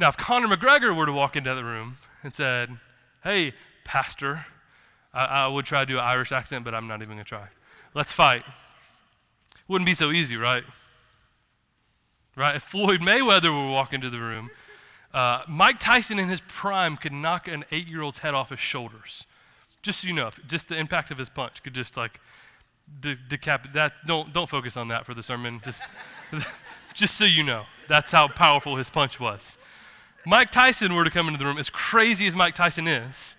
Now, 0.00 0.08
if 0.08 0.16
Conor 0.16 0.48
McGregor 0.48 0.96
were 0.96 1.06
to 1.06 1.12
walk 1.12 1.36
into 1.36 1.54
the 1.54 1.64
room 1.64 1.98
and 2.22 2.34
said, 2.34 2.78
Hey, 3.22 3.52
Pastor, 3.84 4.46
I, 5.12 5.24
I 5.24 5.46
would 5.46 5.64
try 5.64 5.80
to 5.80 5.86
do 5.86 5.98
an 5.98 6.04
Irish 6.04 6.32
accent, 6.32 6.64
but 6.64 6.74
I'm 6.74 6.88
not 6.88 7.00
even 7.00 7.14
going 7.14 7.24
to 7.24 7.28
try. 7.28 7.48
Let's 7.94 8.12
fight. 8.12 8.42
Wouldn't 9.68 9.86
be 9.86 9.94
so 9.94 10.10
easy, 10.10 10.36
right? 10.36 10.64
Right? 12.36 12.56
If 12.56 12.64
Floyd 12.64 13.00
Mayweather 13.00 13.54
were 13.54 13.68
to 13.68 13.70
walk 13.70 13.92
into 13.92 14.10
the 14.10 14.18
room, 14.18 14.50
uh, 15.12 15.42
Mike 15.48 15.78
Tyson 15.78 16.18
in 16.18 16.28
his 16.28 16.40
prime 16.48 16.96
could 16.96 17.12
knock 17.12 17.46
an 17.46 17.64
eight 17.70 17.88
year 17.88 18.02
old's 18.02 18.18
head 18.18 18.34
off 18.34 18.50
his 18.50 18.58
shoulders. 18.58 19.26
Just 19.84 20.00
so 20.00 20.08
you 20.08 20.14
know, 20.14 20.30
just 20.48 20.68
the 20.68 20.76
impact 20.76 21.10
of 21.10 21.18
his 21.18 21.28
punch 21.28 21.62
could 21.62 21.74
just 21.74 21.96
like 21.96 22.18
de- 23.00 23.18
decapit 23.28 23.74
that. 23.74 23.92
Don't, 24.06 24.32
don't 24.32 24.48
focus 24.48 24.78
on 24.78 24.88
that 24.88 25.04
for 25.04 25.12
the 25.12 25.22
sermon. 25.22 25.60
Just, 25.62 25.84
just 26.94 27.16
so 27.16 27.24
you 27.24 27.42
know, 27.42 27.64
that's 27.86 28.10
how 28.10 28.26
powerful 28.26 28.76
his 28.76 28.88
punch 28.88 29.20
was. 29.20 29.58
Mike 30.26 30.50
Tyson 30.50 30.94
were 30.94 31.04
to 31.04 31.10
come 31.10 31.26
into 31.28 31.38
the 31.38 31.44
room, 31.44 31.58
as 31.58 31.68
crazy 31.68 32.26
as 32.26 32.34
Mike 32.34 32.54
Tyson 32.54 32.88
is, 32.88 33.36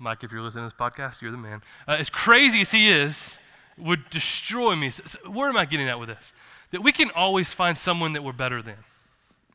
Mike, 0.00 0.24
if 0.24 0.32
you're 0.32 0.42
listening 0.42 0.68
to 0.68 0.74
this 0.76 0.78
podcast, 0.78 1.22
you're 1.22 1.30
the 1.30 1.38
man. 1.38 1.62
Uh, 1.86 1.96
as 1.98 2.10
crazy 2.10 2.60
as 2.62 2.72
he 2.72 2.88
is, 2.88 3.38
would 3.78 4.10
destroy 4.10 4.74
me. 4.74 4.90
So, 4.90 5.04
so 5.06 5.30
where 5.30 5.48
am 5.48 5.56
I 5.56 5.64
getting 5.66 5.88
at 5.88 6.00
with 6.00 6.08
this? 6.08 6.32
That 6.72 6.82
we 6.82 6.90
can 6.90 7.10
always 7.14 7.52
find 7.52 7.78
someone 7.78 8.12
that 8.14 8.24
we're 8.24 8.32
better 8.32 8.60
than. 8.60 8.76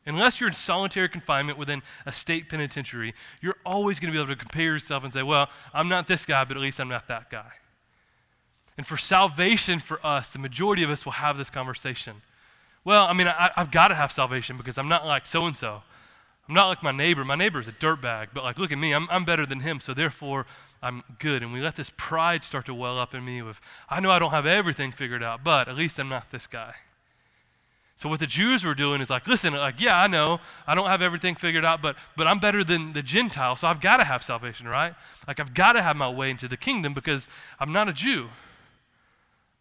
Unless 0.04 0.40
you're 0.40 0.48
in 0.48 0.54
solitary 0.54 1.08
confinement 1.08 1.58
within 1.58 1.82
a 2.04 2.12
state 2.12 2.48
penitentiary, 2.48 3.14
you're 3.40 3.56
always 3.64 4.00
going 4.00 4.12
to 4.12 4.16
be 4.16 4.20
able 4.20 4.34
to 4.34 4.38
compare 4.38 4.64
yourself 4.64 5.04
and 5.04 5.12
say, 5.12 5.22
well, 5.22 5.48
I'm 5.72 5.88
not 5.88 6.08
this 6.08 6.26
guy, 6.26 6.44
but 6.44 6.56
at 6.56 6.62
least 6.62 6.80
I'm 6.80 6.88
not 6.88 7.06
that 7.08 7.30
guy. 7.30 7.52
And 8.76 8.86
for 8.86 8.96
salvation 8.96 9.78
for 9.78 10.04
us, 10.04 10.30
the 10.32 10.38
majority 10.38 10.82
of 10.82 10.90
us 10.90 11.04
will 11.04 11.12
have 11.12 11.38
this 11.38 11.50
conversation. 11.50 12.22
Well, 12.84 13.06
I 13.06 13.12
mean, 13.12 13.28
I, 13.28 13.50
have 13.54 13.70
got 13.70 13.88
to 13.88 13.94
have 13.94 14.10
salvation 14.10 14.56
because 14.56 14.76
I'm 14.76 14.88
not 14.88 15.06
like 15.06 15.24
so 15.26 15.46
and 15.46 15.56
so. 15.56 15.82
I'm 16.48 16.54
not 16.54 16.66
like 16.66 16.82
my 16.82 16.90
neighbor. 16.90 17.24
My 17.24 17.36
neighbor 17.36 17.60
is 17.60 17.68
a 17.68 17.72
dirtbag, 17.72 18.28
but 18.34 18.42
like, 18.42 18.58
look 18.58 18.72
at 18.72 18.78
me. 18.78 18.92
I'm, 18.92 19.06
I'm 19.08 19.24
better 19.24 19.46
than 19.46 19.60
him, 19.60 19.80
so 19.80 19.94
therefore 19.94 20.46
I'm 20.82 21.04
good. 21.20 21.44
And 21.44 21.52
we 21.52 21.60
let 21.60 21.76
this 21.76 21.92
pride 21.96 22.42
start 22.42 22.66
to 22.66 22.74
well 22.74 22.98
up 22.98 23.14
in 23.14 23.24
me 23.24 23.40
with, 23.40 23.60
I 23.88 24.00
know 24.00 24.10
I 24.10 24.18
don't 24.18 24.32
have 24.32 24.46
everything 24.46 24.90
figured 24.90 25.22
out, 25.22 25.44
but 25.44 25.68
at 25.68 25.76
least 25.76 26.00
I'm 26.00 26.08
not 26.08 26.32
this 26.32 26.48
guy. 26.48 26.74
So 28.02 28.08
what 28.08 28.18
the 28.18 28.26
Jews 28.26 28.64
were 28.64 28.74
doing 28.74 29.00
is 29.00 29.10
like, 29.10 29.28
listen, 29.28 29.54
like, 29.54 29.80
yeah, 29.80 29.96
I 29.96 30.08
know 30.08 30.40
I 30.66 30.74
don't 30.74 30.88
have 30.88 31.02
everything 31.02 31.36
figured 31.36 31.64
out, 31.64 31.80
but 31.80 31.94
but 32.16 32.26
I'm 32.26 32.40
better 32.40 32.64
than 32.64 32.94
the 32.94 33.02
Gentile, 33.02 33.54
so 33.54 33.68
I've 33.68 33.80
got 33.80 33.98
to 33.98 34.04
have 34.04 34.24
salvation, 34.24 34.66
right? 34.66 34.92
Like 35.28 35.38
I've 35.38 35.54
got 35.54 35.74
to 35.74 35.82
have 35.82 35.94
my 35.94 36.10
way 36.10 36.28
into 36.28 36.48
the 36.48 36.56
kingdom 36.56 36.94
because 36.94 37.28
I'm 37.60 37.72
not 37.72 37.88
a 37.88 37.92
Jew. 37.92 38.30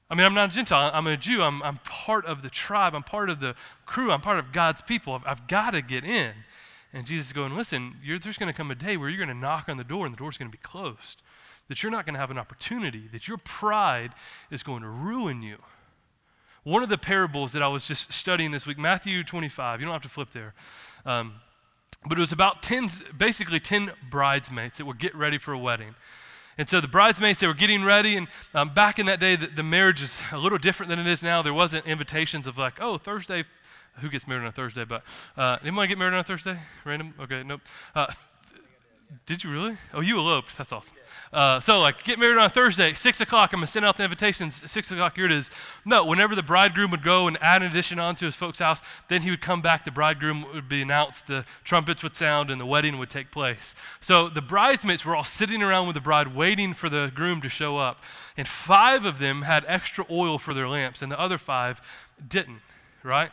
I 0.10 0.16
mean, 0.16 0.26
I'm 0.26 0.34
not 0.34 0.50
a 0.50 0.56
Gentile. 0.56 0.90
I'm 0.92 1.06
a 1.06 1.18
Jew. 1.18 1.44
I'm, 1.44 1.62
I'm 1.62 1.78
part 1.84 2.26
of 2.26 2.42
the 2.42 2.50
tribe. 2.50 2.96
I'm 2.96 3.04
part 3.04 3.30
of 3.30 3.42
the 3.42 3.54
crew. 3.86 4.12
I'm 4.12 4.22
part 4.22 4.40
of 4.40 4.52
God's 4.52 4.82
people. 4.82 5.14
I've, 5.14 5.28
I've 5.28 5.48
got 5.48 5.72
to 5.72 5.84
get 5.84 6.04
in. 6.04 6.32
And 6.94 7.06
Jesus 7.06 7.28
is 7.28 7.34
going, 7.34 7.56
listen, 7.56 7.98
there's 8.04 8.40
going 8.40 8.52
to 8.52 8.58
come 8.58 8.72
a 8.72 8.76
day 8.76 8.98
where 8.98 9.08
you're 9.08 9.24
going 9.24 9.30
to 9.30 9.40
knock 9.40 9.70
on 9.70 9.78
the 9.78 9.84
door 9.84 10.08
and 10.08 10.16
the 10.16 10.18
door's 10.18 10.40
going 10.40 10.50
to 10.50 10.58
be 10.58 10.64
closed. 10.64 11.22
That 11.68 11.84
you're 11.84 11.92
not 11.92 12.08
going 12.08 12.16
to 12.16 12.20
have 12.20 12.32
an 12.32 12.40
opportunity. 12.40 13.04
That 13.12 13.28
your 13.28 13.38
pride 13.38 14.14
is 14.50 14.64
going 14.64 14.82
to 14.82 14.90
ruin 14.90 15.44
you. 15.44 15.60
One 16.64 16.84
of 16.84 16.90
the 16.90 16.98
parables 16.98 17.54
that 17.54 17.64
I 17.64 17.68
was 17.68 17.88
just 17.88 18.14
studying 18.14 18.52
this 18.52 18.68
week, 18.68 18.78
Matthew 18.78 19.24
25, 19.24 19.80
you 19.80 19.86
don't 19.86 19.94
have 19.94 20.04
to 20.04 20.10
flip 20.10 20.30
there. 20.32 20.54
Um, 21.06 21.36
but 22.06 22.18
it 22.18 22.22
was 22.22 22.32
about 22.32 22.62
10, 22.62 22.88
basically 23.18 23.60
10 23.60 23.92
bridesmaids 24.10 24.78
that 24.78 24.86
were 24.86 24.94
getting 24.94 25.20
ready 25.20 25.38
for 25.40 25.54
a 25.54 25.58
wedding. 25.58 25.96
And 26.58 26.70
so 26.70 26.80
the 26.80 26.88
bridesmaids, 26.88 27.40
they 27.40 27.48
were 27.48 27.56
getting 27.56 27.84
ready. 27.84 28.16
And 28.16 28.28
um, 28.54 28.74
back 28.74 29.00
in 29.00 29.08
that 29.08 29.20
day, 29.20 29.36
the, 29.36 29.48
the 29.48 29.64
marriage 29.64 30.04
is 30.04 30.22
a 30.32 30.38
little 30.38 30.60
different 30.60 30.90
than 30.92 31.00
it 31.00 31.08
is 31.08 31.24
now. 31.24 31.42
There 31.42 31.54
wasn't 31.54 31.88
invitations 31.88 32.46
of 32.46 32.58
like, 32.58 32.74
oh, 32.80 32.98
Thursday, 32.98 33.44
who 34.00 34.10
gets 34.10 34.28
married 34.28 34.42
on 34.42 34.48
a 34.48 34.52
Thursday? 34.52 34.86
But 34.86 35.04
uh, 35.36 35.58
anyone 35.62 35.88
get 35.88 35.98
married 35.98 36.14
on 36.14 36.20
a 36.20 36.24
Thursday? 36.24 36.60
Random? 36.86 37.16
Okay, 37.20 37.42
nope. 37.42 37.62
Uh, 37.96 38.08
did 39.26 39.44
you 39.44 39.52
really? 39.52 39.78
Oh, 39.94 40.00
you 40.00 40.18
eloped. 40.18 40.58
That's 40.58 40.72
awesome. 40.72 40.96
Uh, 41.34 41.60
so, 41.60 41.80
like, 41.80 42.04
get 42.04 42.18
married 42.18 42.38
on 42.38 42.46
a 42.46 42.50
Thursday, 42.50 42.94
6 42.94 43.20
o'clock. 43.22 43.52
I'm 43.52 43.60
going 43.60 43.66
to 43.66 43.72
send 43.72 43.86
out 43.86 43.98
the 43.98 44.04
invitations. 44.04 44.70
6 44.70 44.92
o'clock, 44.92 45.16
here 45.16 45.26
it 45.26 45.34
is. 45.34 45.50
No, 45.84 46.06
whenever 46.06 46.34
the 46.34 46.44
bridegroom 46.44 46.92
would 46.92 47.04
go 47.04 47.28
and 47.28 47.38
add 47.42 47.62
an 47.62 47.72
addition 47.72 48.00
onto 48.00 48.26
his 48.26 48.36
folks' 48.36 48.60
house, 48.60 48.82
then 49.10 49.22
he 49.22 49.30
would 49.30 49.42
come 49.42 49.62
back. 49.62 49.84
The 49.84 49.92
bridegroom 49.92 50.46
would 50.54 50.70
be 50.70 50.82
announced, 50.82 51.28
the 51.28 51.46
trumpets 51.66 52.04
would 52.04 52.16
sound, 52.16 52.50
and 52.50 52.60
the 52.60 52.66
wedding 52.66 52.98
would 53.00 53.10
take 53.10 53.32
place. 53.32 53.76
So, 54.00 54.30
the 54.30 54.42
bridesmaids 54.42 55.04
were 55.04 55.16
all 55.16 55.26
sitting 55.26 55.62
around 55.62 55.88
with 55.88 55.96
the 55.96 56.02
bride, 56.02 56.34
waiting 56.34 56.74
for 56.74 56.90
the 56.90 57.12
groom 57.14 57.42
to 57.42 57.50
show 57.50 57.78
up. 57.78 58.02
And 58.38 58.48
five 58.48 59.04
of 59.06 59.20
them 59.20 59.42
had 59.42 59.66
extra 59.68 60.06
oil 60.10 60.38
for 60.38 60.54
their 60.54 60.70
lamps, 60.70 61.02
and 61.02 61.12
the 61.12 61.20
other 61.20 61.38
five 61.38 61.82
didn't, 62.26 62.62
right? 63.04 63.32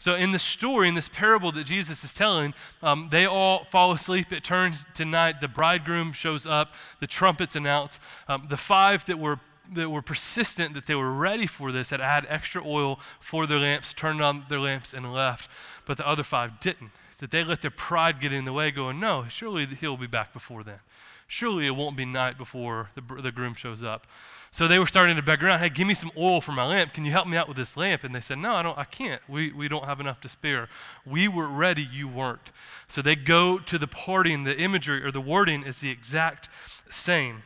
So, 0.00 0.14
in 0.14 0.30
the 0.30 0.38
story, 0.38 0.88
in 0.88 0.94
this 0.94 1.08
parable 1.08 1.50
that 1.52 1.66
Jesus 1.66 2.04
is 2.04 2.14
telling, 2.14 2.54
um, 2.82 3.08
they 3.10 3.26
all 3.26 3.66
fall 3.70 3.90
asleep. 3.90 4.32
It 4.32 4.44
turns 4.44 4.86
to 4.94 5.04
night. 5.04 5.40
The 5.40 5.48
bridegroom 5.48 6.12
shows 6.12 6.46
up. 6.46 6.74
The 7.00 7.08
trumpets 7.08 7.56
announce. 7.56 7.98
Um, 8.28 8.46
the 8.48 8.56
five 8.56 9.04
that 9.06 9.18
were 9.18 9.40
that 9.74 9.90
were 9.90 10.02
persistent, 10.02 10.74
that 10.74 10.86
they 10.86 10.94
were 10.94 11.12
ready 11.12 11.46
for 11.46 11.72
this, 11.72 11.90
had 11.90 12.00
had 12.00 12.26
extra 12.28 12.62
oil 12.64 12.98
for 13.20 13.46
their 13.46 13.58
lamps, 13.58 13.92
turned 13.92 14.22
on 14.22 14.44
their 14.48 14.60
lamps, 14.60 14.94
and 14.94 15.12
left. 15.12 15.50
But 15.84 15.96
the 15.96 16.06
other 16.06 16.22
five 16.22 16.60
didn't. 16.60 16.90
That 17.18 17.30
they 17.32 17.42
let 17.42 17.62
their 17.62 17.70
pride 17.70 18.20
get 18.20 18.32
in 18.32 18.44
the 18.44 18.52
way, 18.52 18.70
going, 18.70 19.00
No, 19.00 19.26
surely 19.28 19.66
he'll 19.66 19.96
be 19.96 20.06
back 20.06 20.32
before 20.32 20.62
then. 20.62 20.78
Surely 21.26 21.66
it 21.66 21.76
won't 21.76 21.96
be 21.96 22.04
night 22.04 22.38
before 22.38 22.90
the, 22.94 23.02
the 23.20 23.32
groom 23.32 23.54
shows 23.54 23.82
up. 23.82 24.06
So 24.50 24.66
they 24.66 24.78
were 24.78 24.86
starting 24.86 25.16
to 25.16 25.22
beg 25.22 25.44
around, 25.44 25.60
hey, 25.60 25.68
give 25.68 25.86
me 25.86 25.94
some 25.94 26.10
oil 26.16 26.40
for 26.40 26.52
my 26.52 26.64
lamp. 26.64 26.94
Can 26.94 27.04
you 27.04 27.12
help 27.12 27.28
me 27.28 27.36
out 27.36 27.48
with 27.48 27.56
this 27.56 27.76
lamp? 27.76 28.02
And 28.02 28.14
they 28.14 28.20
said, 28.20 28.38
no, 28.38 28.54
I, 28.54 28.62
don't, 28.62 28.78
I 28.78 28.84
can't. 28.84 29.20
We, 29.28 29.52
we 29.52 29.68
don't 29.68 29.84
have 29.84 30.00
enough 30.00 30.20
to 30.22 30.28
spare. 30.28 30.68
We 31.06 31.28
were 31.28 31.46
ready, 31.46 31.86
you 31.90 32.08
weren't. 32.08 32.50
So 32.88 33.02
they 33.02 33.14
go 33.14 33.58
to 33.58 33.78
the 33.78 33.86
party, 33.86 34.32
and 34.32 34.46
the 34.46 34.58
imagery 34.58 35.04
or 35.04 35.10
the 35.10 35.20
wording 35.20 35.62
is 35.64 35.80
the 35.80 35.90
exact 35.90 36.48
same. 36.88 37.42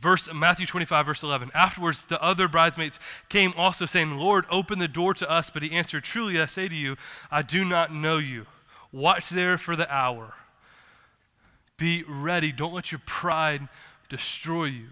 Verse 0.00 0.32
Matthew 0.32 0.66
25, 0.66 1.06
verse 1.06 1.22
11. 1.22 1.50
Afterwards, 1.54 2.04
the 2.04 2.22
other 2.22 2.46
bridesmaids 2.46 3.00
came 3.28 3.52
also, 3.56 3.86
saying, 3.86 4.16
Lord, 4.16 4.44
open 4.50 4.78
the 4.78 4.88
door 4.88 5.14
to 5.14 5.30
us. 5.30 5.50
But 5.50 5.62
he 5.62 5.72
answered, 5.72 6.04
Truly, 6.04 6.40
I 6.40 6.46
say 6.46 6.68
to 6.68 6.74
you, 6.74 6.96
I 7.30 7.42
do 7.42 7.64
not 7.64 7.92
know 7.92 8.18
you. 8.18 8.46
Watch 8.92 9.30
there 9.30 9.58
for 9.58 9.76
the 9.76 9.92
hour. 9.92 10.34
Be 11.76 12.04
ready. 12.06 12.52
Don't 12.52 12.74
let 12.74 12.92
your 12.92 13.00
pride 13.04 13.68
destroy 14.08 14.64
you. 14.64 14.88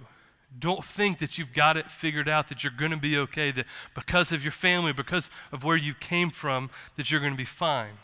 Don't 0.58 0.84
think 0.84 1.18
that 1.18 1.38
you've 1.38 1.52
got 1.52 1.76
it 1.76 1.90
figured 1.90 2.28
out, 2.28 2.48
that 2.48 2.62
you're 2.62 2.72
going 2.76 2.90
to 2.90 2.96
be 2.96 3.16
okay, 3.18 3.50
that 3.52 3.66
because 3.94 4.32
of 4.32 4.42
your 4.42 4.52
family, 4.52 4.92
because 4.92 5.30
of 5.50 5.64
where 5.64 5.76
you 5.76 5.94
came 5.94 6.30
from, 6.30 6.70
that 6.96 7.10
you're 7.10 7.20
going 7.20 7.32
to 7.32 7.38
be 7.38 7.44
fine. 7.44 7.98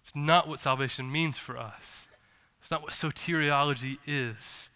It's 0.00 0.14
not 0.14 0.48
what 0.48 0.60
salvation 0.60 1.10
means 1.10 1.36
for 1.36 1.58
us. 1.58 2.08
It's 2.60 2.70
not 2.70 2.82
what 2.82 2.92
soteriology 2.92 3.98
is. 4.06 4.70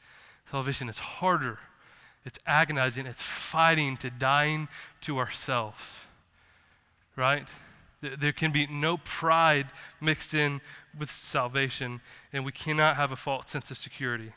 Salvation 0.51 0.89
is 0.89 0.99
harder, 0.99 1.59
it's 2.25 2.39
agonizing, 2.47 3.07
it's 3.07 3.23
fighting 3.23 3.97
to 3.99 4.11
dying 4.11 4.69
to 5.03 5.19
ourselves. 5.19 6.07
Right? 7.17 7.49
There 8.01 8.33
can 8.33 8.53
be 8.53 8.67
no 8.67 8.97
pride 8.99 9.69
mixed 10.01 10.35
in 10.35 10.61
with 10.99 11.11
salvation, 11.11 12.01
and 12.33 12.45
we 12.45 12.53
cannot 12.53 12.97
have 12.97 13.13
a 13.13 13.17
false 13.17 13.51
sense 13.51 13.71
of 13.71 13.79
security. 13.79 14.33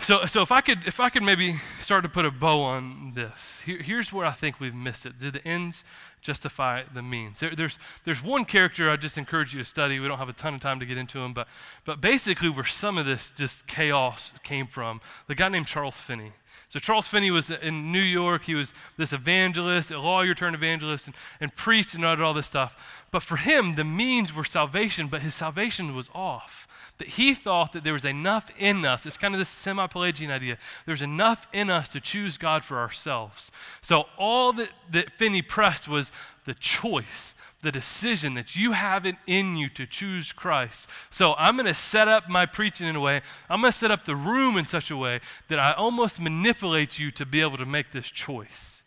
So, 0.00 0.24
so 0.26 0.42
if 0.42 0.50
I 0.50 0.60
could, 0.60 0.80
if 0.86 0.98
I 0.98 1.10
could 1.10 1.22
maybe 1.22 1.56
start 1.78 2.02
to 2.02 2.08
put 2.08 2.24
a 2.24 2.30
bow 2.30 2.62
on 2.62 3.12
this, 3.14 3.60
here, 3.60 3.80
here's 3.80 4.12
where 4.12 4.26
I 4.26 4.32
think 4.32 4.58
we've 4.58 4.74
missed 4.74 5.06
it. 5.06 5.20
Did 5.20 5.34
the 5.34 5.46
ends 5.46 5.84
justify 6.20 6.82
the 6.92 7.02
means? 7.02 7.40
There, 7.40 7.54
there's, 7.54 7.78
there's 8.04 8.22
one 8.22 8.44
character 8.44 8.88
I 8.90 8.96
just 8.96 9.16
encourage 9.16 9.54
you 9.54 9.60
to 9.60 9.64
study. 9.64 10.00
We 10.00 10.08
don't 10.08 10.18
have 10.18 10.28
a 10.28 10.32
ton 10.32 10.54
of 10.54 10.60
time 10.60 10.80
to 10.80 10.86
get 10.86 10.98
into 10.98 11.20
him, 11.20 11.32
but, 11.32 11.46
but 11.84 12.00
basically 12.00 12.48
where 12.48 12.64
some 12.64 12.98
of 12.98 13.06
this 13.06 13.30
just 13.30 13.66
chaos 13.66 14.32
came 14.42 14.66
from, 14.66 15.00
the 15.28 15.34
guy 15.34 15.48
named 15.48 15.66
Charles 15.66 16.00
Finney. 16.00 16.32
So 16.68 16.78
Charles 16.78 17.06
Finney 17.06 17.30
was 17.30 17.50
in 17.50 17.92
New 17.92 18.00
York. 18.00 18.44
He 18.44 18.54
was 18.54 18.72
this 18.96 19.12
evangelist, 19.12 19.90
a 19.90 20.00
lawyer 20.00 20.34
turned 20.34 20.54
evangelist, 20.54 21.06
and, 21.06 21.16
and 21.38 21.54
priest 21.54 21.94
and 21.94 22.04
all 22.04 22.32
this 22.32 22.46
stuff. 22.46 23.04
But 23.10 23.22
for 23.22 23.36
him, 23.36 23.74
the 23.74 23.84
means 23.84 24.34
were 24.34 24.44
salvation, 24.44 25.08
but 25.08 25.20
his 25.20 25.34
salvation 25.34 25.94
was 25.94 26.08
off 26.14 26.66
that 27.02 27.08
he 27.08 27.34
thought 27.34 27.72
that 27.72 27.82
there 27.82 27.94
was 27.94 28.04
enough 28.04 28.48
in 28.56 28.84
us. 28.84 29.06
It's 29.06 29.18
kind 29.18 29.34
of 29.34 29.40
this 29.40 29.48
semi 29.48 29.88
Pelagian 29.88 30.30
idea. 30.30 30.56
There's 30.86 31.02
enough 31.02 31.48
in 31.52 31.68
us 31.68 31.88
to 31.88 32.00
choose 32.00 32.38
God 32.38 32.62
for 32.62 32.78
ourselves. 32.78 33.50
So 33.80 34.06
all 34.16 34.52
that, 34.52 34.68
that 34.92 35.10
Finney 35.18 35.42
pressed 35.42 35.88
was 35.88 36.12
the 36.44 36.54
choice, 36.54 37.34
the 37.60 37.72
decision 37.72 38.34
that 38.34 38.54
you 38.54 38.70
have 38.70 39.04
it 39.04 39.16
in 39.26 39.56
you 39.56 39.68
to 39.70 39.84
choose 39.84 40.32
Christ. 40.32 40.88
So 41.10 41.34
I'm 41.38 41.56
going 41.56 41.66
to 41.66 41.74
set 41.74 42.06
up 42.06 42.28
my 42.28 42.46
preaching 42.46 42.86
in 42.86 42.94
a 42.94 43.00
way, 43.00 43.20
I'm 43.50 43.62
going 43.62 43.72
to 43.72 43.76
set 43.76 43.90
up 43.90 44.04
the 44.04 44.14
room 44.14 44.56
in 44.56 44.64
such 44.64 44.88
a 44.88 44.96
way 44.96 45.18
that 45.48 45.58
I 45.58 45.72
almost 45.72 46.20
manipulate 46.20 47.00
you 47.00 47.10
to 47.10 47.26
be 47.26 47.40
able 47.40 47.58
to 47.58 47.66
make 47.66 47.90
this 47.90 48.12
choice. 48.12 48.81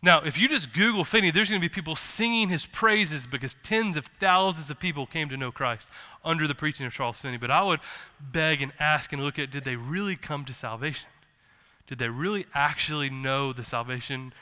Now, 0.00 0.20
if 0.20 0.38
you 0.38 0.48
just 0.48 0.72
Google 0.72 1.04
Finney, 1.04 1.30
there's 1.30 1.50
going 1.50 1.60
to 1.60 1.64
be 1.64 1.72
people 1.72 1.96
singing 1.96 2.48
his 2.48 2.66
praises 2.66 3.26
because 3.26 3.56
tens 3.62 3.96
of 3.96 4.06
thousands 4.20 4.70
of 4.70 4.78
people 4.78 5.06
came 5.06 5.28
to 5.28 5.36
know 5.36 5.50
Christ 5.50 5.90
under 6.24 6.46
the 6.46 6.54
preaching 6.54 6.86
of 6.86 6.92
Charles 6.92 7.18
Finney. 7.18 7.36
But 7.36 7.50
I 7.50 7.62
would 7.62 7.80
beg 8.20 8.62
and 8.62 8.72
ask 8.78 9.12
and 9.12 9.22
look 9.22 9.38
at 9.38 9.50
did 9.50 9.64
they 9.64 9.76
really 9.76 10.14
come 10.14 10.44
to 10.44 10.54
salvation? 10.54 11.10
Did 11.88 11.98
they 11.98 12.08
really 12.08 12.46
actually 12.54 13.10
know 13.10 13.52
the 13.52 13.64
salvation 13.64 14.32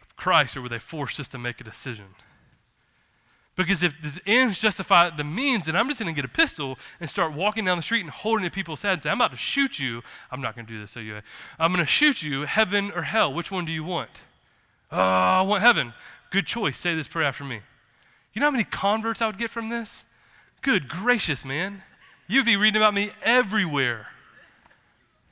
of 0.00 0.16
Christ, 0.16 0.56
or 0.56 0.62
were 0.62 0.68
they 0.68 0.78
forced 0.78 1.16
just 1.16 1.32
to 1.32 1.38
make 1.38 1.60
a 1.60 1.64
decision? 1.64 2.14
Because 3.56 3.82
if 3.82 4.00
the 4.00 4.20
ends 4.26 4.60
justify 4.60 5.10
the 5.10 5.24
means, 5.24 5.66
then 5.66 5.76
I'm 5.76 5.88
just 5.88 5.98
going 5.98 6.14
to 6.14 6.16
get 6.16 6.26
a 6.26 6.32
pistol 6.32 6.78
and 7.00 7.08
start 7.08 7.32
walking 7.32 7.64
down 7.64 7.78
the 7.78 7.82
street 7.82 8.02
and 8.02 8.10
holding 8.10 8.44
it 8.44 8.48
at 8.48 8.52
people's 8.52 8.82
heads 8.82 8.96
and 8.96 9.02
say, 9.04 9.10
I'm 9.10 9.16
about 9.16 9.30
to 9.30 9.36
shoot 9.36 9.78
you. 9.78 10.02
I'm 10.30 10.42
not 10.42 10.54
going 10.54 10.66
to 10.66 10.72
do 10.72 10.78
this, 10.78 10.90
so 10.90 11.00
you. 11.00 11.20
I'm 11.58 11.72
going 11.72 11.84
to 11.84 11.90
shoot 11.90 12.22
you, 12.22 12.42
heaven 12.42 12.92
or 12.94 13.02
hell. 13.02 13.32
Which 13.32 13.50
one 13.50 13.64
do 13.64 13.72
you 13.72 13.82
want? 13.82 14.24
Oh, 14.90 14.98
I 14.98 15.42
want 15.42 15.62
heaven. 15.62 15.92
Good 16.30 16.46
choice. 16.46 16.78
Say 16.78 16.94
this 16.94 17.08
prayer 17.08 17.26
after 17.26 17.44
me. 17.44 17.60
You 18.32 18.40
know 18.40 18.46
how 18.46 18.52
many 18.52 18.64
converts 18.64 19.22
I 19.22 19.26
would 19.26 19.38
get 19.38 19.50
from 19.50 19.68
this? 19.68 20.04
Good 20.62 20.88
gracious, 20.88 21.44
man. 21.44 21.82
You'd 22.28 22.44
be 22.44 22.56
reading 22.56 22.80
about 22.80 22.94
me 22.94 23.10
everywhere. 23.22 24.08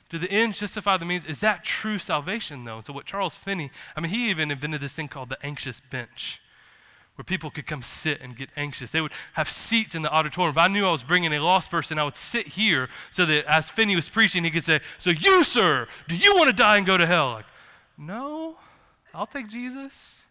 Do 0.09 0.17
the 0.17 0.31
ends 0.31 0.59
justify 0.59 0.97
the 0.97 1.05
means? 1.05 1.25
Is 1.25 1.39
that 1.41 1.63
true 1.63 1.97
salvation, 1.97 2.63
though? 2.63 2.81
So, 2.85 2.93
what 2.93 3.05
Charles 3.05 3.35
Finney, 3.35 3.71
I 3.95 4.01
mean, 4.01 4.11
he 4.11 4.29
even 4.29 4.51
invented 4.51 4.81
this 4.81 4.93
thing 4.93 5.07
called 5.07 5.29
the 5.29 5.43
anxious 5.43 5.79
bench, 5.79 6.41
where 7.15 7.23
people 7.23 7.49
could 7.49 7.65
come 7.65 7.81
sit 7.81 8.21
and 8.21 8.35
get 8.35 8.49
anxious. 8.55 8.91
They 8.91 9.01
would 9.01 9.11
have 9.33 9.49
seats 9.49 9.95
in 9.95 10.03
the 10.03 10.13
auditorium. 10.13 10.51
If 10.53 10.57
I 10.57 10.67
knew 10.67 10.87
I 10.87 10.91
was 10.91 11.03
bringing 11.03 11.33
a 11.33 11.39
lost 11.39 11.71
person, 11.71 11.97
I 11.97 12.03
would 12.03 12.15
sit 12.15 12.47
here 12.47 12.87
so 13.09 13.25
that 13.25 13.45
as 13.45 13.69
Finney 13.69 13.95
was 13.95 14.07
preaching, 14.07 14.43
he 14.43 14.51
could 14.51 14.63
say, 14.63 14.79
So, 14.99 15.09
you, 15.09 15.43
sir, 15.43 15.87
do 16.07 16.15
you 16.15 16.35
want 16.35 16.49
to 16.49 16.55
die 16.55 16.77
and 16.77 16.85
go 16.85 16.97
to 16.97 17.05
hell? 17.05 17.31
Like, 17.31 17.45
no. 17.97 18.57
I'll 19.15 19.25
take 19.25 19.47
Jesus. 19.47 20.21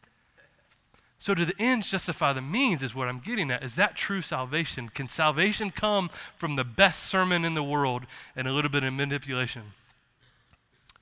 So, 1.19 1.35
do 1.35 1.47
the 1.47 1.55
ends 1.59 1.91
justify 1.91 2.35
the 2.35 2.43
means, 2.43 2.83
is 2.83 2.95
what 2.95 3.09
I'm 3.09 3.19
getting 3.19 3.51
at. 3.51 3.65
Is 3.65 3.77
that 3.77 3.97
true 3.97 4.21
salvation? 4.21 4.91
Can 4.91 5.09
salvation 5.09 5.71
come 5.71 6.11
from 6.37 6.57
the 6.57 6.65
best 6.65 7.05
sermon 7.05 7.47
in 7.47 7.55
the 7.55 7.63
world 7.63 8.05
and 8.37 8.47
a 8.47 8.53
little 8.53 8.71
bit 8.71 8.85
of 8.85 8.93
manipulation? 8.93 9.73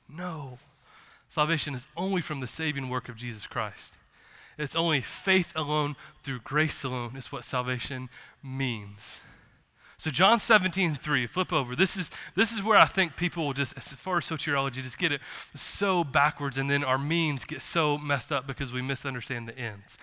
No. 0.09 0.59
Salvation 1.28 1.74
is 1.74 1.89
only 1.97 2.20
from 2.20 2.39
the 2.39 2.47
saving 2.47 2.89
work 2.89 3.09
of 3.09 3.16
Jesus 3.16 3.49
Christ. 3.49 3.95
It's 4.57 4.76
only 4.76 5.01
faith 5.01 5.53
alone 5.57 5.97
through 6.22 6.41
grace 6.41 6.85
alone, 6.85 7.16
is 7.16 7.33
what 7.33 7.45
salvation 7.45 8.09
means. 8.43 9.22
So 10.03 10.11
John 10.11 10.40
17, 10.40 10.96
3, 10.96 11.28
flip 11.28 11.53
over. 11.53 11.76
This 11.76 11.96
is, 11.96 12.11
this 12.34 12.50
is 12.50 12.61
where 12.61 12.76
I 12.76 12.86
think 12.86 13.14
people 13.14 13.46
will 13.46 13.53
just, 13.53 13.76
as 13.76 13.86
far 13.92 14.16
as 14.16 14.24
soteriology, 14.24 14.82
just 14.82 14.98
get 14.98 15.12
it 15.12 15.20
so 15.55 16.03
backwards 16.03 16.59
and 16.59 16.68
then 16.68 16.82
our 16.82 16.98
means 16.98 17.44
get 17.44 17.62
so 17.62 17.96
messed 17.98 18.32
up 18.32 18.44
because 18.44 18.72
we 18.72 18.82
misunderstand 18.82 19.46
the 19.46 19.57
ends. 19.57 19.98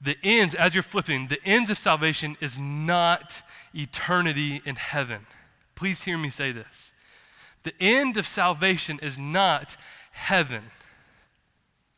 The 0.00 0.16
ends, 0.22 0.54
as 0.54 0.72
you're 0.72 0.82
flipping, 0.82 1.28
the 1.28 1.38
ends 1.44 1.68
of 1.68 1.76
salvation 1.76 2.36
is 2.40 2.58
not 2.58 3.42
eternity 3.74 4.62
in 4.64 4.76
heaven. 4.76 5.26
Please 5.74 6.04
hear 6.04 6.16
me 6.16 6.30
say 6.30 6.50
this. 6.50 6.94
The 7.64 7.74
end 7.78 8.16
of 8.16 8.26
salvation 8.26 8.98
is 9.02 9.18
not 9.18 9.76
heaven. 10.12 10.70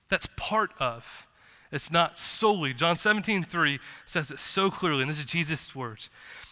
That's 0.08 0.28
part 0.36 0.72
of. 0.80 1.27
It's 1.70 1.90
not 1.90 2.18
solely. 2.18 2.72
John 2.72 2.96
17, 2.96 3.44
3 3.44 3.78
says 4.06 4.30
it 4.30 4.38
so 4.38 4.70
clearly, 4.70 5.02
and 5.02 5.10
this 5.10 5.18
is 5.18 5.24
Jesus' 5.24 5.74
words. 5.74 6.08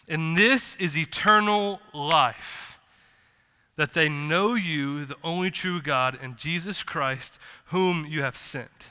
And 0.08 0.36
this 0.36 0.76
is 0.76 0.96
eternal 0.96 1.80
life 1.92 2.78
that 3.76 3.92
they 3.92 4.08
know 4.08 4.54
you, 4.54 5.04
the 5.04 5.16
only 5.22 5.50
true 5.50 5.80
God, 5.80 6.18
and 6.20 6.36
Jesus 6.36 6.82
Christ, 6.82 7.38
whom 7.66 8.06
you 8.06 8.22
have 8.22 8.36
sent. 8.36 8.90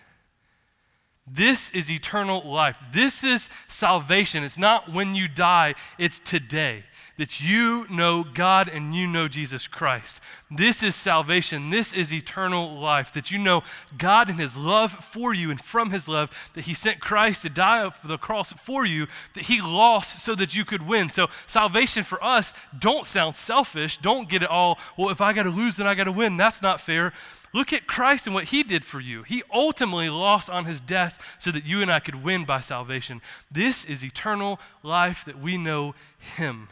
This 1.27 1.71
is 1.71 1.89
eternal 1.89 2.43
life. 2.47 2.77
This 2.93 3.23
is 3.23 3.49
salvation. 3.67 4.43
It's 4.43 4.59
not 4.59 4.91
when 4.91 5.15
you 5.15 5.27
die, 5.27 5.73
it's 5.97 6.19
today 6.19 6.83
that 7.17 7.41
you 7.41 7.85
know 7.89 8.23
God 8.23 8.67
and 8.67 8.93
you 8.93 9.07
know 9.07 9.27
Jesus 9.27 9.67
Christ. 9.67 10.21
This 10.51 10.83
is 10.83 10.95
salvation. 10.95 11.69
This 11.69 11.93
is 11.93 12.13
eternal 12.13 12.77
life. 12.77 13.13
That 13.13 13.31
you 13.31 13.37
know 13.37 13.63
God 13.97 14.29
and 14.29 14.39
His 14.39 14.57
love 14.57 14.91
for 14.91 15.33
you 15.33 15.49
and 15.51 15.59
from 15.59 15.91
His 15.91 16.07
love, 16.07 16.51
that 16.53 16.65
He 16.65 16.73
sent 16.73 16.99
Christ 16.99 17.43
to 17.43 17.49
die 17.49 17.83
on 17.83 17.93
the 18.03 18.17
cross 18.17 18.53
for 18.53 18.85
you, 18.85 19.07
that 19.33 19.45
He 19.45 19.61
lost 19.61 20.23
so 20.23 20.35
that 20.35 20.55
you 20.55 20.65
could 20.65 20.85
win. 20.85 21.09
So, 21.09 21.27
salvation 21.47 22.03
for 22.03 22.23
us, 22.23 22.53
don't 22.77 23.05
sound 23.05 23.35
selfish. 23.35 23.97
Don't 23.97 24.29
get 24.29 24.43
it 24.43 24.49
all, 24.49 24.77
well, 24.97 25.09
if 25.09 25.21
I 25.21 25.33
got 25.33 25.43
to 25.43 25.49
lose, 25.49 25.77
then 25.77 25.87
I 25.87 25.95
got 25.95 26.05
to 26.05 26.11
win. 26.11 26.37
That's 26.37 26.61
not 26.61 26.81
fair. 26.81 27.13
Look 27.53 27.71
at 27.71 27.87
Christ 27.87 28.27
and 28.27 28.33
what 28.33 28.45
he 28.45 28.63
did 28.63 28.83
for 28.83 28.99
you. 28.99 29.23
He 29.23 29.41
ultimately 29.53 30.09
lost 30.09 30.49
on 30.49 30.65
his 30.65 30.81
death 30.81 31.37
so 31.39 31.51
that 31.51 31.65
you 31.65 31.81
and 31.81 31.89
I 31.89 32.01
could 32.01 32.21
win 32.21 32.43
by 32.43 32.59
salvation. 32.59 33.21
This 33.49 33.85
is 33.85 34.03
eternal 34.03 34.59
life 34.83 35.23
that 35.23 35.39
we 35.39 35.57
know 35.57 35.95
him. 36.19 36.67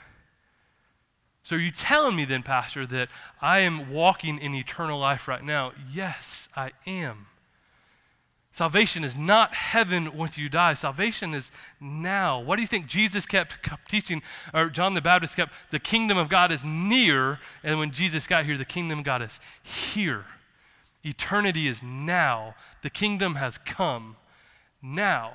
So, 1.43 1.57
are 1.57 1.59
you 1.59 1.71
telling 1.71 2.15
me 2.15 2.23
then, 2.23 2.41
Pastor, 2.41 2.85
that 2.87 3.09
I 3.41 3.59
am 3.59 3.91
walking 3.91 4.39
in 4.39 4.55
eternal 4.55 4.97
life 4.97 5.27
right 5.27 5.43
now? 5.43 5.73
Yes, 5.91 6.47
I 6.55 6.71
am. 6.87 7.27
Salvation 8.53 9.03
is 9.03 9.17
not 9.17 9.55
heaven 9.55 10.15
once 10.15 10.37
you 10.37 10.47
die. 10.47 10.75
Salvation 10.75 11.33
is 11.33 11.51
now. 11.81 12.39
What 12.39 12.55
do 12.55 12.61
you 12.61 12.67
think 12.67 12.85
Jesus 12.85 13.25
kept 13.25 13.57
teaching, 13.89 14.21
or 14.53 14.69
John 14.69 14.93
the 14.93 15.01
Baptist 15.01 15.35
kept? 15.35 15.53
The 15.71 15.79
kingdom 15.79 16.17
of 16.19 16.29
God 16.29 16.51
is 16.51 16.63
near, 16.63 17.39
and 17.63 17.79
when 17.79 17.91
Jesus 17.91 18.27
got 18.27 18.45
here, 18.45 18.55
the 18.55 18.63
kingdom 18.63 18.99
of 18.99 19.05
God 19.05 19.23
is 19.23 19.39
here. 19.63 20.25
Eternity 21.03 21.67
is 21.67 21.81
now. 21.83 22.55
The 22.83 22.91
kingdom 22.91 23.35
has 23.35 23.57
come 23.57 24.17
now. 24.81 25.33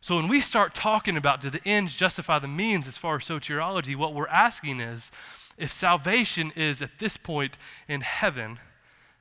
So 0.00 0.16
when 0.16 0.28
we 0.28 0.40
start 0.40 0.74
talking 0.74 1.16
about 1.16 1.40
do 1.40 1.50
the 1.50 1.60
ends 1.66 1.96
justify 1.96 2.38
the 2.38 2.48
means 2.48 2.88
as 2.88 2.96
far 2.96 3.16
as 3.16 3.24
soteriology, 3.24 3.94
what 3.94 4.14
we're 4.14 4.28
asking 4.28 4.80
is 4.80 5.12
if 5.58 5.70
salvation 5.70 6.52
is 6.56 6.80
at 6.80 6.98
this 6.98 7.18
point 7.18 7.58
in 7.86 8.00
heaven, 8.00 8.58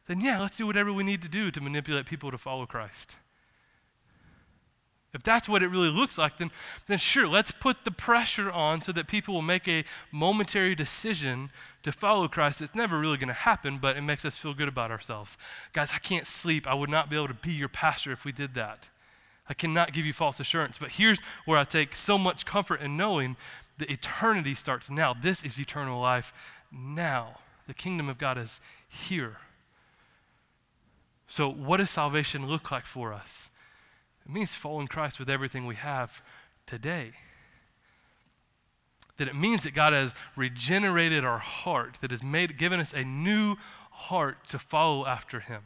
then 0.08 0.22
yeah, 0.22 0.40
let's 0.40 0.58
do 0.58 0.66
whatever 0.66 0.94
we 0.94 1.04
need 1.04 1.22
to 1.22 1.28
do 1.28 1.52
to 1.52 1.62
manipulate 1.62 2.06
people 2.06 2.32
to 2.32 2.38
follow 2.38 2.66
Christ. 2.66 3.18
If 5.14 5.24
that's 5.24 5.50
what 5.50 5.64
it 5.64 5.68
really 5.68 5.90
looks 5.90 6.18
like, 6.18 6.38
then, 6.38 6.52
then 6.88 7.00
sure, 7.00 7.28
let's 7.28 7.52
put 7.52 7.84
the 7.84 7.92
pressure 7.92 8.52
on 8.52 8.82
so 8.82 8.92
that 8.92 9.08
people 9.08 9.34
will 9.34 9.42
make 9.42 9.68
a 9.68 9.84
momentary 10.12 10.76
decision 10.76 11.52
to 11.82 11.92
follow 11.92 12.28
Christ. 12.28 12.62
It's 12.62 12.76
never 12.76 13.00
really 13.00 13.18
going 13.18 13.30
to 13.30 13.34
happen, 13.34 13.80
but 13.80 13.98
it 13.98 14.02
makes 14.02 14.24
us 14.24 14.38
feel 14.38 14.54
good 14.54 14.68
about 14.68 14.92
ourselves. 14.92 15.36
Guys, 15.74 15.92
I 15.94 15.98
can't 15.98 16.28
sleep. 16.28 16.68
I 16.68 16.76
would 16.76 16.92
not 16.92 17.10
be 17.10 17.16
able 17.16 17.28
to 17.28 17.34
be 17.34 17.52
your 17.52 17.70
pastor 17.70 18.12
if 18.12 18.24
we 18.24 18.32
did 18.32 18.54
that. 18.54 18.88
I 19.50 19.56
cannot 19.56 19.94
give 19.94 20.06
you 20.06 20.14
false 20.14 20.40
assurance. 20.40 20.78
But 20.78 20.92
here's 20.94 21.20
where 21.46 21.58
I 21.58 21.64
take 21.64 21.96
so 21.96 22.18
much 22.18 22.46
comfort 22.46 22.82
in 22.82 22.96
knowing 22.96 23.36
that 23.80 23.90
eternity 23.90 24.54
starts 24.54 24.90
now. 24.90 25.14
This 25.14 25.44
is 25.44 25.60
eternal 25.60 26.00
life 26.00 26.32
now. 26.72 27.40
The 27.68 27.74
kingdom 27.74 28.08
of 28.10 28.20
God 28.20 28.38
is 28.38 28.62
here. 28.88 29.38
So, 31.28 31.50
what 31.50 31.78
does 31.78 31.90
salvation 31.90 32.48
look 32.48 32.72
like 32.72 32.86
for 32.86 33.14
us? 33.14 33.52
It 34.26 34.32
means 34.32 34.54
following 34.54 34.88
Christ 34.88 35.20
with 35.20 35.30
everything 35.30 35.66
we 35.66 35.76
have 35.76 36.22
today. 36.66 37.12
That 39.18 39.28
it 39.28 39.36
means 39.36 39.64
that 39.64 39.74
God 39.74 39.94
has 39.94 40.14
regenerated 40.36 41.26
our 41.26 41.40
heart, 41.40 41.98
that 42.02 42.12
has 42.12 42.24
made, 42.24 42.58
given 42.58 42.80
us 42.80 42.94
a 42.94 43.04
new 43.04 43.58
heart 43.92 44.48
to 44.50 44.60
follow 44.60 45.06
after 45.06 45.40
Him. 45.40 45.64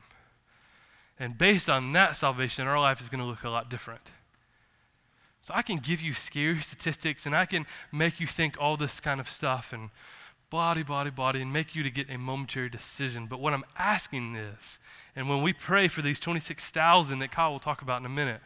And 1.24 1.38
based 1.38 1.70
on 1.70 1.94
that 1.94 2.18
salvation, 2.18 2.68
our 2.68 2.78
life 2.78 3.00
is 3.00 3.08
going 3.08 3.22
to 3.22 3.26
look 3.26 3.46
a 3.46 3.50
lot 3.50 3.70
different. 3.70 4.12
So 5.40 5.54
I 5.56 5.62
can 5.62 5.78
give 5.78 6.02
you 6.02 6.12
scary 6.12 6.60
statistics 6.60 7.26
and 7.26 7.34
I 7.34 7.46
can 7.46 7.66
make 7.94 8.20
you 8.20 8.28
think 8.28 8.58
all 8.60 8.76
this 8.76 9.00
kind 9.00 9.22
of 9.22 9.30
stuff 9.30 9.72
and 9.72 9.90
body, 10.50 10.84
body, 10.84 11.12
body, 11.12 11.42
and 11.42 11.54
make 11.54 11.76
you 11.76 11.84
to 11.84 11.90
get 11.90 12.10
a 12.10 12.18
momentary 12.18 12.68
decision. 12.68 13.28
But 13.28 13.40
what 13.40 13.54
I'm 13.54 13.64
asking 13.78 14.36
is, 14.36 14.80
and 15.16 15.30
when 15.30 15.42
we 15.42 15.54
pray 15.54 15.88
for 15.88 16.02
these 16.02 16.20
26,000 16.20 17.20
that 17.20 17.32
Kyle 17.32 17.54
will 17.54 17.60
talk 17.60 17.82
about 17.82 18.02
in 18.02 18.06
a 18.06 18.10
minute, 18.10 18.42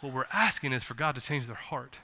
what 0.00 0.14
we're 0.14 0.24
asking 0.32 0.72
is 0.72 0.82
for 0.82 0.94
God 0.94 1.14
to 1.16 1.20
change 1.20 1.46
their 1.46 1.54
heart. 1.54 1.98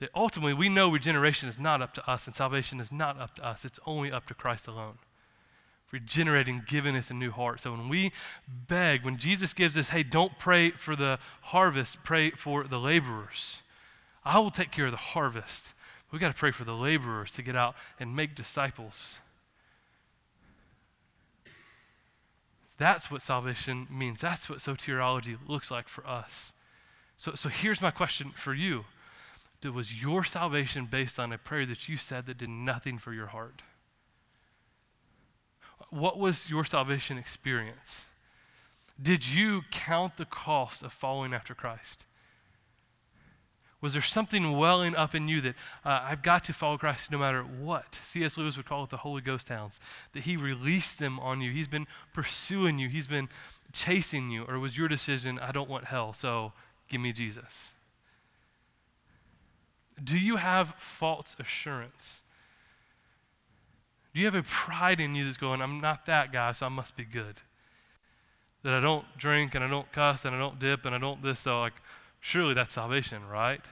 That 0.00 0.10
ultimately 0.14 0.52
we 0.52 0.68
know 0.68 0.92
regeneration 0.92 1.48
is 1.48 1.58
not 1.58 1.80
up 1.80 1.94
to 1.94 2.10
us 2.10 2.26
and 2.26 2.36
salvation 2.36 2.78
is 2.78 2.92
not 2.92 3.18
up 3.18 3.36
to 3.36 3.46
us, 3.46 3.64
it's 3.64 3.80
only 3.86 4.12
up 4.12 4.26
to 4.26 4.34
Christ 4.34 4.68
alone 4.68 4.98
regenerating, 5.92 6.62
giving 6.66 6.96
us 6.96 7.10
a 7.10 7.14
new 7.14 7.30
heart. 7.30 7.60
So 7.60 7.72
when 7.72 7.88
we 7.88 8.12
beg, 8.68 9.04
when 9.04 9.16
Jesus 9.16 9.54
gives 9.54 9.76
us, 9.76 9.90
hey, 9.90 10.02
don't 10.02 10.38
pray 10.38 10.70
for 10.70 10.94
the 10.94 11.18
harvest, 11.42 11.98
pray 12.04 12.30
for 12.30 12.64
the 12.64 12.78
laborers. 12.78 13.62
I 14.24 14.38
will 14.38 14.50
take 14.50 14.70
care 14.70 14.86
of 14.86 14.92
the 14.92 14.98
harvest. 14.98 15.74
We 16.10 16.18
got 16.18 16.28
to 16.28 16.38
pray 16.38 16.50
for 16.50 16.64
the 16.64 16.74
laborers 16.74 17.32
to 17.32 17.42
get 17.42 17.56
out 17.56 17.74
and 17.98 18.14
make 18.14 18.34
disciples. 18.34 19.18
That's 22.78 23.10
what 23.10 23.20
salvation 23.20 23.86
means. 23.90 24.22
That's 24.22 24.48
what 24.48 24.58
soteriology 24.58 25.36
looks 25.46 25.70
like 25.70 25.86
for 25.86 26.06
us. 26.06 26.54
So, 27.18 27.34
so 27.34 27.50
here's 27.50 27.82
my 27.82 27.90
question 27.90 28.32
for 28.34 28.54
you 28.54 28.86
Was 29.62 30.02
your 30.02 30.24
salvation 30.24 30.86
based 30.86 31.18
on 31.18 31.30
a 31.30 31.36
prayer 31.36 31.66
that 31.66 31.90
you 31.90 31.98
said 31.98 32.24
that 32.24 32.38
did 32.38 32.48
nothing 32.48 32.96
for 32.96 33.12
your 33.12 33.26
heart? 33.26 33.60
What 35.90 36.18
was 36.18 36.48
your 36.48 36.64
salvation 36.64 37.18
experience? 37.18 38.06
Did 39.00 39.28
you 39.28 39.62
count 39.70 40.16
the 40.16 40.24
cost 40.24 40.82
of 40.82 40.92
following 40.92 41.34
after 41.34 41.54
Christ? 41.54 42.06
Was 43.80 43.94
there 43.94 44.02
something 44.02 44.56
welling 44.58 44.94
up 44.94 45.14
in 45.14 45.26
you 45.26 45.40
that 45.40 45.54
uh, 45.84 46.00
I've 46.04 46.22
got 46.22 46.44
to 46.44 46.52
follow 46.52 46.76
Christ 46.76 47.10
no 47.10 47.18
matter 47.18 47.42
what? 47.42 47.98
C.S. 48.02 48.36
Lewis 48.36 48.56
would 48.58 48.66
call 48.66 48.84
it 48.84 48.90
the 48.90 48.98
Holy 48.98 49.22
Ghost 49.22 49.48
hounds, 49.48 49.80
that 50.12 50.24
He 50.24 50.36
released 50.36 50.98
them 50.98 51.18
on 51.18 51.40
you. 51.40 51.50
He's 51.50 51.68
been 51.68 51.86
pursuing 52.12 52.78
you, 52.78 52.88
He's 52.88 53.06
been 53.06 53.30
chasing 53.72 54.30
you. 54.30 54.44
Or 54.44 54.58
was 54.58 54.76
your 54.76 54.88
decision, 54.88 55.38
I 55.38 55.50
don't 55.50 55.70
want 55.70 55.86
hell, 55.86 56.12
so 56.12 56.52
give 56.88 57.00
me 57.00 57.12
Jesus? 57.12 57.72
Do 60.02 60.18
you 60.18 60.36
have 60.36 60.74
false 60.76 61.34
assurance? 61.38 62.22
Do 64.12 64.20
you 64.20 64.26
have 64.26 64.34
a 64.34 64.42
pride 64.42 65.00
in 65.00 65.14
you 65.14 65.24
that's 65.24 65.36
going, 65.36 65.62
I'm 65.62 65.80
not 65.80 66.06
that 66.06 66.32
guy, 66.32 66.52
so 66.52 66.66
I 66.66 66.68
must 66.68 66.96
be 66.96 67.04
good? 67.04 67.42
That 68.62 68.74
I 68.74 68.80
don't 68.80 69.06
drink 69.16 69.54
and 69.54 69.64
I 69.64 69.68
don't 69.68 69.90
cuss 69.92 70.24
and 70.24 70.34
I 70.34 70.38
don't 70.38 70.58
dip 70.58 70.84
and 70.84 70.94
I 70.94 70.98
don't 70.98 71.22
this, 71.22 71.40
so 71.40 71.60
like, 71.60 71.74
Surely 72.20 72.52
that's 72.52 72.74
salvation, 72.74 73.26
right? 73.26 73.62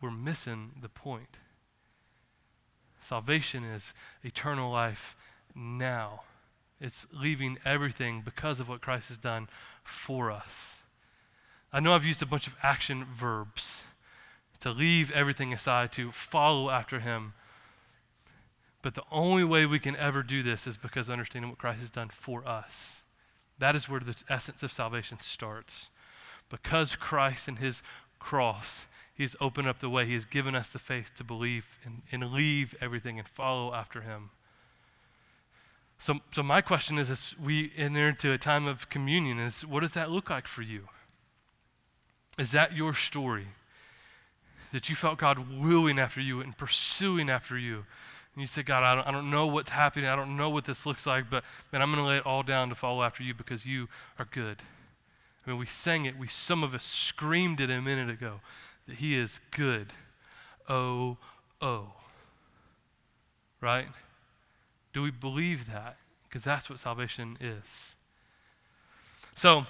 We're 0.00 0.10
missing 0.10 0.72
the 0.80 0.88
point. 0.88 1.38
Salvation 3.00 3.64
is 3.64 3.94
eternal 4.22 4.70
life 4.70 5.16
now. 5.54 6.22
It's 6.80 7.06
leaving 7.12 7.58
everything 7.64 8.22
because 8.24 8.60
of 8.60 8.68
what 8.68 8.82
Christ 8.82 9.08
has 9.08 9.18
done 9.18 9.48
for 9.82 10.30
us. 10.30 10.78
I 11.72 11.80
know 11.80 11.94
I've 11.94 12.04
used 12.04 12.22
a 12.22 12.26
bunch 12.26 12.46
of 12.46 12.56
action 12.62 13.04
verbs 13.04 13.82
to 14.60 14.70
leave 14.70 15.10
everything 15.12 15.52
aside, 15.52 15.92
to 15.92 16.12
follow 16.12 16.70
after 16.70 17.00
Him. 17.00 17.34
But 18.82 18.94
the 18.94 19.02
only 19.10 19.44
way 19.44 19.66
we 19.66 19.78
can 19.78 19.96
ever 19.96 20.22
do 20.22 20.42
this 20.42 20.66
is 20.66 20.76
because 20.76 21.10
understanding 21.10 21.50
what 21.50 21.58
Christ 21.58 21.80
has 21.80 21.90
done 21.90 22.10
for 22.10 22.46
us. 22.46 23.02
That 23.58 23.74
is 23.74 23.88
where 23.88 24.00
the 24.00 24.14
essence 24.28 24.62
of 24.62 24.72
salvation 24.72 25.18
starts. 25.20 25.90
Because 26.48 26.96
Christ 26.96 27.48
and 27.48 27.58
his 27.58 27.82
cross, 28.18 28.86
he 29.14 29.24
has 29.24 29.34
opened 29.40 29.68
up 29.68 29.80
the 29.80 29.90
way. 29.90 30.06
He 30.06 30.14
has 30.14 30.24
given 30.24 30.54
us 30.54 30.70
the 30.70 30.78
faith 30.78 31.12
to 31.16 31.24
believe 31.24 31.78
and, 31.84 32.02
and 32.12 32.32
leave 32.32 32.74
everything 32.80 33.18
and 33.18 33.28
follow 33.28 33.74
after 33.74 34.02
him. 34.02 34.30
So, 35.98 36.20
so 36.30 36.44
my 36.44 36.60
question 36.60 36.96
is, 36.96 37.10
as 37.10 37.34
we 37.42 37.72
enter 37.76 38.10
into 38.10 38.32
a 38.32 38.38
time 38.38 38.66
of 38.66 38.88
communion, 38.88 39.40
is 39.40 39.66
what 39.66 39.80
does 39.80 39.94
that 39.94 40.10
look 40.10 40.30
like 40.30 40.46
for 40.46 40.62
you? 40.62 40.88
Is 42.38 42.52
that 42.52 42.72
your 42.72 42.94
story? 42.94 43.48
That 44.72 44.88
you 44.88 44.94
felt 44.94 45.18
God 45.18 45.50
wooing 45.50 45.98
after 45.98 46.20
you 46.20 46.40
and 46.40 46.56
pursuing 46.56 47.28
after 47.28 47.58
you? 47.58 47.84
And 48.38 48.42
you 48.42 48.46
say, 48.46 48.62
God, 48.62 48.84
I 48.84 48.94
don't, 48.94 49.04
I 49.08 49.10
don't 49.10 49.32
know 49.32 49.48
what's 49.48 49.70
happening. 49.70 50.08
I 50.08 50.14
don't 50.14 50.36
know 50.36 50.48
what 50.48 50.64
this 50.64 50.86
looks 50.86 51.08
like, 51.08 51.28
but 51.28 51.42
man, 51.72 51.82
I'm 51.82 51.90
going 51.90 52.04
to 52.04 52.08
lay 52.08 52.18
it 52.18 52.24
all 52.24 52.44
down 52.44 52.68
to 52.68 52.76
follow 52.76 53.02
after 53.02 53.24
you 53.24 53.34
because 53.34 53.66
you 53.66 53.88
are 54.16 54.28
good. 54.30 54.58
I 55.44 55.50
mean, 55.50 55.58
we 55.58 55.66
sang 55.66 56.04
it. 56.04 56.16
We 56.16 56.28
some 56.28 56.62
of 56.62 56.72
us 56.72 56.84
screamed 56.84 57.60
it 57.60 57.68
a 57.68 57.82
minute 57.82 58.08
ago 58.08 58.38
that 58.86 58.98
He 58.98 59.16
is 59.16 59.40
good. 59.50 59.88
Oh, 60.68 61.16
oh. 61.60 61.94
Right? 63.60 63.88
Do 64.92 65.02
we 65.02 65.10
believe 65.10 65.66
that? 65.72 65.96
Because 66.28 66.44
that's 66.44 66.70
what 66.70 66.78
salvation 66.78 67.38
is. 67.40 67.96
So, 69.34 69.64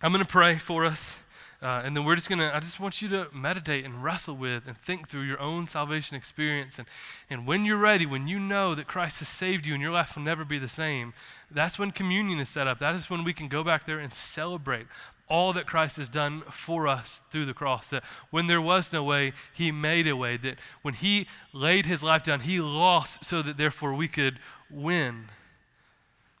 I'm 0.00 0.12
going 0.12 0.24
to 0.24 0.32
pray 0.32 0.56
for 0.56 0.86
us. 0.86 1.18
Uh, 1.62 1.82
and 1.84 1.96
then 1.96 2.04
we're 2.04 2.16
just 2.16 2.28
going 2.28 2.38
to, 2.38 2.54
I 2.54 2.60
just 2.60 2.78
want 2.78 3.00
you 3.00 3.08
to 3.08 3.28
meditate 3.32 3.84
and 3.84 4.04
wrestle 4.04 4.36
with 4.36 4.66
and 4.66 4.76
think 4.76 5.08
through 5.08 5.22
your 5.22 5.40
own 5.40 5.68
salvation 5.68 6.16
experience. 6.16 6.78
And, 6.78 6.86
and 7.30 7.46
when 7.46 7.64
you're 7.64 7.76
ready, 7.76 8.04
when 8.04 8.28
you 8.28 8.38
know 8.38 8.74
that 8.74 8.86
Christ 8.86 9.20
has 9.20 9.28
saved 9.28 9.66
you 9.66 9.72
and 9.72 9.82
your 9.82 9.92
life 9.92 10.16
will 10.16 10.22
never 10.22 10.44
be 10.44 10.58
the 10.58 10.68
same, 10.68 11.14
that's 11.50 11.78
when 11.78 11.92
communion 11.92 12.38
is 12.38 12.48
set 12.48 12.66
up. 12.66 12.78
That 12.78 12.94
is 12.94 13.08
when 13.08 13.24
we 13.24 13.32
can 13.32 13.48
go 13.48 13.64
back 13.64 13.86
there 13.86 13.98
and 13.98 14.12
celebrate 14.12 14.86
all 15.28 15.52
that 15.52 15.66
Christ 15.66 15.96
has 15.96 16.08
done 16.08 16.42
for 16.50 16.86
us 16.86 17.22
through 17.30 17.46
the 17.46 17.54
cross. 17.54 17.88
That 17.88 18.04
when 18.30 18.46
there 18.46 18.60
was 18.60 18.92
no 18.92 19.02
way, 19.02 19.32
He 19.52 19.72
made 19.72 20.06
a 20.06 20.16
way. 20.16 20.36
That 20.36 20.56
when 20.82 20.94
He 20.94 21.26
laid 21.52 21.86
His 21.86 22.02
life 22.02 22.22
down, 22.22 22.40
He 22.40 22.60
lost 22.60 23.24
so 23.24 23.42
that 23.42 23.56
therefore 23.56 23.94
we 23.94 24.08
could 24.08 24.38
win. 24.70 25.26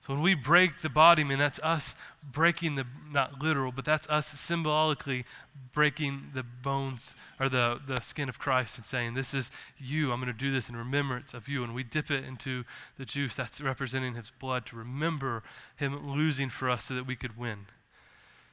So 0.06 0.14
when 0.14 0.22
we 0.22 0.34
break 0.34 0.82
the 0.82 0.88
body, 0.88 1.22
I 1.22 1.24
man, 1.24 1.38
that's 1.40 1.58
us 1.64 1.96
breaking 2.22 2.76
the, 2.76 2.86
not 3.10 3.42
literal, 3.42 3.72
but 3.72 3.84
that's 3.84 4.08
us 4.08 4.28
symbolically 4.28 5.24
breaking 5.72 6.30
the 6.32 6.44
bones 6.44 7.16
or 7.40 7.48
the, 7.48 7.80
the 7.84 8.00
skin 8.00 8.28
of 8.28 8.38
Christ 8.38 8.76
and 8.76 8.86
saying, 8.86 9.14
This 9.14 9.34
is 9.34 9.50
you. 9.78 10.12
I'm 10.12 10.20
going 10.20 10.32
to 10.32 10.38
do 10.38 10.52
this 10.52 10.68
in 10.68 10.76
remembrance 10.76 11.34
of 11.34 11.48
you. 11.48 11.64
And 11.64 11.74
we 11.74 11.82
dip 11.82 12.08
it 12.12 12.24
into 12.24 12.62
the 12.96 13.04
juice 13.04 13.34
that's 13.34 13.60
representing 13.60 14.14
his 14.14 14.30
blood 14.38 14.64
to 14.66 14.76
remember 14.76 15.42
him 15.74 16.08
losing 16.08 16.50
for 16.50 16.70
us 16.70 16.84
so 16.84 16.94
that 16.94 17.08
we 17.08 17.16
could 17.16 17.36
win. 17.36 17.66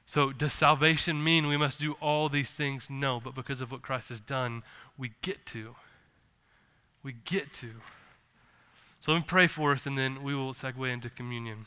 So, 0.07 0.31
does 0.31 0.53
salvation 0.53 1.23
mean 1.23 1.45
we 1.45 1.55
must 1.55 1.79
do 1.79 1.93
all 2.01 2.29
these 2.29 2.51
things? 2.51 2.89
No, 2.89 3.21
but 3.23 3.35
because 3.35 3.61
of 3.61 3.71
what 3.71 3.83
Christ 3.83 4.09
has 4.09 4.19
done, 4.19 4.63
we 4.97 5.11
get 5.21 5.45
to. 5.47 5.75
We 7.03 7.13
get 7.13 7.53
to. 7.53 7.73
So 9.03 9.11
let 9.11 9.17
me 9.17 9.25
pray 9.27 9.47
for 9.47 9.73
us, 9.73 9.85
and 9.85 9.97
then 9.97 10.23
we 10.23 10.33
will 10.33 10.53
segue 10.53 10.89
into 10.89 11.09
communion. 11.09 11.65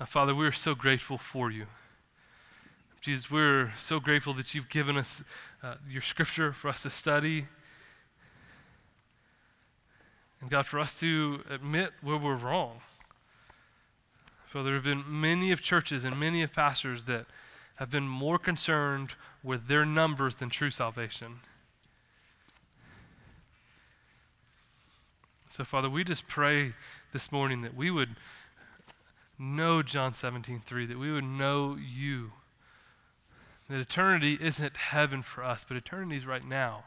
Uh, 0.00 0.06
Father, 0.06 0.34
we 0.34 0.46
are 0.46 0.50
so 0.50 0.74
grateful 0.74 1.18
for 1.18 1.50
you. 1.50 1.66
Jesus, 3.02 3.30
we're 3.30 3.70
so 3.76 4.00
grateful 4.00 4.32
that 4.32 4.54
you've 4.54 4.70
given 4.70 4.96
us 4.96 5.22
uh, 5.62 5.74
your 5.86 6.00
scripture 6.00 6.54
for 6.54 6.68
us 6.68 6.84
to 6.84 6.88
study. 6.88 7.48
And 10.40 10.48
God, 10.48 10.64
for 10.64 10.80
us 10.80 10.98
to 11.00 11.40
admit 11.50 11.90
where 12.00 12.16
we're 12.16 12.34
wrong. 12.34 12.80
Father, 14.46 14.64
there 14.64 14.74
have 14.76 14.84
been 14.84 15.04
many 15.06 15.52
of 15.52 15.60
churches 15.60 16.02
and 16.02 16.18
many 16.18 16.42
of 16.42 16.54
pastors 16.54 17.04
that 17.04 17.26
have 17.74 17.90
been 17.90 18.08
more 18.08 18.38
concerned 18.38 19.16
with 19.42 19.68
their 19.68 19.84
numbers 19.84 20.36
than 20.36 20.48
true 20.48 20.70
salvation. 20.70 21.40
So, 25.56 25.62
Father, 25.62 25.88
we 25.88 26.02
just 26.02 26.26
pray 26.26 26.72
this 27.12 27.30
morning 27.30 27.62
that 27.62 27.76
we 27.76 27.88
would 27.88 28.16
know 29.38 29.84
John 29.84 30.12
17, 30.12 30.60
3, 30.66 30.86
that 30.86 30.98
we 30.98 31.12
would 31.12 31.22
know 31.22 31.76
you. 31.76 32.32
That 33.70 33.78
eternity 33.78 34.36
isn't 34.40 34.76
heaven 34.76 35.22
for 35.22 35.44
us, 35.44 35.62
but 35.62 35.76
eternity 35.76 36.16
is 36.16 36.26
right 36.26 36.44
now. 36.44 36.86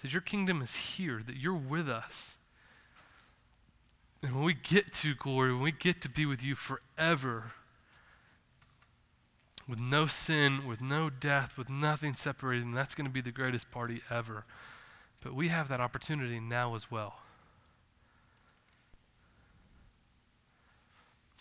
That 0.00 0.14
your 0.14 0.22
kingdom 0.22 0.62
is 0.62 0.76
here, 0.76 1.20
that 1.26 1.36
you're 1.36 1.52
with 1.52 1.90
us. 1.90 2.38
And 4.22 4.34
when 4.34 4.44
we 4.44 4.54
get 4.54 4.94
to 4.94 5.14
glory, 5.14 5.52
when 5.52 5.60
we 5.60 5.70
get 5.70 6.00
to 6.00 6.08
be 6.08 6.24
with 6.24 6.42
you 6.42 6.54
forever, 6.54 7.52
with 9.68 9.78
no 9.78 10.06
sin, 10.06 10.66
with 10.66 10.80
no 10.80 11.10
death, 11.10 11.58
with 11.58 11.68
nothing 11.68 12.14
separating, 12.14 12.72
that's 12.72 12.94
going 12.94 13.06
to 13.06 13.12
be 13.12 13.20
the 13.20 13.30
greatest 13.30 13.70
party 13.70 14.00
ever. 14.08 14.46
But 15.22 15.34
we 15.34 15.48
have 15.48 15.68
that 15.68 15.82
opportunity 15.82 16.40
now 16.40 16.74
as 16.74 16.90
well. 16.90 17.16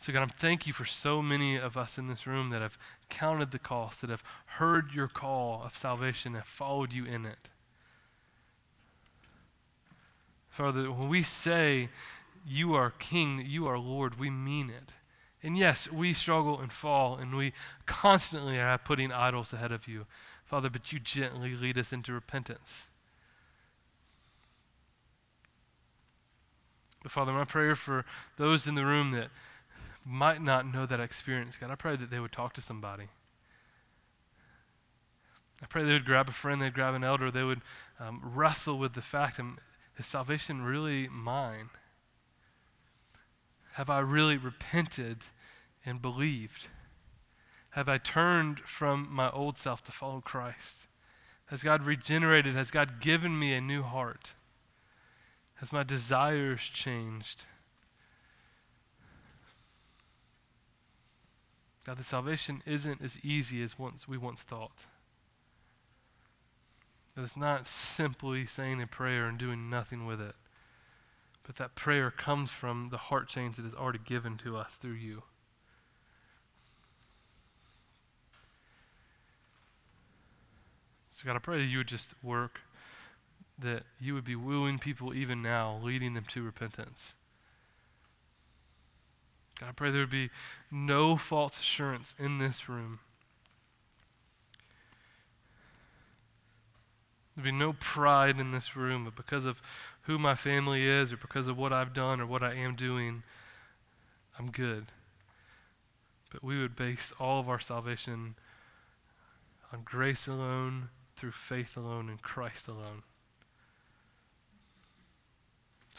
So, 0.02 0.14
God, 0.14 0.22
I'm 0.22 0.30
thank 0.30 0.66
you 0.66 0.72
for 0.72 0.86
so 0.86 1.22
many 1.22 1.58
of 1.58 1.76
us 1.76 1.98
in 1.98 2.08
this 2.08 2.26
room 2.26 2.52
that 2.52 2.62
have 2.62 2.78
counted 3.10 3.52
the 3.52 3.60
cost, 3.60 4.00
that 4.00 4.10
have 4.10 4.24
heard 4.46 4.94
your 4.94 5.10
call 5.10 5.62
of 5.66 5.78
salvation, 5.78 6.36
have 6.36 6.46
followed 6.46 6.94
you 6.94 7.04
in 7.04 7.26
it. 7.26 7.50
Father, 10.50 10.90
when 10.90 11.10
we 11.10 11.22
say 11.22 11.90
you 12.48 12.74
are 12.76 12.92
King, 12.92 13.36
that 13.38 13.46
you 13.48 13.68
are 13.68 13.78
Lord, 13.78 14.18
we 14.18 14.30
mean 14.30 14.70
it. 14.70 14.94
And 15.44 15.58
yes, 15.58 15.92
we 15.92 16.14
struggle 16.14 16.62
and 16.62 16.72
fall, 16.72 17.18
and 17.18 17.36
we 17.36 17.52
constantly 17.86 18.58
are 18.58 18.78
putting 18.78 19.12
idols 19.12 19.52
ahead 19.52 19.74
of 19.74 19.86
you, 19.86 20.06
Father, 20.46 20.70
but 20.70 20.94
you 20.94 21.00
gently 21.02 21.56
lead 21.56 21.78
us 21.78 21.92
into 21.92 22.14
repentance. 22.14 22.88
But 27.04 27.12
Father, 27.12 27.34
my 27.34 27.44
prayer 27.44 27.76
for 27.76 28.06
those 28.38 28.66
in 28.66 28.76
the 28.76 28.86
room 28.86 29.12
that 29.12 29.28
might 30.06 30.42
not 30.42 30.72
know 30.72 30.86
that 30.86 31.00
experience, 31.00 31.58
God, 31.58 31.72
I 31.72 31.76
pray 31.76 31.96
that 31.96 32.10
they 32.10 32.20
would 32.20 32.32
talk 32.32 32.54
to 32.54 32.62
somebody. 32.62 33.10
I 35.62 35.66
pray 35.66 35.84
they 35.84 35.94
would 35.94 36.06
grab 36.06 36.30
a 36.30 36.34
friend, 36.34 36.62
they'd 36.62 36.74
grab 36.74 36.94
an 36.94 37.04
elder, 37.04 37.30
they 37.30 37.44
would 37.44 37.62
um, 38.00 38.22
wrestle 38.24 38.78
with 38.78 38.94
the 38.94 39.02
fact 39.02 39.40
is 39.98 40.08
salvation 40.08 40.64
really 40.64 41.10
mine? 41.10 41.70
Have 43.74 43.90
I 43.90 44.00
really 44.00 44.38
repented 44.38 45.26
and 45.86 46.02
believed? 46.02 46.70
Have 47.72 47.90
I 47.90 47.98
turned 47.98 48.62
from 48.62 49.08
my 49.12 49.30
old 49.30 49.58
self 49.58 49.84
to 49.84 49.92
follow 49.92 50.22
Christ? 50.22 50.88
Has 51.48 51.64
God 51.64 51.84
regenerated? 51.84 52.56
Has 52.56 52.72
God 52.72 53.02
given 53.02 53.38
me 53.38 53.54
a 53.54 53.62
new 53.62 53.84
heart? 53.84 54.34
Has 55.56 55.74
my 55.74 55.84
desires 55.84 56.62
changed? 56.62 57.46
God, 61.86 61.98
the 61.98 62.04
salvation 62.04 62.62
isn't 62.66 63.02
as 63.02 63.18
easy 63.24 63.64
as 63.64 63.80
once 63.80 64.08
we 64.08 64.18
once 64.18 64.42
thought. 64.42 64.86
That 67.16 67.24
it's 67.24 67.38
not 67.38 67.68
simply 67.68 68.46
saying 68.46 68.82
a 68.82 68.88
prayer 68.88 69.28
and 69.28 69.38
doing 69.38 69.70
nothing 69.70 70.06
with 70.06 70.22
it, 70.22 70.36
but 71.44 71.56
that 71.56 71.76
prayer 71.76 72.12
comes 72.12 72.52
from 72.52 72.90
the 72.92 72.98
heart 72.98 73.28
change 73.28 73.58
that 73.58 73.66
is 73.66 73.74
already 73.74 74.00
given 74.04 74.38
to 74.38 74.56
us 74.56 74.76
through 74.76 74.94
you. 74.94 75.24
So, 81.12 81.26
God, 81.26 81.36
I 81.36 81.40
pray 81.40 81.58
that 81.58 81.68
you 81.68 81.80
would 81.80 81.88
just 81.88 82.14
work, 82.24 82.62
that 83.58 83.84
you 84.00 84.14
would 84.14 84.24
be 84.24 84.38
wooing 84.38 84.80
people 84.80 85.14
even 85.14 85.42
now, 85.42 85.78
leading 85.84 86.14
them 86.14 86.24
to 86.30 86.42
repentance. 86.42 87.16
God, 89.60 89.70
I 89.70 89.72
pray 89.74 89.92
there 89.92 90.02
would 90.02 90.10
be 90.10 90.30
no 90.72 91.18
false 91.18 91.60
assurance 91.60 92.16
in 92.18 92.38
this 92.38 92.70
room. 92.70 93.00
There'd 97.36 97.46
be 97.46 97.52
no 97.52 97.74
pride 97.74 98.40
in 98.40 98.52
this 98.52 98.76
room, 98.76 99.06
but 99.06 99.16
because 99.16 99.46
of 99.46 99.62
who 100.04 100.18
my 100.18 100.36
family 100.36 100.86
is, 100.86 101.12
or 101.14 101.18
because 101.18 101.48
of 101.48 101.58
what 101.58 101.74
I've 101.74 101.94
done, 101.94 102.20
or 102.20 102.26
what 102.26 102.44
I 102.44 102.54
am 102.54 102.76
doing, 102.76 103.24
I'm 104.38 104.50
good. 104.52 104.88
But 106.32 106.44
we 106.44 106.60
would 106.60 106.76
base 106.76 107.14
all 107.20 107.40
of 107.40 107.50
our 107.50 107.60
salvation 107.60 108.36
on 109.74 109.82
grace 109.84 110.28
alone, 110.28 110.90
through 111.16 111.32
faith 111.32 111.76
alone, 111.76 112.10
in 112.10 112.18
Christ 112.18 112.68
alone. 112.68 113.04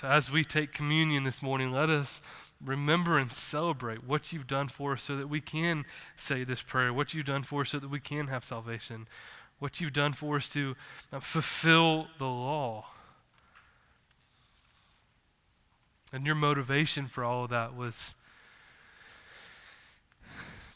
So, 0.01 0.09
as 0.09 0.33
we 0.33 0.45
take 0.45 0.73
communion 0.73 1.25
this 1.25 1.43
morning, 1.43 1.73
let 1.73 1.91
us 1.91 2.23
remember 2.65 3.19
and 3.19 3.31
celebrate 3.31 4.03
what 4.03 4.33
you've 4.33 4.47
done 4.47 4.69
for 4.69 4.95
us 4.95 5.03
so 5.03 5.15
that 5.19 5.29
we 5.29 5.43
can 5.43 5.85
say 6.17 6.43
this 6.43 6.63
prayer, 6.63 6.91
what 6.91 7.13
you've 7.13 7.27
done 7.27 7.43
for 7.43 7.61
us 7.61 7.69
so 7.69 7.79
that 7.79 7.91
we 7.91 8.01
can 8.01 8.29
have 8.29 8.43
salvation, 8.43 9.07
what 9.59 9.79
you've 9.79 9.93
done 9.93 10.15
for 10.15 10.37
us 10.37 10.49
to 10.49 10.75
uh, 11.13 11.21
fulfill 11.21 12.07
the 12.17 12.25
law. 12.25 12.87
And 16.15 16.25
your 16.25 16.35
motivation 16.35 17.07
for 17.07 17.23
all 17.23 17.45
of 17.45 17.51
that 17.51 17.77
was 17.77 18.15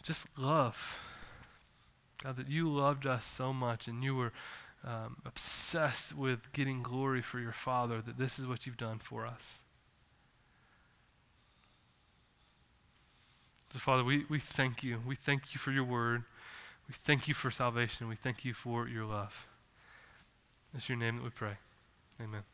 just 0.02 0.26
love. 0.36 1.02
God, 2.22 2.36
that 2.36 2.50
you 2.50 2.70
loved 2.70 3.06
us 3.06 3.24
so 3.24 3.54
much 3.54 3.88
and 3.88 4.04
you 4.04 4.16
were 4.16 4.32
um, 4.84 5.16
obsessed 5.24 6.16
with 6.16 6.52
getting 6.52 6.82
glory 6.82 7.22
for 7.22 7.40
your 7.40 7.52
Father, 7.52 8.02
that 8.02 8.18
this 8.18 8.38
is 8.38 8.46
what 8.46 8.66
you've 8.66 8.76
done 8.76 8.98
for 8.98 9.26
us. 9.26 9.60
So, 13.70 13.78
Father, 13.78 14.04
we, 14.04 14.24
we 14.28 14.38
thank 14.38 14.84
you. 14.84 15.00
We 15.06 15.16
thank 15.16 15.52
you 15.52 15.58
for 15.58 15.72
your 15.72 15.84
word. 15.84 16.24
We 16.86 16.94
thank 16.94 17.26
you 17.26 17.34
for 17.34 17.50
salvation. 17.50 18.08
We 18.08 18.14
thank 18.14 18.44
you 18.44 18.54
for 18.54 18.86
your 18.86 19.04
love. 19.04 19.46
It's 20.74 20.88
your 20.88 20.98
name 20.98 21.16
that 21.16 21.24
we 21.24 21.30
pray. 21.30 21.56
Amen. 22.20 22.53